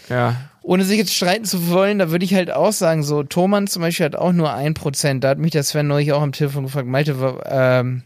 Ja. 0.10 0.36
ohne 0.62 0.84
sich 0.84 0.98
jetzt 0.98 1.14
streiten 1.14 1.46
zu 1.46 1.70
wollen, 1.70 2.00
da 2.00 2.12
würde 2.12 2.26
ich 2.26 2.34
halt 2.34 2.52
auch 2.52 2.72
sagen, 2.74 3.04
so 3.04 3.24
Thomann 3.24 3.68
zum 3.68 3.82
Beispiel 3.82 4.06
hat 4.06 4.16
auch 4.16 4.32
nur 4.34 4.54
ein 4.54 4.74
Prozent. 4.74 5.24
Da 5.24 5.30
hat 5.30 5.38
mich 5.40 5.52
der 5.52 5.64
Sven 5.64 5.88
neulich 5.88 6.12
auch 6.14 6.22
am 6.22 6.32
Telefon 6.34 6.64
gefragt, 6.64 6.88
Malte, 6.88 7.16
ähm, 7.46 8.04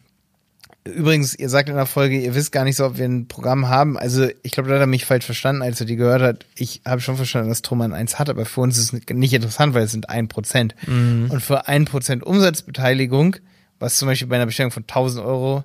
übrigens, 0.87 1.33
ihr 1.35 1.49
sagt 1.49 1.69
in 1.69 1.75
der 1.75 1.85
Folge, 1.85 2.19
ihr 2.19 2.35
wisst 2.35 2.51
gar 2.51 2.63
nicht 2.63 2.75
so, 2.75 2.85
ob 2.85 2.97
wir 2.97 3.05
ein 3.05 3.27
Programm 3.27 3.67
haben. 3.69 3.97
Also 3.97 4.27
ich 4.43 4.51
glaube, 4.51 4.69
da 4.69 4.75
hat 4.75 4.81
er 4.81 4.87
mich 4.87 5.05
falsch 5.05 5.25
verstanden, 5.25 5.61
als 5.61 5.79
er 5.79 5.85
die 5.85 5.95
gehört 5.95 6.21
hat. 6.21 6.45
Ich 6.55 6.81
habe 6.85 7.01
schon 7.01 7.15
verstanden, 7.15 7.49
dass 7.49 7.61
Thomann 7.61 7.93
eins 7.93 8.19
hat, 8.19 8.29
aber 8.29 8.45
für 8.45 8.61
uns 8.61 8.77
ist 8.77 8.93
es 8.93 9.09
nicht 9.09 9.33
interessant, 9.33 9.73
weil 9.73 9.83
es 9.83 9.91
sind 9.91 10.09
ein 10.09 10.27
Prozent. 10.27 10.75
Mhm. 10.87 11.29
Und 11.31 11.41
für 11.41 11.67
ein 11.67 11.85
Prozent 11.85 12.23
Umsatzbeteiligung, 12.23 13.37
was 13.79 13.97
zum 13.97 14.07
Beispiel 14.07 14.27
bei 14.27 14.35
einer 14.35 14.45
Bestellung 14.45 14.71
von 14.71 14.83
1000 14.83 15.25
Euro, 15.25 15.63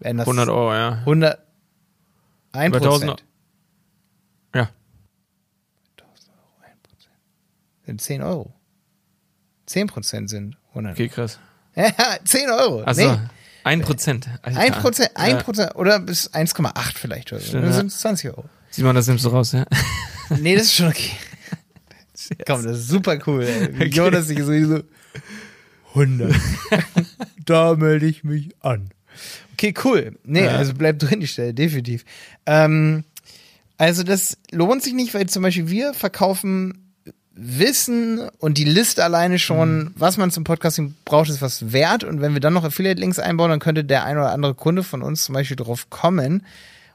wären 0.00 0.16
das 0.16 0.26
100 0.26 0.48
Euro, 0.48 0.72
ja. 0.72 0.92
100, 1.00 1.38
ein 2.52 2.68
Über 2.70 2.78
1000 2.78 3.10
Prozent. 3.10 3.28
Ja. 4.54 4.70
sind 7.86 8.00
10 8.00 8.22
Euro. 8.22 8.52
10 9.66 9.86
Prozent 9.86 10.30
sind 10.30 10.56
100. 10.70 10.92
Okay, 10.92 11.08
krass. 11.08 11.38
Ja, 11.74 11.90
10 12.22 12.50
Euro. 12.50 12.82
Achso, 12.82 13.00
Nee, 13.12 13.18
ein 13.64 13.80
Prozent. 13.82 14.28
1 14.42 14.76
Prozent, 14.78 15.10
1 15.16 15.32
Ja. 15.32 15.42
Prozent 15.42 15.74
oder 15.76 16.00
bis 16.00 16.32
1,8 16.32 16.96
vielleicht. 16.98 17.32
Oder 17.32 17.40
so. 17.40 17.52
Dann 17.60 17.72
sind 17.72 17.86
es 17.86 18.00
20 18.00 18.30
Euro. 18.30 18.44
Simon, 18.70 18.94
das 18.94 19.06
nimmst 19.06 19.24
du 19.24 19.28
raus, 19.28 19.52
ja? 19.52 19.64
Nee, 20.40 20.54
das 20.54 20.64
ist 20.64 20.74
schon 20.76 20.88
okay. 20.88 21.10
Komm, 22.46 22.62
das 22.64 22.78
ist 22.78 22.88
super 22.88 23.18
cool. 23.26 23.42
Ey. 23.44 23.78
Wie 23.78 23.84
Jonas 23.84 24.28
sich 24.28 24.38
so 24.42 24.52
100. 25.90 26.34
da 27.44 27.74
melde 27.74 28.06
ich 28.06 28.24
mich 28.24 28.50
an. 28.60 28.90
Okay, 29.52 29.74
cool. 29.84 30.18
Nee, 30.24 30.44
Ja. 30.44 30.52
also 30.56 30.72
bleibt 30.74 31.02
drin 31.02 31.20
die 31.20 31.26
Stelle, 31.26 31.52
definitiv. 31.52 32.04
Ähm, 32.46 33.04
also 33.76 34.02
das 34.04 34.38
lohnt 34.50 34.82
sich 34.82 34.94
nicht, 34.94 35.12
weil 35.12 35.26
zum 35.26 35.42
Beispiel 35.42 35.68
wir 35.68 35.92
verkaufen 35.92 36.81
Wissen 37.34 38.20
und 38.38 38.58
die 38.58 38.64
Liste 38.64 39.02
alleine 39.04 39.38
schon, 39.38 39.92
was 39.96 40.16
man 40.16 40.30
zum 40.30 40.44
Podcasting 40.44 40.94
braucht, 41.04 41.28
ist 41.30 41.42
was 41.42 41.72
wert. 41.72 42.04
Und 42.04 42.20
wenn 42.20 42.34
wir 42.34 42.40
dann 42.40 42.52
noch 42.52 42.64
Affiliate-Links 42.64 43.18
einbauen, 43.18 43.50
dann 43.50 43.60
könnte 43.60 43.84
der 43.84 44.04
ein 44.04 44.16
oder 44.18 44.32
andere 44.32 44.54
Kunde 44.54 44.82
von 44.82 45.02
uns 45.02 45.24
zum 45.24 45.34
Beispiel 45.34 45.56
drauf 45.56 45.88
kommen 45.90 46.44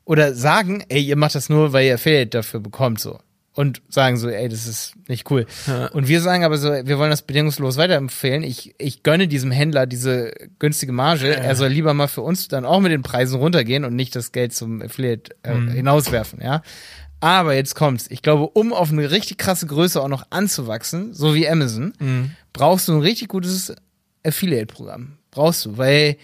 oder 0.05 0.33
sagen, 0.33 0.83
ey, 0.89 1.01
ihr 1.01 1.15
macht 1.17 1.35
das 1.35 1.49
nur, 1.49 1.73
weil 1.73 1.87
ihr 1.87 1.95
Affiliate 1.95 2.29
dafür 2.29 2.59
bekommt, 2.59 2.99
so. 2.99 3.19
Und 3.53 3.81
sagen 3.89 4.17
so, 4.17 4.29
ey, 4.29 4.47
das 4.49 4.67
ist 4.67 4.93
nicht 5.07 5.31
cool. 5.31 5.47
Ja. 5.65 5.87
Und 5.87 6.07
wir 6.07 6.21
sagen 6.21 6.43
aber 6.43 6.59
so, 6.59 6.69
wir 6.69 6.99
wollen 6.99 7.09
das 7.09 7.23
bedingungslos 7.23 7.75
weiterempfehlen. 7.77 8.43
Ich, 8.43 8.75
ich 8.77 9.01
gönne 9.01 9.27
diesem 9.27 9.49
Händler 9.49 9.87
diese 9.87 10.31
günstige 10.59 10.91
Marge. 10.91 11.35
Er 11.35 11.55
soll 11.55 11.69
lieber 11.69 11.95
mal 11.95 12.05
für 12.07 12.21
uns 12.21 12.47
dann 12.47 12.65
auch 12.65 12.79
mit 12.81 12.91
den 12.91 13.01
Preisen 13.01 13.39
runtergehen 13.39 13.83
und 13.83 13.95
nicht 13.95 14.15
das 14.15 14.31
Geld 14.31 14.53
zum 14.53 14.83
Affiliate 14.83 15.35
äh, 15.41 15.55
Mhm. 15.55 15.69
hinauswerfen, 15.71 16.39
ja. 16.43 16.61
Aber 17.19 17.55
jetzt 17.55 17.73
kommt's. 17.75 18.05
Ich 18.09 18.21
glaube, 18.21 18.47
um 18.49 18.73
auf 18.73 18.91
eine 18.91 19.09
richtig 19.09 19.37
krasse 19.37 19.65
Größe 19.65 20.01
auch 20.01 20.07
noch 20.07 20.27
anzuwachsen, 20.29 21.13
so 21.13 21.33
wie 21.33 21.47
Amazon, 21.49 21.93
Mhm. 21.99 22.31
brauchst 22.53 22.87
du 22.87 22.93
ein 22.93 23.01
richtig 23.01 23.27
gutes 23.29 23.73
Affiliate-Programm. 24.23 25.13
Brauchst 25.31 25.65
du, 25.65 25.77
weil 25.77 26.17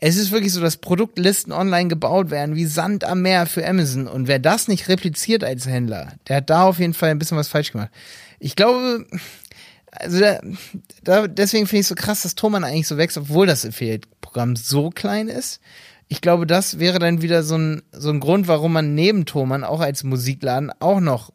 es 0.00 0.16
ist 0.16 0.30
wirklich 0.32 0.52
so, 0.52 0.60
dass 0.60 0.76
Produktlisten 0.76 1.52
online 1.52 1.88
gebaut 1.88 2.30
werden 2.30 2.56
wie 2.56 2.66
Sand 2.66 3.04
am 3.04 3.22
Meer 3.22 3.46
für 3.46 3.66
Amazon. 3.66 4.06
Und 4.08 4.26
wer 4.28 4.38
das 4.38 4.68
nicht 4.68 4.88
repliziert 4.88 5.44
als 5.44 5.66
Händler, 5.66 6.12
der 6.28 6.36
hat 6.36 6.50
da 6.50 6.64
auf 6.64 6.78
jeden 6.78 6.94
Fall 6.94 7.10
ein 7.10 7.18
bisschen 7.18 7.38
was 7.38 7.48
falsch 7.48 7.72
gemacht. 7.72 7.90
Ich 8.40 8.56
glaube, 8.56 9.06
also 9.92 10.20
da, 10.20 10.40
da, 11.04 11.26
deswegen 11.28 11.66
finde 11.66 11.80
ich 11.80 11.84
es 11.84 11.88
so 11.88 11.94
krass, 11.94 12.22
dass 12.22 12.34
Thomann 12.34 12.64
eigentlich 12.64 12.88
so 12.88 12.96
wächst, 12.96 13.16
obwohl 13.18 13.46
das 13.46 13.64
Affiliate-Programm 13.66 14.56
so 14.56 14.90
klein 14.90 15.28
ist. 15.28 15.60
Ich 16.12 16.20
glaube, 16.20 16.46
das 16.46 16.78
wäre 16.78 16.98
dann 16.98 17.22
wieder 17.22 17.42
so 17.42 17.56
ein, 17.56 17.82
so 17.90 18.10
ein 18.10 18.20
Grund, 18.20 18.46
warum 18.46 18.74
man 18.74 18.94
neben 18.94 19.24
Thomann 19.24 19.64
auch 19.64 19.80
als 19.80 20.04
Musikladen 20.04 20.70
auch 20.78 21.00
noch 21.00 21.32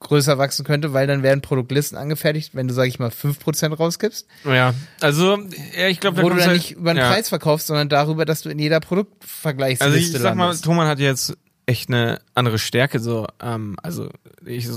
größer 0.00 0.36
wachsen 0.36 0.66
könnte, 0.66 0.92
weil 0.92 1.06
dann 1.06 1.22
werden 1.22 1.40
Produktlisten 1.40 1.96
angefertigt, 1.96 2.54
wenn 2.54 2.68
du, 2.68 2.74
sag 2.74 2.88
ich 2.88 2.98
mal, 2.98 3.08
5% 3.08 3.74
rausgibst, 3.74 4.26
Ja, 4.44 4.74
also, 5.00 5.38
ja, 5.78 5.88
ich 5.88 5.98
glaube, 6.00 6.22
wo 6.22 6.28
du 6.28 6.36
dann 6.36 6.48
halt, 6.48 6.56
nicht 6.58 6.72
über 6.72 6.92
den 6.92 6.98
ja. 6.98 7.08
Preis 7.10 7.30
verkaufst, 7.30 7.68
sondern 7.68 7.88
darüber, 7.88 8.26
dass 8.26 8.42
du 8.42 8.50
in 8.50 8.58
jeder 8.58 8.80
Produktvergleichsliste 8.80 9.84
Also 9.84 9.96
ich 9.96 10.10
sag 10.12 10.34
mal, 10.36 10.44
landest. 10.46 10.64
Thomann 10.66 10.88
hat 10.88 10.98
jetzt 10.98 11.34
echt 11.64 11.88
eine 11.88 12.20
andere 12.34 12.58
Stärke 12.58 12.98
so 12.98 13.26
ähm, 13.40 13.76
also 13.82 14.10
ich 14.44 14.68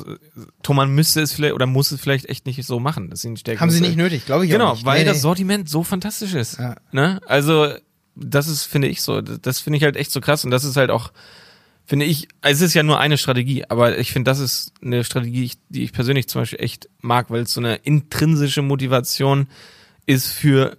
Thomann 0.63 0.91
müsste 0.93 1.19
es 1.21 1.34
vielleicht 1.34 1.56
oder 1.56 1.65
muss 1.65 1.91
es 1.91 2.00
vielleicht 2.00 2.30
echt 2.30 2.45
nicht 2.45 2.63
so 2.63 2.80
machen 2.80 3.10
dass 3.10 3.21
sie 3.21 3.30
eine 3.30 3.38
Stärke 3.38 3.60
Haben 3.60 3.71
sie 3.71 3.82
nicht 3.82 3.98
nötig, 3.98 4.28
glaube 4.28 4.45
ich 4.45 4.52
genau 4.52 4.74
nicht. 4.74 4.86
weil 4.86 5.00
Nee, 5.00 5.06
das. 5.06 5.19
Sortiment 5.21 5.67
so 5.67 5.84
fantastisch 5.84 6.36
ist 6.36 6.60
Ja. 6.60 6.76
ne 6.91 7.19
also 7.26 7.74
das 8.15 8.47
ist 8.47 8.63
finde 8.63 8.88
ich 8.88 9.01
so 9.01 9.21
das 9.21 9.60
finde 9.60 9.78
ich 9.78 9.84
halt 9.84 9.95
echt 9.95 10.12
so 10.12 10.21
krass 10.21 10.45
und 10.45 10.51
das 10.51 10.63
ist 10.63 10.78
halt 10.78 10.89
auch 10.89 11.12
finde 11.86 12.06
ich 12.06 12.28
es 12.41 12.62
ist 12.62 12.73
ja 12.73 12.84
nur 12.84 12.99
eine 12.99 13.17
Strategie 13.17 13.65
aber 13.69 13.97
ich 13.97 14.12
finde 14.12 14.30
das 14.30 14.39
ist 14.39 14.73
eine 14.82 15.04
Strategie 15.04 15.51
die 15.69 15.84
ich 15.84 15.93
persönlich 15.93 16.28
zum 16.28 16.41
Beispiel 16.41 16.62
echt 16.62 16.89
mag 17.01 17.30
weil 17.30 17.41
es 17.41 17.54
so 17.54 17.62
eine 17.62 17.75
intrinsische 17.75 18.62
Motivation 18.62 19.47
ist 20.06 20.32
für 20.32 20.78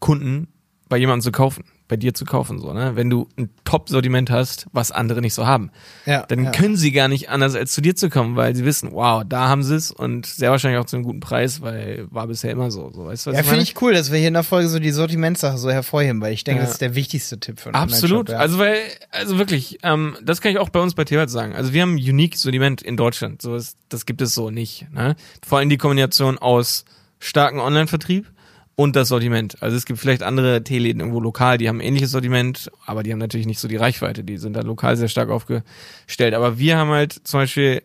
Kunden 0.00 0.48
bei 0.88 0.96
jemandem 0.96 1.22
zu 1.22 1.32
kaufen 1.32 1.64
bei 1.94 1.96
dir 1.96 2.14
zu 2.14 2.24
kaufen 2.24 2.58
so 2.58 2.72
ne 2.72 2.92
wenn 2.94 3.10
du 3.10 3.28
ein 3.36 3.50
Top-Sortiment 3.64 4.30
hast 4.30 4.66
was 4.72 4.90
andere 4.90 5.20
nicht 5.20 5.34
so 5.34 5.46
haben 5.46 5.70
ja, 6.06 6.24
dann 6.26 6.44
ja. 6.44 6.50
können 6.50 6.76
sie 6.76 6.92
gar 6.92 7.08
nicht 7.08 7.28
anders 7.30 7.54
als 7.54 7.72
zu 7.72 7.80
dir 7.80 7.94
zu 7.94 8.10
kommen, 8.10 8.36
weil 8.36 8.54
sie 8.54 8.64
wissen, 8.64 8.92
wow, 8.92 9.22
da 9.26 9.48
haben 9.48 9.62
sie 9.62 9.74
es 9.76 9.90
und 9.90 10.26
sehr 10.26 10.50
wahrscheinlich 10.50 10.80
auch 10.80 10.86
zu 10.86 10.96
einem 10.96 11.04
guten 11.04 11.20
Preis, 11.20 11.60
weil 11.60 12.06
war 12.10 12.26
bisher 12.26 12.50
immer 12.50 12.70
so. 12.70 12.90
so 12.92 13.06
weißt 13.06 13.26
du, 13.26 13.30
was 13.30 13.36
Ja, 13.36 13.42
finde 13.42 13.62
ich 13.62 13.80
cool, 13.80 13.92
dass 13.92 14.10
wir 14.10 14.18
hier 14.18 14.28
in 14.28 14.34
der 14.34 14.42
Folge 14.42 14.68
so 14.68 14.78
die 14.78 14.90
Sortimentssache 14.90 15.58
so 15.58 15.70
hervorheben, 15.70 16.20
weil 16.20 16.32
ich 16.32 16.44
denke, 16.44 16.60
Ja. 16.60 16.64
das 16.66 16.74
ist 16.74 16.80
der 16.80 16.94
wichtigste 16.94 17.38
Tipp 17.38 17.60
für 17.60 17.70
einen 17.70 17.76
Absolut. 17.76 18.28
Ja. 18.28 18.38
Also 18.38 18.58
weil, 18.58 18.76
also 19.10 19.38
wirklich, 19.38 19.78
ähm, 19.82 20.16
das 20.22 20.40
kann 20.40 20.52
ich 20.52 20.58
auch 20.58 20.68
bei 20.68 20.80
uns 20.80 20.94
bei 20.94 21.04
Tewald 21.04 21.30
sagen. 21.30 21.54
Also 21.54 21.72
wir 21.72 21.82
haben 21.82 21.94
ein 21.94 21.98
unique 21.98 22.36
Sortiment 22.36 22.82
in 22.82 22.96
Deutschland. 22.96 23.42
So 23.42 23.54
ist, 23.54 23.76
das 23.88 24.06
gibt 24.06 24.20
es 24.22 24.34
so 24.34 24.50
nicht. 24.50 24.86
Ne? 24.92 25.16
Vor 25.46 25.58
allem 25.58 25.68
die 25.68 25.78
Kombination 25.78 26.38
aus 26.38 26.84
starken 27.18 27.60
Online-Vertrieb 27.60 28.30
und 28.76 28.96
das 28.96 29.08
Sortiment. 29.08 29.62
Also 29.62 29.76
es 29.76 29.84
gibt 29.84 30.00
vielleicht 30.00 30.22
andere 30.22 30.64
Teeläden 30.64 31.00
irgendwo 31.00 31.20
lokal, 31.20 31.58
die 31.58 31.68
haben 31.68 31.78
ein 31.78 31.86
ähnliches 31.86 32.10
Sortiment, 32.10 32.70
aber 32.86 33.02
die 33.02 33.12
haben 33.12 33.18
natürlich 33.18 33.46
nicht 33.46 33.60
so 33.60 33.68
die 33.68 33.76
Reichweite. 33.76 34.24
Die 34.24 34.36
sind 34.36 34.54
da 34.54 34.60
lokal 34.60 34.96
sehr 34.96 35.08
stark 35.08 35.30
aufgestellt. 35.30 36.34
Aber 36.34 36.58
wir 36.58 36.76
haben 36.76 36.90
halt 36.90 37.12
zum 37.24 37.40
Beispiel 37.40 37.82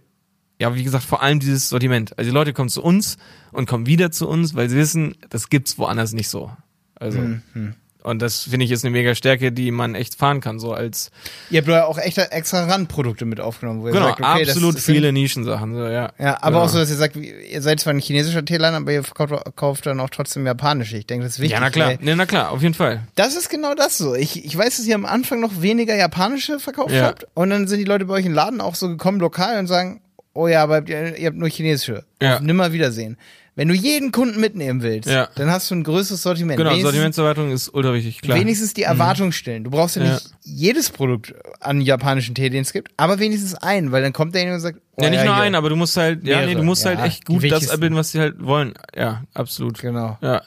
ja, 0.61 0.75
wie 0.75 0.83
gesagt, 0.83 1.05
vor 1.05 1.23
allem 1.23 1.39
dieses 1.39 1.69
Sortiment. 1.69 2.17
Also 2.17 2.29
die 2.29 2.33
Leute 2.33 2.51
kommen 2.53 2.69
zu 2.69 2.83
uns 2.83 3.17
und 3.53 3.65
kommen 3.65 3.85
wieder 3.85 4.11
zu 4.11 4.27
uns, 4.27 4.55
weil 4.55 4.69
sie 4.69 4.75
wissen, 4.75 5.15
das 5.29 5.49
gibt's 5.49 5.77
woanders 5.77 6.11
nicht 6.11 6.27
so. 6.27 6.51
Also 6.95 7.19
Mhm. 7.19 7.75
Und 8.09 8.21
das 8.21 8.43
finde 8.43 8.65
ich 8.65 8.71
ist 8.71 8.83
eine 8.83 8.91
mega 8.91 9.15
Stärke, 9.15 9.51
die 9.51 9.71
man 9.71 9.95
echt 9.95 10.15
fahren 10.15 10.41
kann, 10.41 10.59
so 10.59 10.73
als 10.73 11.11
Ihr 11.49 11.59
habt 11.59 11.67
ja 11.69 11.85
auch 11.85 11.97
echt 11.97 12.17
extra 12.17 12.65
Randprodukte 12.65 13.25
mit 13.25 13.39
aufgenommen, 13.39 13.81
wo 13.81 13.87
ihr 13.87 13.93
genau 13.93 14.07
sagt, 14.07 14.19
okay, 14.21 14.41
absolut 14.43 14.75
das 14.75 14.83
viele 14.83 15.13
Nischensachen, 15.13 15.73
so 15.75 15.87
ja. 15.87 16.11
Ja, 16.19 16.37
aber 16.41 16.51
genau. 16.51 16.63
auch 16.63 16.69
so, 16.69 16.79
dass 16.79 16.89
ihr 16.89 16.95
sagt, 16.97 17.15
ihr 17.15 17.61
seid 17.61 17.79
zwar 17.79 17.93
ein 17.93 17.99
chinesischer 17.99 18.43
Teeladen, 18.43 18.75
aber 18.75 18.91
ihr 18.91 19.03
verkauft, 19.03 19.55
kauft 19.55 19.85
dann 19.85 19.99
auch 19.99 20.09
trotzdem 20.09 20.45
japanische. 20.45 20.97
Ich 20.97 21.07
denke, 21.07 21.23
das 21.25 21.33
ist 21.35 21.39
wichtig. 21.39 21.53
Ja, 21.53 21.59
na 21.61 21.69
klar, 21.69 21.89
weil 21.89 21.97
ne, 22.01 22.15
na 22.15 22.25
klar, 22.25 22.51
auf 22.51 22.61
jeden 22.61 22.73
Fall. 22.73 23.01
Das 23.15 23.35
ist 23.35 23.49
genau 23.49 23.75
das 23.75 23.97
so. 23.97 24.15
Ich, 24.15 24.43
ich 24.43 24.57
weiß, 24.57 24.77
dass 24.77 24.85
ihr 24.85 24.95
am 24.95 25.05
Anfang 25.05 25.39
noch 25.39 25.61
weniger 25.61 25.95
japanische 25.95 26.59
verkauft 26.59 26.91
Ja. 26.93 27.03
habt. 27.03 27.27
Und 27.33 27.49
dann 27.51 27.67
sind 27.67 27.79
die 27.79 27.85
Leute 27.85 28.05
bei 28.05 28.15
euch 28.15 28.25
im 28.25 28.33
Laden 28.33 28.61
auch 28.61 28.75
so 28.75 28.87
gekommen, 28.87 29.19
lokal, 29.19 29.59
und 29.59 29.67
sagen, 29.67 30.01
oh 30.39 30.47
ja, 30.47 30.63
aber 30.63 30.87
ihr, 30.87 31.27
habt 31.27 31.37
nur 31.37 31.49
chinesische. 31.49 32.03
Ja. 32.21 32.35
Auf 32.35 32.41
nimmer 32.41 32.71
Wiedersehen. 32.73 33.17
Wenn 33.55 33.67
du 33.67 33.73
jeden 33.73 34.13
Kunden 34.13 34.39
mitnehmen 34.39 34.81
willst, 34.83 35.09
Ja. 35.09 35.27
dann 35.35 35.51
hast 35.51 35.69
du 35.69 35.75
ein 35.75 35.83
größeres 35.83 36.21
Sortiment. 36.21 36.55
Genau, 36.57 36.69
wenigstens, 36.69 36.91
Sortimentserweiterung 36.91 37.51
ist 37.51 37.73
ultra 37.73 37.93
wichtig, 37.93 38.21
klar. 38.21 38.37
Mhm. 38.37 38.41
wenigstens 38.41 38.73
die 38.73 38.83
Erwartung 38.83 39.33
stellen. 39.33 39.65
Du 39.65 39.69
brauchst 39.69 39.97
ja 39.97 40.03
Ja. 40.03 40.13
nicht 40.13 40.29
jedes 40.43 40.89
Produkt 40.89 41.33
an 41.59 41.81
japanischen 41.81 42.35
Tee, 42.35 42.49
den 42.49 42.61
es 42.61 42.71
gibt, 42.71 42.89
aber 42.95 43.19
wenigstens 43.19 43.55
einen, 43.55 43.91
weil 43.91 44.01
dann 44.01 44.13
kommt 44.13 44.33
derjenige 44.33 44.55
und 44.55 44.61
sagt, 44.61 44.79
oh, 44.95 45.03
ja, 45.03 45.09
nicht 45.09 45.25
nur 45.25 45.35
hier. 45.35 45.43
einen, 45.43 45.55
aber 45.55 45.67
du 45.69 45.75
musst 45.75 45.97
halt, 45.97 46.25
ja, 46.25 46.37
nee, 46.37 46.45
Mehrere, 46.45 46.61
du 46.61 46.63
musst 46.63 46.85
ja, 46.85 46.91
halt 46.95 47.05
echt 47.05 47.25
gut 47.25 47.51
das 47.51 47.69
abbilden, 47.69 47.97
was 47.97 48.11
sie 48.11 48.19
halt 48.19 48.35
wollen. 48.39 48.75
Ja, 48.95 49.23
absolut. 49.33 49.79
Genau. 49.79 50.17
Ja. 50.21 50.41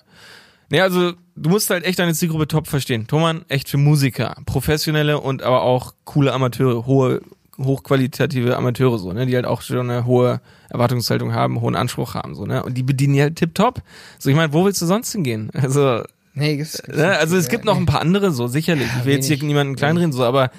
Nee, 0.70 0.80
also 0.80 1.12
du 1.36 1.50
musst 1.50 1.68
halt 1.68 1.84
echt 1.84 1.98
deine 1.98 2.14
Zielgruppe 2.14 2.48
top 2.48 2.66
verstehen. 2.66 3.06
Thomann, 3.06 3.44
echt 3.48 3.68
für 3.68 3.76
Musiker, 3.76 4.36
professionelle 4.46 5.20
und 5.20 5.42
aber 5.42 5.62
auch 5.64 5.92
coole 6.04 6.32
Amateure, 6.32 6.86
hohe, 6.86 7.20
hochqualitative 7.58 8.56
Amateure 8.56 8.98
so, 8.98 9.12
ne, 9.12 9.26
die 9.26 9.34
halt 9.34 9.46
auch 9.46 9.62
schon 9.62 9.90
eine 9.90 10.04
hohe 10.04 10.40
Erwartungshaltung 10.70 11.34
haben, 11.34 11.60
hohen 11.60 11.76
Anspruch 11.76 12.14
haben, 12.14 12.34
so, 12.34 12.46
ne, 12.46 12.62
und 12.62 12.74
die 12.74 12.82
bedienen 12.82 13.14
die 13.14 13.22
halt 13.22 13.36
tipptopp. 13.36 13.82
So, 14.18 14.30
ich 14.30 14.36
meine, 14.36 14.52
wo 14.52 14.64
willst 14.64 14.80
du 14.82 14.86
sonst 14.86 15.12
hingehen? 15.12 15.50
Also, 15.54 16.02
Nee, 16.34 16.56
gibt's, 16.56 16.82
gibt's 16.82 16.96
ne, 16.96 17.18
also 17.18 17.36
es 17.36 17.44
ja, 17.44 17.50
gibt 17.50 17.66
noch 17.66 17.76
ein 17.76 17.84
paar 17.84 18.00
andere, 18.00 18.30
so, 18.32 18.46
sicherlich. 18.46 18.88
Ja, 18.88 19.00
ich 19.00 19.04
will 19.04 19.14
jetzt 19.14 19.26
hier 19.26 19.36
niemanden 19.42 19.76
kleinreden, 19.76 20.12
so, 20.12 20.24
aber 20.24 20.50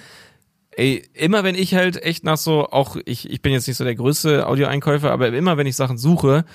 ey, 0.71 1.03
immer 1.13 1.43
wenn 1.43 1.56
ich 1.56 1.73
halt 1.73 2.01
echt 2.03 2.23
nach 2.23 2.38
so, 2.38 2.69
auch 2.69 2.95
ich, 3.06 3.29
ich 3.29 3.41
bin 3.41 3.53
jetzt 3.53 3.67
nicht 3.67 3.77
so 3.77 3.84
der 3.84 3.95
größte 3.95 4.47
Audioeinkäufer, 4.47 5.12
aber 5.12 5.29
immer 5.29 5.58
wenn 5.58 5.67
ich 5.67 5.75
Sachen 5.75 5.97
suche, 5.97 6.45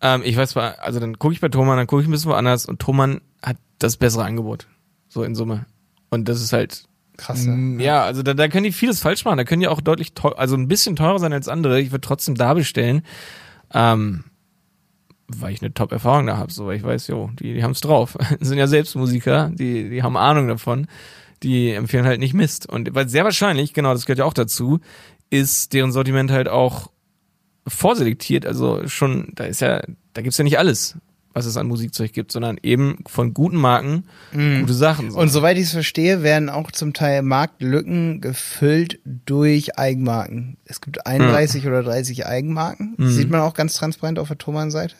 ähm, 0.00 0.22
ich 0.24 0.36
weiß 0.36 0.56
also 0.56 1.00
dann 1.00 1.18
gucke 1.18 1.34
ich 1.34 1.40
bei 1.40 1.48
Thomann, 1.48 1.76
dann 1.76 1.86
gucke 1.86 2.02
ich 2.02 2.08
ein 2.08 2.10
bisschen 2.10 2.30
woanders 2.30 2.66
und 2.66 2.80
Thomann 2.80 3.20
hat 3.42 3.56
das 3.78 3.96
bessere 3.96 4.24
Angebot. 4.24 4.66
So 5.08 5.24
in 5.24 5.34
Summe. 5.34 5.66
Und 6.10 6.28
das 6.28 6.40
ist 6.40 6.52
halt, 6.52 6.84
krass. 7.20 7.46
mm, 7.46 7.80
ja, 7.80 8.02
also 8.02 8.22
da, 8.22 8.34
da 8.34 8.48
können 8.48 8.64
die 8.64 8.72
vieles 8.72 9.00
falsch 9.00 9.24
machen. 9.24 9.36
Da 9.36 9.44
können 9.44 9.60
die 9.60 9.68
auch 9.68 9.80
deutlich 9.80 10.14
teuer, 10.14 10.38
also 10.38 10.56
ein 10.56 10.68
bisschen 10.68 10.96
teurer 10.96 11.18
sein 11.18 11.32
als 11.32 11.48
andere. 11.48 11.80
Ich 11.80 11.90
würde 11.90 12.00
trotzdem 12.00 12.34
da 12.34 12.54
bestellen, 12.54 13.02
ähm, 13.72 14.24
weil 15.28 15.52
ich 15.52 15.62
eine 15.62 15.72
Top-Erfahrung 15.72 16.26
da 16.26 16.36
habe. 16.36 16.52
So, 16.52 16.66
weil 16.66 16.76
ich 16.76 16.82
weiß, 16.82 17.06
jo, 17.08 17.30
die, 17.38 17.54
die 17.54 17.62
haben 17.62 17.72
es 17.72 17.80
drauf. 17.80 18.16
sind 18.40 18.58
ja 18.58 18.66
selbst 18.66 18.96
Musiker, 18.96 19.50
die, 19.52 19.90
die 19.90 20.02
haben 20.02 20.16
Ahnung 20.16 20.48
davon. 20.48 20.86
Die 21.42 21.70
empfehlen 21.70 22.04
halt 22.04 22.20
nicht 22.20 22.34
Mist. 22.34 22.68
Und 22.68 22.94
weil 22.94 23.08
sehr 23.08 23.24
wahrscheinlich, 23.24 23.72
genau, 23.72 23.92
das 23.92 24.04
gehört 24.04 24.18
ja 24.18 24.24
auch 24.24 24.34
dazu, 24.34 24.80
ist 25.30 25.72
deren 25.72 25.92
Sortiment 25.92 26.30
halt 26.30 26.48
auch 26.48 26.90
vorselektiert. 27.66 28.44
Also 28.44 28.86
schon, 28.88 29.32
da 29.34 29.44
ist 29.44 29.60
ja, 29.60 29.82
da 30.12 30.22
gibt's 30.22 30.38
ja 30.38 30.44
nicht 30.44 30.58
alles, 30.58 30.98
was 31.32 31.46
es 31.46 31.56
an 31.56 31.66
Musikzeug 31.68 32.12
gibt, 32.12 32.32
sondern 32.32 32.58
eben 32.62 32.98
von 33.06 33.32
guten 33.34 33.56
Marken 33.56 34.04
gute 34.32 34.74
Sachen. 34.74 35.10
So. 35.12 35.18
Und 35.18 35.28
soweit 35.28 35.56
ich 35.58 35.64
es 35.64 35.72
verstehe, 35.72 36.22
werden 36.22 36.48
auch 36.48 36.70
zum 36.72 36.92
Teil 36.92 37.22
Marktlücken 37.22 38.20
gefüllt 38.20 38.98
durch 39.04 39.78
Eigenmarken. 39.78 40.56
Es 40.64 40.80
gibt 40.80 41.06
31 41.06 41.66
oder 41.66 41.82
30 41.82 42.26
Eigenmarken. 42.26 42.94
Mhm. 42.96 43.10
Sieht 43.10 43.30
man 43.30 43.40
auch 43.40 43.54
ganz 43.54 43.74
transparent 43.74 44.18
auf 44.18 44.28
der 44.28 44.38
Thomann-Seite. 44.38 44.96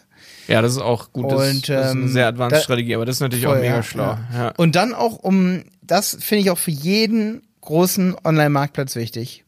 ja, 0.47 0.63
das 0.63 0.73
ist 0.73 0.79
auch 0.83 1.13
gut. 1.13 1.31
Das, 1.31 1.51
Und, 1.51 1.69
das 1.69 1.87
ist 1.87 1.93
eine 1.93 2.01
ähm, 2.03 2.09
sehr 2.09 2.27
advanced 2.29 2.59
da- 2.59 2.63
Strategie, 2.63 2.95
aber 2.95 3.07
das 3.07 3.17
ist 3.17 3.21
natürlich 3.21 3.45
Voll, 3.45 3.57
auch 3.57 3.61
mega 3.61 3.77
ja, 3.77 3.83
schlau. 3.83 4.19
Ja. 4.33 4.53
Und 4.57 4.77
dann 4.77 4.95
auch 4.95 5.17
um, 5.17 5.65
das 5.83 6.17
finde 6.21 6.43
ich 6.43 6.51
auch 6.51 6.59
für 6.59 6.71
jeden 6.71 7.43
großen 7.61 8.15
Online-Marktplatz 8.25 8.95
wichtig, 8.97 9.45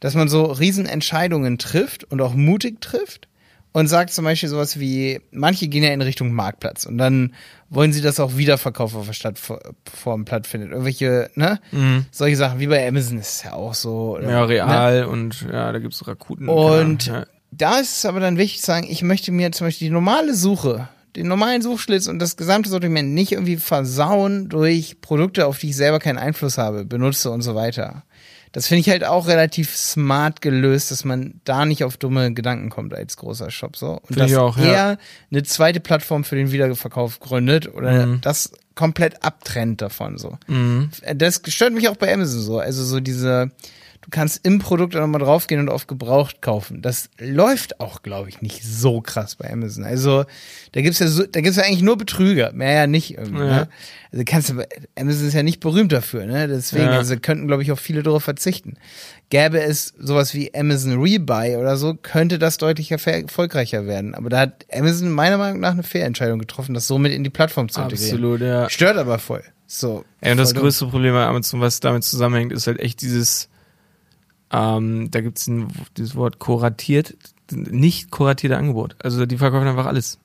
dass 0.00 0.14
man 0.14 0.28
so 0.28 0.44
Riesenentscheidungen 0.44 1.56
trifft 1.58 2.04
und 2.04 2.20
auch 2.20 2.34
mutig 2.34 2.80
trifft 2.80 3.28
und 3.76 3.88
sagt 3.88 4.10
zum 4.10 4.24
Beispiel 4.24 4.48
sowas 4.48 4.80
wie, 4.80 5.20
manche 5.32 5.68
gehen 5.68 5.82
ja 5.82 5.90
in 5.90 6.00
Richtung 6.00 6.32
Marktplatz 6.32 6.86
und 6.86 6.96
dann 6.96 7.34
wollen 7.68 7.92
sie 7.92 8.00
das 8.00 8.18
auch 8.20 8.38
Wiederverkauf 8.38 8.94
auf 8.94 9.04
der 9.04 9.12
Stadtform 9.12 10.24
plattfindet. 10.24 10.70
Irgendwelche, 10.70 11.28
ne? 11.34 11.60
Solche 12.10 12.36
Sachen, 12.36 12.58
wie 12.58 12.68
bei 12.68 12.88
Amazon 12.88 13.18
ist 13.18 13.28
es 13.28 13.42
ja 13.42 13.52
auch 13.52 13.74
so. 13.74 14.16
Oder, 14.16 14.22
Mhm. 14.22 14.30
Ja, 14.30 14.40
Ne? 14.46 14.48
real 14.48 15.04
und 15.04 15.42
ja, 15.52 15.72
da 15.72 15.78
gibt's 15.78 16.06
Rakuten. 16.08 16.48
Und 16.48 17.10
Ahnung, 17.10 17.26
da 17.50 17.78
ist 17.78 17.98
es 17.98 18.06
aber 18.06 18.18
dann 18.20 18.38
wichtig 18.38 18.60
zu 18.60 18.66
sagen, 18.66 18.86
ich 18.88 19.02
möchte 19.02 19.30
mir 19.30 19.52
zum 19.52 19.66
Beispiel 19.66 19.88
die 19.88 19.92
normale 19.92 20.34
Suche, 20.34 20.88
den 21.14 21.28
normalen 21.28 21.60
Suchschlitz 21.60 22.06
und 22.06 22.18
das 22.18 22.38
gesamte 22.38 22.70
Sortiment 22.70 23.12
nicht 23.12 23.32
irgendwie 23.32 23.56
versauen 23.56 24.48
durch 24.48 25.02
Produkte, 25.02 25.46
auf 25.46 25.58
die 25.58 25.68
ich 25.68 25.76
selber 25.76 25.98
keinen 25.98 26.18
Einfluss 26.18 26.56
habe, 26.56 26.86
benutze 26.86 27.30
und 27.30 27.42
so 27.42 27.54
weiter. 27.54 28.04
Das 28.52 28.68
finde 28.68 28.80
ich 28.80 28.88
halt 28.88 29.04
auch 29.04 29.26
relativ 29.28 29.76
smart 29.76 30.40
gelöst, 30.40 30.90
dass 30.90 31.04
man 31.04 31.40
da 31.44 31.64
nicht 31.64 31.84
auf 31.84 31.96
dumme 31.96 32.32
Gedanken 32.32 32.70
kommt 32.70 32.94
als 32.94 33.16
großer 33.16 33.50
Shop 33.50 33.76
so. 33.76 34.00
Und 34.08 34.18
dass 34.18 34.34
auch, 34.34 34.56
ja. 34.56 34.64
er 34.64 34.98
eine 35.30 35.42
zweite 35.42 35.80
Plattform 35.80 36.24
für 36.24 36.36
den 36.36 36.52
Wiederverkauf 36.52 37.20
gründet 37.20 37.72
oder 37.74 38.06
Mhm. 38.06 38.20
das 38.22 38.52
komplett 38.74 39.22
abtrennt 39.24 39.80
davon 39.82 40.18
so. 40.18 40.38
Das 41.14 41.42
stört 41.48 41.72
mich 41.72 41.88
auch 41.88 41.96
bei 41.96 42.12
Amazon 42.12 42.40
so. 42.40 42.58
Also 42.58 42.84
so 42.84 43.00
diese, 43.00 43.50
du 44.06 44.10
kannst 44.10 44.46
im 44.46 44.60
Produkt 44.60 44.94
auch 44.94 45.00
nochmal 45.00 45.20
draufgehen 45.20 45.60
und 45.60 45.68
auf 45.68 45.88
Gebraucht 45.88 46.40
kaufen. 46.40 46.80
Das 46.80 47.10
läuft 47.18 47.80
auch, 47.80 48.02
glaube 48.02 48.28
ich, 48.28 48.40
nicht 48.40 48.62
so 48.62 49.00
krass 49.00 49.34
bei 49.34 49.52
Amazon. 49.52 49.82
Also 49.82 50.24
da 50.72 50.80
gibt's 50.80 51.00
ja 51.00 51.08
so, 51.08 51.24
da 51.26 51.40
gibt's 51.40 51.56
ja 51.56 51.64
eigentlich 51.64 51.82
nur 51.82 51.98
Betrüger, 51.98 52.52
mehr 52.52 52.72
ja 52.72 52.86
nicht 52.86 53.18
irgendwie. 53.18 53.40
Ja. 53.40 53.44
Ne? 53.44 53.68
Also 54.12 54.24
kannst 54.24 54.50
du, 54.50 54.64
Amazon 54.96 55.26
ist 55.26 55.34
ja 55.34 55.42
nicht 55.42 55.58
berühmt 55.58 55.90
dafür, 55.90 56.24
ne? 56.24 56.46
Deswegen, 56.46 56.84
Ja. 56.84 56.92
also 56.98 57.16
könnten, 57.16 57.48
glaube 57.48 57.64
ich, 57.64 57.72
auch 57.72 57.78
viele 57.80 58.04
darauf 58.04 58.22
verzichten. 58.22 58.74
Gäbe 59.28 59.60
es 59.60 59.92
sowas 59.98 60.34
wie 60.34 60.54
Amazon 60.54 61.02
Rebuy 61.02 61.56
oder 61.56 61.76
so, 61.76 61.94
könnte 61.94 62.38
das 62.38 62.58
deutlich 62.58 62.92
erfolgreicher 62.92 63.86
werden. 63.86 64.14
Aber 64.14 64.30
da 64.30 64.38
hat 64.38 64.66
Amazon 64.72 65.10
meiner 65.10 65.36
Meinung 65.36 65.58
nach 65.58 65.72
eine 65.72 65.82
Fehlentscheidung 65.82 66.38
getroffen, 66.38 66.74
das 66.74 66.86
somit 66.86 67.12
in 67.12 67.24
die 67.24 67.30
Plattform 67.30 67.68
zu 67.68 67.80
integrieren. 67.80 68.14
Absolut, 68.14 68.40
ja. 68.40 68.70
Stört 68.70 68.98
aber 68.98 69.18
voll. 69.18 69.42
So. 69.66 70.04
Ja, 70.22 70.30
und 70.30 70.38
das 70.38 70.54
größte 70.54 70.86
Problem 70.86 71.12
bei 71.12 71.26
Amazon, 71.26 71.60
was 71.60 71.80
damit 71.80 72.04
zusammenhängt, 72.04 72.52
ist 72.52 72.68
halt 72.68 72.78
echt 72.78 73.02
dieses, 73.02 73.48
ähm, 74.52 75.10
da 75.10 75.20
gibt's 75.20 75.46
ein, 75.46 75.68
dieses 75.96 76.14
Wort 76.14 76.38
kuratiert, 76.38 77.16
nicht 77.50 78.10
kuratierte 78.10 78.56
Angebot. 78.56 78.96
Also 79.02 79.26
die 79.26 79.38
verkaufen 79.38 79.68
einfach 79.68 79.86
alles. 79.86 80.18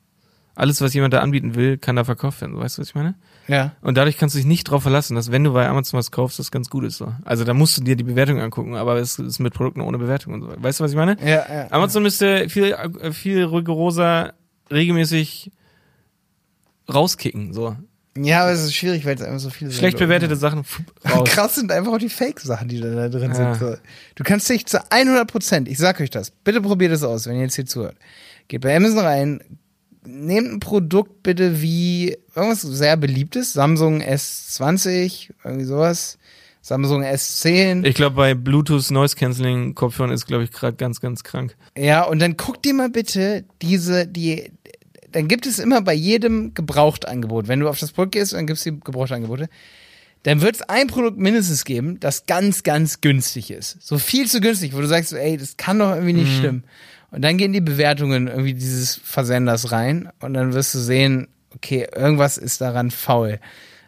Alles, 0.54 0.82
was 0.82 0.94
jemand 0.94 1.14
da 1.14 1.22
anbieten 1.22 1.56
will, 1.56 1.78
kann 1.78 1.96
da 1.96 2.04
verkauft 2.04 2.42
werden. 2.42 2.58
Weißt 2.58 2.78
du, 2.78 2.82
was 2.82 2.90
ich 2.90 2.96
meine? 2.96 3.16
Ja. 3.48 3.74
Und 3.82 3.98
dadurch 3.98 4.18
kannst 4.18 4.36
du 4.36 4.40
dich 4.40 4.46
nicht 4.46 4.66
drauf 4.66 4.84
verlassen, 4.84 5.16
dass 5.16 5.32
wenn 5.32 5.44
du 5.44 5.54
bei 5.54 5.68
Amazon 5.68 5.98
was 5.98 6.12
kaufst, 6.12 6.40
das 6.40 6.52
ganz 6.52 6.70
gut 6.70 6.84
ist. 6.84 6.98
So. 6.98 7.14
Also 7.24 7.46
da 7.46 7.54
musst 7.54 7.78
du 7.78 7.82
dir 7.82 7.96
die 7.96 8.04
Bewertung 8.04 8.40
angucken, 8.40 8.76
aber 8.76 8.98
es 8.98 9.18
ist 9.18 9.40
mit 9.40 9.54
Produkten 9.54 9.82
ohne 9.82 9.98
Bewertung 9.98 10.34
und 10.34 10.42
so. 10.42 10.50
Weißt 10.58 10.80
du, 10.80 10.84
was 10.84 10.92
ich 10.92 10.98
meine? 10.98 11.18
Ja, 11.22 11.46
ja. 11.52 11.68
Amazon 11.72 12.04
müsste 12.04 12.50
viel, 12.50 12.74
äh, 12.74 13.12
viel 13.12 13.46
rigoroser 13.46 14.34
regelmäßig 14.70 15.52
rauskicken. 16.94 17.54
So. 17.54 17.76
Ja, 18.18 18.42
aber 18.44 18.52
es 18.52 18.62
ist 18.64 18.76
schwierig, 18.76 19.06
weil 19.06 19.16
es 19.16 19.22
einfach 19.22 19.40
so 19.40 19.50
viele 19.50 19.72
Schlecht 19.72 19.98
sind. 19.98 20.08
bewertete 20.08 20.36
Sachen 20.36 20.64
pf, 20.66 20.82
raus. 21.10 21.30
Krass 21.30 21.56
sind 21.56 21.72
einfach 21.72 21.94
auch 21.94 21.98
die 21.98 22.10
Fake-Sachen, 22.10 22.68
die 22.68 22.82
da, 22.82 22.90
da 22.90 23.08
drin 23.10 23.32
Ja. 23.34 23.56
sind. 23.56 23.80
Du 24.16 24.24
kannst 24.24 24.50
dich 24.50 24.66
zu 24.66 24.80
100 24.92 25.26
Prozent, 25.32 25.68
ich 25.70 25.78
sag 25.78 26.00
euch 26.02 26.10
das, 26.10 26.30
bitte 26.32 26.60
probiert 26.62 26.92
es 26.92 27.04
aus, 27.04 27.26
wenn 27.28 27.36
ihr 27.38 27.44
jetzt 27.44 27.56
hier 27.56 27.66
zuhört. 27.66 27.96
Geht 28.50 28.62
bei 28.62 28.76
Amazon 28.76 29.00
rein, 29.00 29.40
nehmt 30.06 30.52
ein 30.52 30.60
Produkt 30.60 31.24
bitte 31.24 31.62
wie 31.62 32.18
irgendwas 32.36 32.62
sehr 32.62 32.98
beliebtes, 32.98 33.54
Samsung 33.54 34.02
S20, 34.02 35.30
irgendwie 35.46 35.66
sowas, 35.66 36.18
Samsung 36.62 37.04
S10. 37.04 37.86
Ich 37.86 37.96
glaube, 37.96 38.16
bei 38.18 38.34
Bluetooth 38.36 38.92
Noise 38.92 39.16
Cancelling 39.16 39.74
Kopfhörern 39.74 40.12
ist, 40.12 40.28
glaube 40.28 40.44
ich, 40.44 40.52
gerade 40.52 40.76
ganz, 40.76 41.02
ganz 41.02 41.24
krank. 41.24 41.56
Ja, 41.78 42.04
und 42.04 42.20
dann 42.20 42.36
guck 42.38 42.62
dir 42.62 42.74
mal 42.74 42.90
bitte 42.90 43.46
diese, 43.62 44.06
die, 44.06 44.52
dann 45.12 45.28
gibt 45.28 45.46
es 45.46 45.60
immer 45.60 45.82
bei 45.82 45.94
jedem 45.94 46.54
Gebrauchtangebot, 46.54 47.48
wenn 47.48 47.60
du 47.60 47.70
auf 47.70 47.80
das 47.80 47.92
Produkt 47.92 48.14
gehst, 48.14 48.34
dann 48.34 48.48
gibt's 48.48 48.64
die 48.64 48.80
Gebrauchtangebote, 48.80 49.50
dann 50.24 50.42
wird 50.42 50.56
es 50.56 50.62
ein 50.64 50.88
Produkt 50.88 51.18
mindestens 51.18 51.66
geben, 51.66 52.00
das 52.00 52.26
ganz, 52.28 52.64
ganz 52.64 53.02
günstig 53.02 53.50
ist. 53.52 53.78
So 53.82 53.98
viel 53.98 54.28
zu 54.28 54.40
günstig, 54.40 54.76
wo 54.76 54.82
du 54.82 54.88
sagst, 54.88 55.14
ey, 55.14 55.38
das 55.38 55.58
kann 55.58 55.80
doch 55.80 55.92
irgendwie 55.94 56.14
nicht 56.14 56.38
stimmen. 56.38 56.64
Und 57.10 57.24
dann 57.24 57.38
gehen 57.38 57.52
die 57.54 57.62
Bewertungen 57.62 58.28
irgendwie 58.28 58.54
dieses 58.54 58.96
Versenders 58.96 59.72
rein 59.72 60.10
und 60.20 60.34
dann 60.34 60.54
wirst 60.54 60.74
du 60.76 60.80
sehen, 60.80 61.28
okay, 61.56 61.88
irgendwas 61.96 62.38
ist 62.38 62.62
daran 62.62 62.92
faul. 62.92 63.40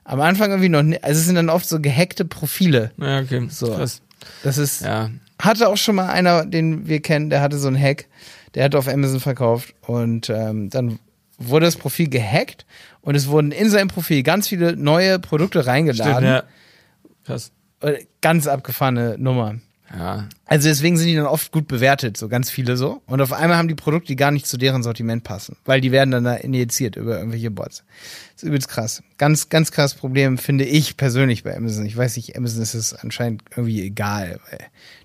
Am 0.03 0.19
Anfang 0.19 0.49
irgendwie 0.49 0.69
noch 0.69 0.83
nicht, 0.83 1.03
also 1.03 1.19
es 1.19 1.25
sind 1.27 1.35
dann 1.35 1.49
oft 1.49 1.67
so 1.69 1.79
gehackte 1.79 2.25
Profile. 2.25 2.91
Ja, 2.97 3.19
okay. 3.21 3.47
So. 3.49 3.73
Krass. 3.73 4.01
Das 4.43 4.57
ist, 4.57 4.81
Ja. 4.81 5.09
hatte 5.39 5.69
auch 5.69 5.77
schon 5.77 5.95
mal 5.95 6.09
einer, 6.09 6.45
den 6.45 6.87
wir 6.87 6.99
kennen, 7.01 7.29
der 7.29 7.41
hatte 7.41 7.57
so 7.57 7.67
einen 7.67 7.79
Hack, 7.79 8.07
der 8.55 8.65
hat 8.65 8.75
auf 8.75 8.87
Amazon 8.89 9.19
verkauft 9.21 9.73
und 9.81 10.29
ähm, 10.29 10.69
dann 10.69 10.99
wurde 11.47 11.65
das 11.65 11.75
Profil 11.75 12.09
gehackt 12.09 12.65
und 13.01 13.15
es 13.15 13.27
wurden 13.27 13.51
in 13.51 13.69
sein 13.69 13.87
Profil 13.87 14.23
ganz 14.23 14.47
viele 14.47 14.75
neue 14.75 15.19
Produkte 15.19 15.59
Stimmt, 15.59 15.73
reingeladen. 15.73 16.25
ja. 16.25 16.43
Krass. 17.25 17.51
Äh, 17.81 18.05
Ganz 18.21 18.47
abgefahrene 18.47 19.17
Nummer. 19.17 19.55
Ja. 19.95 20.27
Also 20.45 20.67
deswegen 20.67 20.97
sind 20.97 21.07
die 21.07 21.15
dann 21.15 21.25
oft 21.25 21.51
gut 21.51 21.67
bewertet, 21.67 22.17
so 22.17 22.27
ganz 22.27 22.49
viele 22.49 22.77
so. 22.77 23.01
Und 23.05 23.21
auf 23.21 23.31
einmal 23.31 23.57
haben 23.57 23.67
die 23.67 23.75
Produkte, 23.75 24.07
die 24.07 24.15
gar 24.15 24.31
nicht 24.31 24.47
zu 24.47 24.57
deren 24.57 24.81
Sortiment 24.81 25.23
passen, 25.23 25.55
weil 25.65 25.81
die 25.81 25.91
werden 25.91 26.11
dann 26.11 26.23
da 26.23 26.33
injiziert 26.33 26.95
über 26.95 27.17
irgendwelche 27.17 27.51
Bots. 27.51 27.83
Das 28.33 28.43
ist 28.43 28.47
übelst 28.49 28.67
krass. 28.69 29.03
Ganz, 29.17 29.49
ganz 29.49 29.71
krass 29.71 29.93
Problem 29.93 30.37
finde 30.37 30.65
ich 30.65 30.97
persönlich 30.97 31.43
bei 31.43 31.55
Amazon. 31.55 31.85
Ich 31.85 31.95
weiß 31.95 32.15
nicht, 32.17 32.35
Amazon 32.35 32.63
ist 32.63 32.73
es 32.73 32.93
anscheinend 32.93 33.43
irgendwie 33.51 33.83
egal, 33.83 34.39
weil 34.49 34.59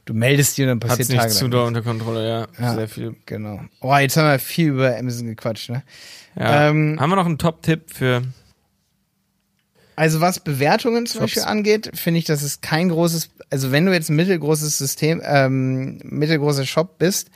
du 0.07 0.15
meldest 0.15 0.57
dir 0.57 0.71
und 0.71 0.81
dann 0.81 0.89
Hat's 0.89 0.99
passiert 0.99 1.09
nicht 1.11 1.21
Tage 1.21 1.35
zu 1.35 1.49
doll 1.49 1.67
unter 1.67 1.83
Kontrolle, 1.83 2.27
ja. 2.27 2.47
Ja. 2.59 2.75
Sehr 2.75 2.89
viel. 2.89 3.17
Genau. 3.27 3.61
Oh, 3.81 3.95
jetzt 3.97 4.17
haben 4.17 4.29
wir 4.29 4.39
viel 4.39 4.69
über 4.69 4.97
Amazon 4.97 5.27
gequatscht, 5.27 5.71
ne? 5.71 5.83
Ja. 6.39 6.69
Ähm, 6.69 6.99
Haben 6.99 7.11
wir 7.11 7.17
noch 7.17 7.27
einen 7.27 7.39
Top-Tipp 7.39 7.93
für 7.93 8.23
Also 9.99 10.21
was 10.21 10.39
Bewertungen 10.39 11.07
zum 11.07 11.23
Shops. 11.23 11.35
Beispiel 11.35 11.43
angeht, 11.43 11.91
finde 11.95 12.19
ich, 12.19 12.25
das 12.25 12.45
ist 12.45 12.63
kein 12.63 12.89
großes, 12.89 13.31
also 13.51 13.73
wenn 13.73 13.85
du 13.85 13.93
jetzt 13.93 14.11
ein 14.11 14.15
mittelgroßes 14.17 14.79
System, 14.79 15.21
ähm, 15.25 15.99
mittelgroßer 16.05 16.65
Shop 16.67 16.99
bist, 16.99 17.31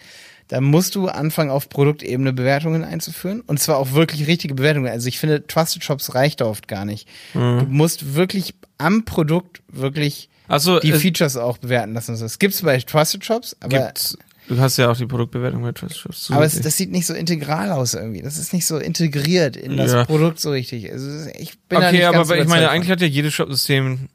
dann 0.47 0.63
musst 0.63 0.95
du 0.95 1.09
anfangen, 1.09 1.51
auf 1.51 1.69
Produktebene 1.69 2.33
Bewertungen 2.33 2.85
einzuführen. 2.85 3.41
Und 3.41 3.59
zwar 3.59 3.79
auch 3.79 3.95
wirklich 3.95 4.29
richtige 4.29 4.55
Bewertungen. 4.55 4.93
Also 4.93 5.09
ich 5.09 5.19
finde, 5.19 5.45
Trusted 5.45 5.83
Shops 5.83 6.15
reicht 6.15 6.41
da 6.41 6.45
oft 6.45 6.69
gar 6.69 6.85
nicht. 6.85 7.09
Mhm. 7.35 7.59
Du 7.59 7.67
musst 7.67 8.15
wirklich 8.15 8.55
am 8.79 9.05
Produkt 9.05 9.63
wirklich 9.67 10.29
Achso, 10.47 10.79
die 10.79 10.91
es 10.91 11.03
Features 11.03 11.37
auch 11.37 11.59
bewerten 11.59 11.95
lassen. 11.95 12.17
Das 12.17 12.39
gibt's 12.39 12.63
bei 12.63 12.79
Trusted 12.79 13.25
Shops, 13.25 13.57
aber, 13.59 13.87
gibt, 13.87 14.19
du 14.49 14.59
hast 14.59 14.77
ja 14.77 14.91
auch 14.91 14.97
die 14.97 15.07
Produktbewertung 15.07 15.63
bei 15.63 15.73
Trust 15.73 15.99
Shops 15.99 16.31
aber 16.31 16.45
es, 16.45 16.61
das 16.61 16.77
sieht 16.77 16.91
nicht 16.91 17.07
so 17.07 17.15
integral 17.15 17.71
aus 17.71 17.95
irgendwie. 17.95 18.23
Das 18.23 18.39
ist 18.39 18.53
nicht 18.53 18.67
so 18.67 18.79
integriert 18.79 19.57
in 19.57 19.77
das 19.77 19.93
Ja. 19.93 20.05
Produkt 20.05 20.41
so 20.41 20.51
richtig. 20.51 20.91
Also 20.93 21.29
ich 21.39 21.59
bin 21.69 21.81
da 21.81 21.89
Okay, 21.89 21.97
nicht 21.99 22.07
aber 22.07 22.19
ganz 22.25 22.43
ich 22.43 22.49
meine, 22.49 22.71
eigentlich 22.71 22.91
hat 22.91 23.01
ja 23.01 23.07
jedes 23.07 23.33
Shop-System 23.35 24.09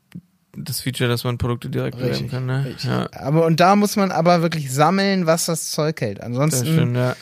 das 0.55 0.81
Feature, 0.81 1.09
dass 1.09 1.23
man 1.23 1.37
Produkte 1.37 1.69
direkt 1.69 1.97
bewerten 1.97 2.13
Richtig, 2.13 2.31
kann, 2.31 2.45
ne? 2.47 2.65
Richtig. 2.65 2.85
Ja, 2.85 3.07
Aber 3.13 3.45
und 3.45 3.59
da 3.59 3.75
muss 3.75 3.95
man 3.95 4.11
aber 4.11 4.41
wirklich 4.41 4.71
sammeln, 4.73 5.25
was 5.27 5.45
das 5.45 5.69
Zeug 5.71 6.01
hält. 6.01 6.17
das 6.17 6.25
Ansonsten, 6.25 6.65
stimmt, 6.65 6.95
ja. 6.97 7.15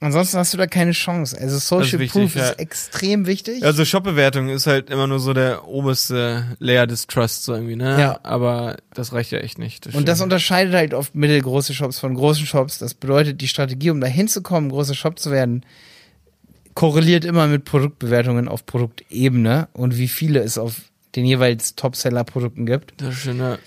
Ansonsten 0.00 0.38
hast 0.38 0.52
du 0.52 0.58
da 0.58 0.66
keine 0.66 0.92
Chance. 0.92 1.36
Also 1.40 1.58
Social 1.58 1.98
wichtig, 1.98 2.12
Proof 2.12 2.34
ja. 2.36 2.50
ist 2.50 2.58
extrem 2.58 3.26
wichtig. 3.26 3.64
Also 3.64 3.84
Shop-Bewertung 3.84 4.48
ist 4.48 4.66
halt 4.66 4.90
immer 4.90 5.06
nur 5.06 5.20
so 5.20 5.32
der 5.32 5.66
oberste 5.66 6.56
Layer 6.58 6.86
des 6.86 7.06
Trusts 7.06 7.44
so 7.44 7.54
irgendwie, 7.54 7.76
ne? 7.76 8.00
Ja. 8.00 8.20
Aber 8.22 8.76
das 8.92 9.12
reicht 9.12 9.32
ja 9.32 9.38
echt 9.38 9.58
nicht. 9.58 9.94
und 9.94 10.08
das 10.08 10.20
unterscheidet 10.20 10.74
halt 10.74 10.94
oft 10.94 11.14
mittelgroße 11.14 11.74
Shops 11.74 11.98
von 11.98 12.14
großen 12.14 12.46
Shops. 12.46 12.78
Das 12.78 12.94
bedeutet, 12.94 13.40
die 13.40 13.48
Strategie, 13.48 13.90
um 13.90 14.00
da 14.00 14.06
hinzukommen, 14.06 14.70
großer 14.70 14.94
Shop 14.94 15.18
zu 15.18 15.30
werden, 15.30 15.64
korreliert 16.74 17.24
immer 17.24 17.46
mit 17.46 17.64
Produktbewertungen 17.64 18.48
auf 18.48 18.66
Produktebene 18.66 19.68
und 19.72 19.96
wie 19.96 20.08
viele 20.08 20.40
es 20.40 20.58
auf 20.58 20.82
den 21.14 21.24
jeweils 21.24 21.76
Topseller-Produkten 21.76 22.66
gibt. 22.66 22.94
Das 23.00 23.14
stimmt, 23.14 23.40
ja. 23.40 23.58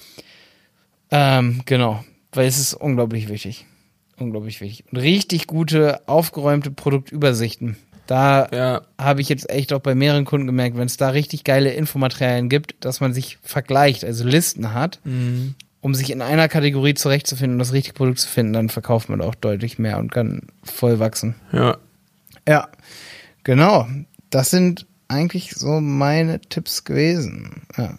Ähm, 1.09 1.61
genau, 1.65 2.03
weil 2.33 2.47
es 2.47 2.59
ist 2.59 2.73
unglaublich 2.73 3.29
wichtig. 3.29 3.65
Unglaublich 4.19 4.61
wichtig. 4.61 4.85
Und 4.91 4.97
richtig 4.99 5.47
gute, 5.47 6.07
aufgeräumte 6.07 6.71
Produktübersichten. 6.71 7.77
Da 8.07 8.47
Ja, 8.53 8.81
habe 8.97 9.21
ich 9.21 9.29
jetzt 9.29 9.49
echt 9.49 9.73
auch 9.73 9.79
bei 9.81 9.93
mehreren 9.93 10.25
Kunden 10.25 10.47
gemerkt, 10.47 10.77
wenn 10.77 10.85
es 10.85 10.97
da 10.97 11.09
richtig 11.09 11.43
geile 11.43 11.71
Infomaterialien 11.73 12.49
gibt, 12.49 12.75
dass 12.85 12.99
man 13.01 13.13
sich 13.13 13.37
vergleicht, 13.43 14.05
also 14.05 14.25
Listen 14.25 14.73
hat, 14.73 14.99
mhm. 15.03 15.55
um 15.81 15.93
sich 15.93 16.09
in 16.09 16.21
einer 16.21 16.47
Kategorie 16.47 16.93
zurechtzufinden 16.93 17.55
und 17.55 17.59
das 17.59 17.73
richtige 17.73 17.95
Produkt 17.95 18.19
zu 18.19 18.29
finden, 18.29 18.53
dann 18.53 18.69
verkauft 18.69 19.09
man 19.09 19.21
auch 19.21 19.35
deutlich 19.35 19.77
mehr 19.77 19.97
und 19.99 20.11
kann 20.11 20.47
voll 20.63 20.99
wachsen. 20.99 21.35
ja. 21.51 21.77
Ja, 22.47 22.69
genau. 23.43 23.87
Das 24.29 24.51
sind 24.51 24.85
eigentlich 25.09 25.53
so 25.55 25.81
meine 25.81 26.39
Tipps 26.39 26.85
gewesen. 26.85 27.63
Ja. 27.77 27.97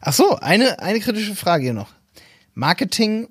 Ach 0.00 0.14
so, 0.14 0.36
eine, 0.36 0.78
eine 0.80 1.00
kritische 1.00 1.34
Frage 1.34 1.64
hier 1.64 1.74
noch. 1.74 1.90
Marketing, 2.54 3.28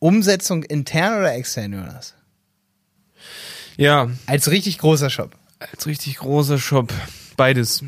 Umsetzung 0.00 0.64
intern 0.64 1.18
oder 1.20 1.32
extern, 1.34 1.72
Jonas? 1.72 2.14
Ja, 3.76 4.10
Als 4.26 4.50
richtig 4.50 4.78
großer 4.78 5.10
Shop. 5.10 5.36
als 5.58 5.86
richtig 5.86 6.16
großer 6.16 6.58
Shop. 6.58 6.92
Beides. 7.36 7.84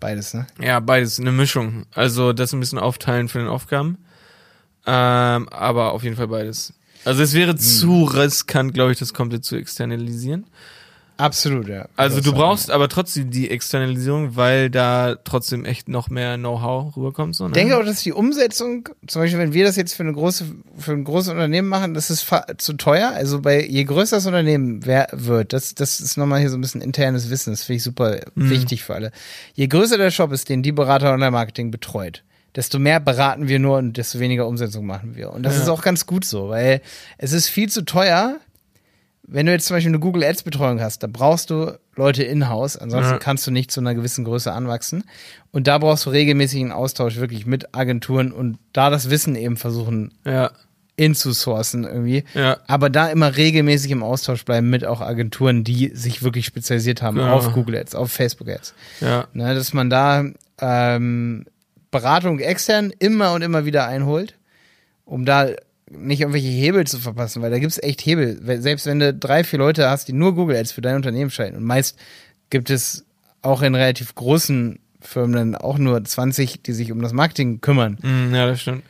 Beides, 0.00 0.32
ne? 0.34 0.46
Ja, 0.60 0.78
beides. 0.80 1.18
Eine 1.18 1.32
Mischung. 1.32 1.84
Also 1.92 2.32
das 2.32 2.52
ein 2.52 2.60
bisschen 2.60 2.78
aufteilen 2.78 3.28
für 3.28 3.38
den 3.38 3.48
Aufgaben. 3.48 3.98
Ähm, 4.86 5.48
aber 5.48 5.92
auf 5.92 6.02
jeden 6.04 6.16
Fall 6.16 6.28
beides. 6.28 6.72
Also 7.04 7.22
es 7.22 7.32
Hm. 7.32 7.38
wäre 7.40 7.56
zu 7.56 8.04
riskant, 8.04 8.74
glaube 8.74 8.92
ich, 8.92 8.98
das 8.98 9.12
komplett 9.12 9.44
zu 9.44 9.56
externalisieren. 9.56 10.46
Absolut, 11.18 11.68
ja. 11.68 11.88
Also 11.96 12.20
du 12.20 12.32
brauchst 12.32 12.70
aber 12.70 12.88
trotzdem 12.88 13.30
die 13.30 13.50
Externalisierung, 13.50 14.36
weil 14.36 14.70
da 14.70 15.16
trotzdem 15.24 15.64
echt 15.64 15.88
noch 15.88 16.08
mehr 16.10 16.36
Know-how 16.38 16.96
rüberkommt. 16.96 17.34
So, 17.34 17.44
ne? 17.44 17.50
Ich 17.50 17.54
denke 17.54 17.76
auch, 17.76 17.84
dass 17.84 18.02
die 18.02 18.12
Umsetzung, 18.12 18.88
zum 19.06 19.22
Beispiel, 19.22 19.40
wenn 19.40 19.52
wir 19.52 19.64
das 19.64 19.74
jetzt 19.74 19.94
für 19.94 20.04
eine 20.04 20.12
große, 20.12 20.44
für 20.78 20.92
ein 20.92 21.02
großes 21.02 21.30
Unternehmen 21.30 21.68
machen, 21.68 21.92
das 21.94 22.08
ist 22.10 22.32
zu 22.58 22.72
teuer. 22.74 23.10
Also 23.14 23.40
bei 23.40 23.66
je 23.66 23.82
größer 23.84 24.16
das 24.16 24.26
Unternehmen 24.26 24.86
wer, 24.86 25.08
wird, 25.12 25.52
das, 25.52 25.74
das 25.74 26.00
ist 26.00 26.16
nochmal 26.16 26.38
hier 26.40 26.50
so 26.50 26.56
ein 26.56 26.60
bisschen 26.60 26.80
internes 26.80 27.30
Wissen, 27.30 27.52
das 27.52 27.64
finde 27.64 27.76
ich 27.78 27.82
super 27.82 28.20
wichtig 28.36 28.84
für 28.84 28.94
alle. 28.94 29.10
Je 29.54 29.66
größer 29.66 29.98
der 29.98 30.12
Shop 30.12 30.30
ist, 30.32 30.48
den 30.48 30.62
die 30.62 30.72
Berater 30.72 31.12
Online-Marketing 31.12 31.72
betreut, 31.72 32.22
desto 32.54 32.78
mehr 32.78 33.00
beraten 33.00 33.48
wir 33.48 33.58
nur 33.58 33.78
und 33.78 33.96
desto 33.96 34.20
weniger 34.20 34.46
Umsetzung 34.46 34.86
machen 34.86 35.16
wir. 35.16 35.32
Und 35.32 35.42
das 35.42 35.56
Ja. 35.56 35.62
ist 35.62 35.68
auch 35.68 35.82
ganz 35.82 36.06
gut 36.06 36.24
so, 36.24 36.48
weil 36.48 36.80
es 37.18 37.32
ist 37.32 37.48
viel 37.48 37.68
zu 37.68 37.82
teuer, 37.84 38.36
wenn 39.30 39.46
du 39.46 39.52
jetzt 39.52 39.66
zum 39.66 39.76
Beispiel 39.76 39.90
eine 39.90 39.98
Google 40.00 40.24
Ads 40.24 40.42
Betreuung 40.42 40.80
hast, 40.80 41.02
da 41.02 41.06
brauchst 41.06 41.50
du 41.50 41.78
Leute 41.94 42.22
in-house, 42.22 42.76
ansonsten 42.76 43.12
Ja. 43.14 43.18
kannst 43.18 43.46
du 43.46 43.50
nicht 43.50 43.70
zu 43.70 43.80
einer 43.80 43.94
gewissen 43.94 44.24
Größe 44.24 44.50
anwachsen. 44.52 45.04
Und 45.52 45.66
da 45.66 45.76
brauchst 45.78 46.06
du 46.06 46.10
regelmäßigen 46.10 46.72
Austausch 46.72 47.16
wirklich 47.16 47.44
mit 47.46 47.74
Agenturen 47.74 48.32
und 48.32 48.58
da 48.72 48.88
das 48.90 49.10
Wissen 49.10 49.36
eben 49.36 49.56
versuchen 49.56 50.14
Ja, 50.24 50.50
inzusourcen 50.96 51.84
irgendwie. 51.84 52.24
ja. 52.34 52.58
Aber 52.66 52.90
da 52.90 53.08
immer 53.08 53.36
regelmäßig 53.36 53.90
im 53.92 54.02
Austausch 54.02 54.44
bleiben 54.44 54.68
mit 54.70 54.84
auch 54.84 55.00
Agenturen, 55.00 55.62
die 55.64 55.90
sich 55.94 56.22
wirklich 56.22 56.44
spezialisiert 56.46 57.02
haben 57.02 57.16
Genau. 57.18 57.34
auf 57.36 57.52
Google 57.52 57.76
Ads, 57.76 57.94
auf 57.94 58.10
Facebook 58.10 58.48
Ads. 58.48 58.74
Ja, 59.00 59.26
Ne, 59.32 59.54
dass 59.54 59.72
man 59.72 59.90
da 59.90 60.24
ähm, 60.60 61.44
Beratung 61.90 62.40
extern 62.40 62.92
immer 62.98 63.32
und 63.32 63.42
immer 63.42 63.64
wieder 63.64 63.86
einholt, 63.86 64.34
um 65.04 65.24
da 65.24 65.48
nicht 65.90 66.20
irgendwelche 66.20 66.48
Hebel 66.48 66.86
zu 66.86 66.98
verpassen, 66.98 67.42
weil 67.42 67.50
da 67.50 67.58
gibt's 67.58 67.82
echt 67.82 68.04
Hebel. 68.04 68.38
Selbst 68.60 68.86
wenn 68.86 68.98
du 68.98 69.14
drei, 69.14 69.44
vier 69.44 69.58
Leute 69.58 69.88
hast, 69.88 70.08
die 70.08 70.12
nur 70.12 70.34
Google 70.34 70.56
Ads 70.56 70.72
für 70.72 70.80
dein 70.80 70.96
Unternehmen 70.96 71.30
schalten 71.30 71.56
und 71.56 71.64
meist 71.64 71.98
gibt 72.50 72.70
es 72.70 73.04
auch 73.42 73.62
in 73.62 73.74
relativ 73.74 74.14
großen 74.14 74.78
Firmen 75.00 75.32
dann 75.34 75.54
auch 75.54 75.78
nur 75.78 76.02
20, 76.02 76.62
die 76.62 76.72
sich 76.72 76.90
um 76.92 77.00
das 77.00 77.12
Marketing 77.12 77.60
kümmern. 77.60 77.98
Mm, 78.02 78.34
ja, 78.34 78.46
das 78.46 78.60
stimmt. 78.62 78.82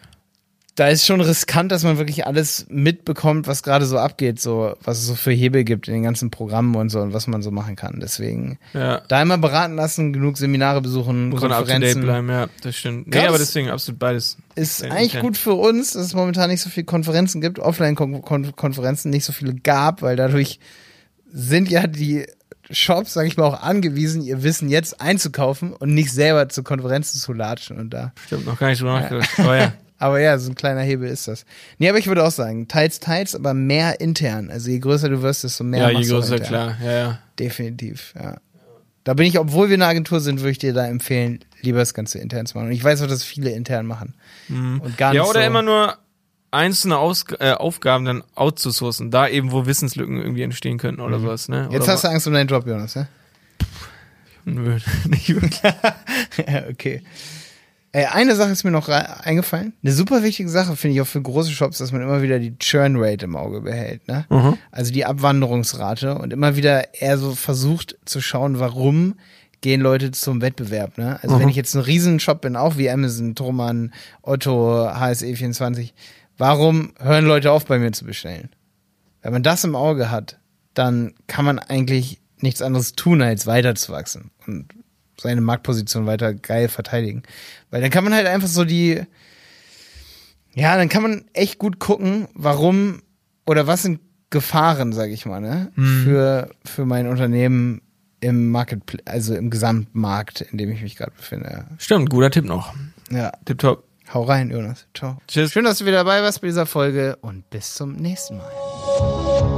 Da 0.79 0.87
ist 0.87 1.05
schon 1.05 1.21
riskant, 1.21 1.73
dass 1.73 1.83
man 1.83 1.99
wirklich 1.99 2.25
alles 2.25 2.65
mitbekommt, 2.69 3.49
was 3.49 3.65
gerade 3.65 3.85
so 3.85 3.99
abgeht, 3.99 4.41
so 4.41 4.77
was 4.85 4.99
es 4.99 5.07
so 5.07 5.17
für 5.17 5.33
Hebel 5.33 5.65
gibt 5.65 5.89
in 5.89 5.95
den 5.95 6.03
ganzen 6.05 6.31
Programmen 6.31 6.77
und 6.77 6.89
so 6.89 7.01
und 7.01 7.13
was 7.13 7.27
man 7.27 7.43
so 7.43 7.51
machen 7.51 7.75
kann. 7.75 7.99
Deswegen 8.01 8.61
Ja. 8.75 9.03
da 9.09 9.21
immer 9.21 9.39
beraten 9.39 9.75
lassen, 9.75 10.13
genug 10.13 10.39
Seminare 10.39 10.81
besuchen, 10.81 11.31
Muss 11.31 11.41
Konferenzen. 11.41 12.03
bleiben, 12.03 12.29
ja, 12.29 12.47
das 12.63 12.77
stimmt. 12.77 13.09
Nee, 13.09 13.27
aber 13.27 13.39
deswegen 13.39 13.71
absolut 13.71 13.99
beides. 13.99 14.37
Ist 14.55 14.83
Ja, 14.83 14.93
eigentlich 14.93 15.19
gut 15.19 15.37
für 15.37 15.55
uns, 15.55 15.95
dass 15.95 16.07
es 16.07 16.15
momentan 16.15 16.49
nicht 16.49 16.61
so 16.61 16.71
viele 16.71 16.85
Konferenzen 16.87 17.41
gibt, 17.41 17.59
Offline-Konferenzen 17.59 19.11
nicht 19.11 19.25
so 19.25 19.33
viele 19.33 19.55
gab, 19.55 20.03
weil 20.03 20.15
dadurch 20.15 20.61
sind 21.33 21.69
ja 21.71 21.89
die 21.89 22.25
Shops, 22.71 23.15
sag 23.15 23.27
ich 23.27 23.37
mal, 23.37 23.47
auch 23.47 23.63
angewiesen, 23.63 24.23
ihr 24.23 24.45
Wissen 24.45 24.69
jetzt 24.69 25.01
einzukaufen 25.01 25.73
und 25.73 25.93
nicht 25.93 26.13
selber 26.13 26.49
zu 26.49 26.63
Konferenzen 26.63 27.19
zu 27.19 27.33
latschen 27.33 27.79
und 27.81 27.91
da. 27.91 28.13
Stimmt, 28.27 28.47
noch 28.47 28.61
gar 28.61 28.69
nicht 28.69 28.81
drüber 28.81 29.01
nachgedacht. 29.01 29.31
Aber 29.41 29.57
ja. 29.57 29.73
Aber 29.99 30.21
ja, 30.21 30.39
so 30.39 30.51
ein 30.51 30.55
kleiner 30.55 30.83
Hebel 30.83 31.09
ist 31.09 31.27
das. 31.29 31.45
Nee, 31.79 31.89
aber 31.89 31.99
ich 31.99 32.07
würde 32.07 32.25
auch 32.25 32.31
sagen, 32.31 32.69
teils, 32.69 33.01
teils, 33.01 33.35
aber 33.35 33.53
mehr 33.53 34.01
intern. 34.01 34.49
Also 34.51 34.71
je 34.71 34.79
größer 34.79 35.09
du 35.09 35.23
wirst, 35.23 35.43
desto 35.45 35.65
mehr 35.65 35.91
Ja, 35.91 36.01
je 36.01 36.09
größer, 36.09 36.37
intern. 36.37 36.49
klar. 36.49 36.77
Ja, 36.85 36.93
ja. 36.93 37.19
Definitiv, 37.39 38.15
ja. 38.17 38.37
Da 39.05 39.15
bin 39.15 39.27
ich, 39.27 39.39
obwohl 39.39 39.69
wir 39.71 39.75
eine 39.75 39.87
Agentur 39.87 40.21
sind, 40.21 40.41
würde 40.41 40.51
ich 40.51 40.59
dir 40.59 40.73
da 40.75 40.87
empfehlen, 40.87 41.41
lieber 41.63 41.79
das 41.79 41.95
Ganze 41.95 42.19
intern 42.19 42.47
zu 42.47 42.57
machen. 42.57 42.67
Und 42.69 42.73
ich 42.75 42.85
weiß 42.85 43.01
auch, 43.03 43.07
dass 43.07 43.25
viele 43.25 43.51
intern 43.51 43.87
machen. 43.87 44.15
Und 44.49 44.97
gar 44.99 45.11
Mhm. 45.13 45.17
Ja, 45.17 45.23
nicht 45.23 45.31
oder 45.31 45.41
so. 45.41 45.47
immer 45.47 45.63
nur 45.63 45.97
einzelne 46.51 46.99
Aus 46.99 47.25
äh, 47.41 47.53
Aufgaben 47.53 48.05
dann 48.05 48.23
outzusourcen, 48.35 49.11
da 49.11 49.27
eben, 49.27 49.51
wo 49.51 49.67
Wissenslücken 49.67 50.19
irgendwie 50.19 50.43
entstehen 50.43 50.79
könnten 50.79 51.01
oder 51.01 51.19
sowas, 51.21 51.49
ne? 51.49 51.65
Mhm. 51.69 51.73
Jetzt 51.73 51.85
oder 51.85 51.93
hast 51.95 52.05
du 52.05 52.09
Angst 52.09 52.27
um 52.27 52.33
deinen 52.35 52.49
Job, 52.49 52.67
Jonas, 52.67 52.95
ne? 52.97 53.09
Nö, 54.45 54.79
nicht 55.09 55.29
wirklich. 55.35 55.61
ja, 55.63 56.63
okay. 56.71 57.03
Äh, 57.93 58.07
eine 58.07 58.37
Sache 58.37 58.51
ist 58.51 58.65
mir 58.65 58.71
noch 58.71 58.89
eingefallen. 58.89 59.73
Eine 59.83 59.93
super 59.93 60.23
wichtige 60.23 60.49
Sache 60.49 60.77
finde 60.77 60.95
ich 60.95 61.01
auch 61.01 61.07
für 61.07 61.23
große 61.23 61.51
Shops, 61.51 61.79
dass 61.79 61.93
man 61.93 62.03
immer 62.03 62.23
wieder 62.23 62.39
die 62.39 62.57
Churn 62.59 62.97
Rate 62.97 63.25
im 63.25 63.37
Auge 63.37 63.63
behält, 63.63 64.07
ne? 64.09 64.27
Mhm. 64.29 64.59
Also 64.71 64.93
die 64.93 65.07
Abwanderungsrate 65.07 66.17
und 66.17 66.33
immer 66.33 66.57
wieder 66.57 66.95
eher 66.95 67.17
so 67.17 67.35
versucht 67.35 67.97
zu 68.05 68.21
schauen, 68.21 68.59
warum 68.59 69.15
gehen 69.61 69.81
Leute 69.81 70.11
zum 70.11 70.41
Wettbewerb, 70.41 70.99
ne? 70.99 71.19
Also 71.23 71.41
wenn 71.41 71.49
ich 71.49 71.57
jetzt 71.57 71.75
ein 71.75 71.81
Riesenshop 71.81 72.43
bin, 72.43 72.57
auch 72.57 72.77
wie 72.77 72.91
Amazon, 72.91 73.35
Thomann, 73.35 73.93
Otto, 74.23 74.87
HSE24, 74.87 75.93
warum 76.37 76.93
hören 77.01 77.25
Leute 77.25 77.51
auf 77.53 77.65
bei 77.65 77.79
mir 77.79 77.93
zu 77.93 78.05
bestellen? 78.05 78.51
Wenn 79.23 79.33
man 79.33 79.43
das 79.43 79.65
im 79.65 79.75
Auge 79.75 80.11
hat, 80.11 80.39
dann 80.75 81.15
kann 81.27 81.45
man 81.45 81.59
eigentlich 81.59 82.21
nichts 82.41 82.63
anderes 82.63 82.93
tun, 82.93 83.21
als 83.21 83.47
weiterzuwachsen 83.47 84.31
und 84.47 84.67
seine 85.21 85.41
Marktposition 85.41 86.07
weiter 86.07 86.33
geil 86.35 86.69
verteidigen. 86.69 87.23
Weil 87.71 87.81
dann 87.83 87.91
kann 87.91 88.05
man 88.05 88.15
halt 88.15 88.27
einfach 88.27 88.49
so 88.49 88.65
die, 88.65 89.03
Ja, 90.55 90.77
dann 90.77 90.89
kann 90.89 91.03
man 91.03 91.25
echt 91.35 91.59
gut 91.59 91.79
gucken, 91.79 92.29
warum 92.35 93.03
oder 93.47 93.67
was 93.67 93.83
sind 93.83 94.01
Gefahren, 94.31 94.93
sage 94.93 95.13
ich 95.13 95.25
mal, 95.25 95.41
ne, 95.41 95.73
Mhm. 95.77 96.05
für 96.05 96.51
für 96.65 96.85
mein 96.85 97.07
Unternehmen 97.07 97.81
im 98.21 98.51
Market, 98.51 98.83
also 99.07 99.35
im 99.35 99.49
Gesamtmarkt, 99.49 100.41
in 100.43 100.59
dem 100.59 100.71
ich 100.71 100.83
mich 100.83 100.97
gerade 100.97 101.13
befinde. 101.13 101.67
Stimmt, 101.79 102.11
guter 102.11 102.31
Tipp 102.31 102.45
noch. 102.45 102.75
Ja, 103.11 103.31
Tipptopp. 103.45 103.85
hau 104.13 104.25
rein, 104.25 104.51
Jonas. 104.51 104.87
Ciao. 104.95 105.19
Tschüss. 105.29 105.53
Schön, 105.53 105.65
dass 105.65 105.79
du 105.79 105.87
wieder 105.87 105.99
dabei 106.05 106.21
warst 106.23 106.41
bei 106.41 106.49
dieser 106.49 106.67
Folge 106.67 107.17
und 107.21 107.49
bis 107.51 107.75
zum 107.75 107.95
nächsten 107.97 108.39
Mal. 108.39 109.58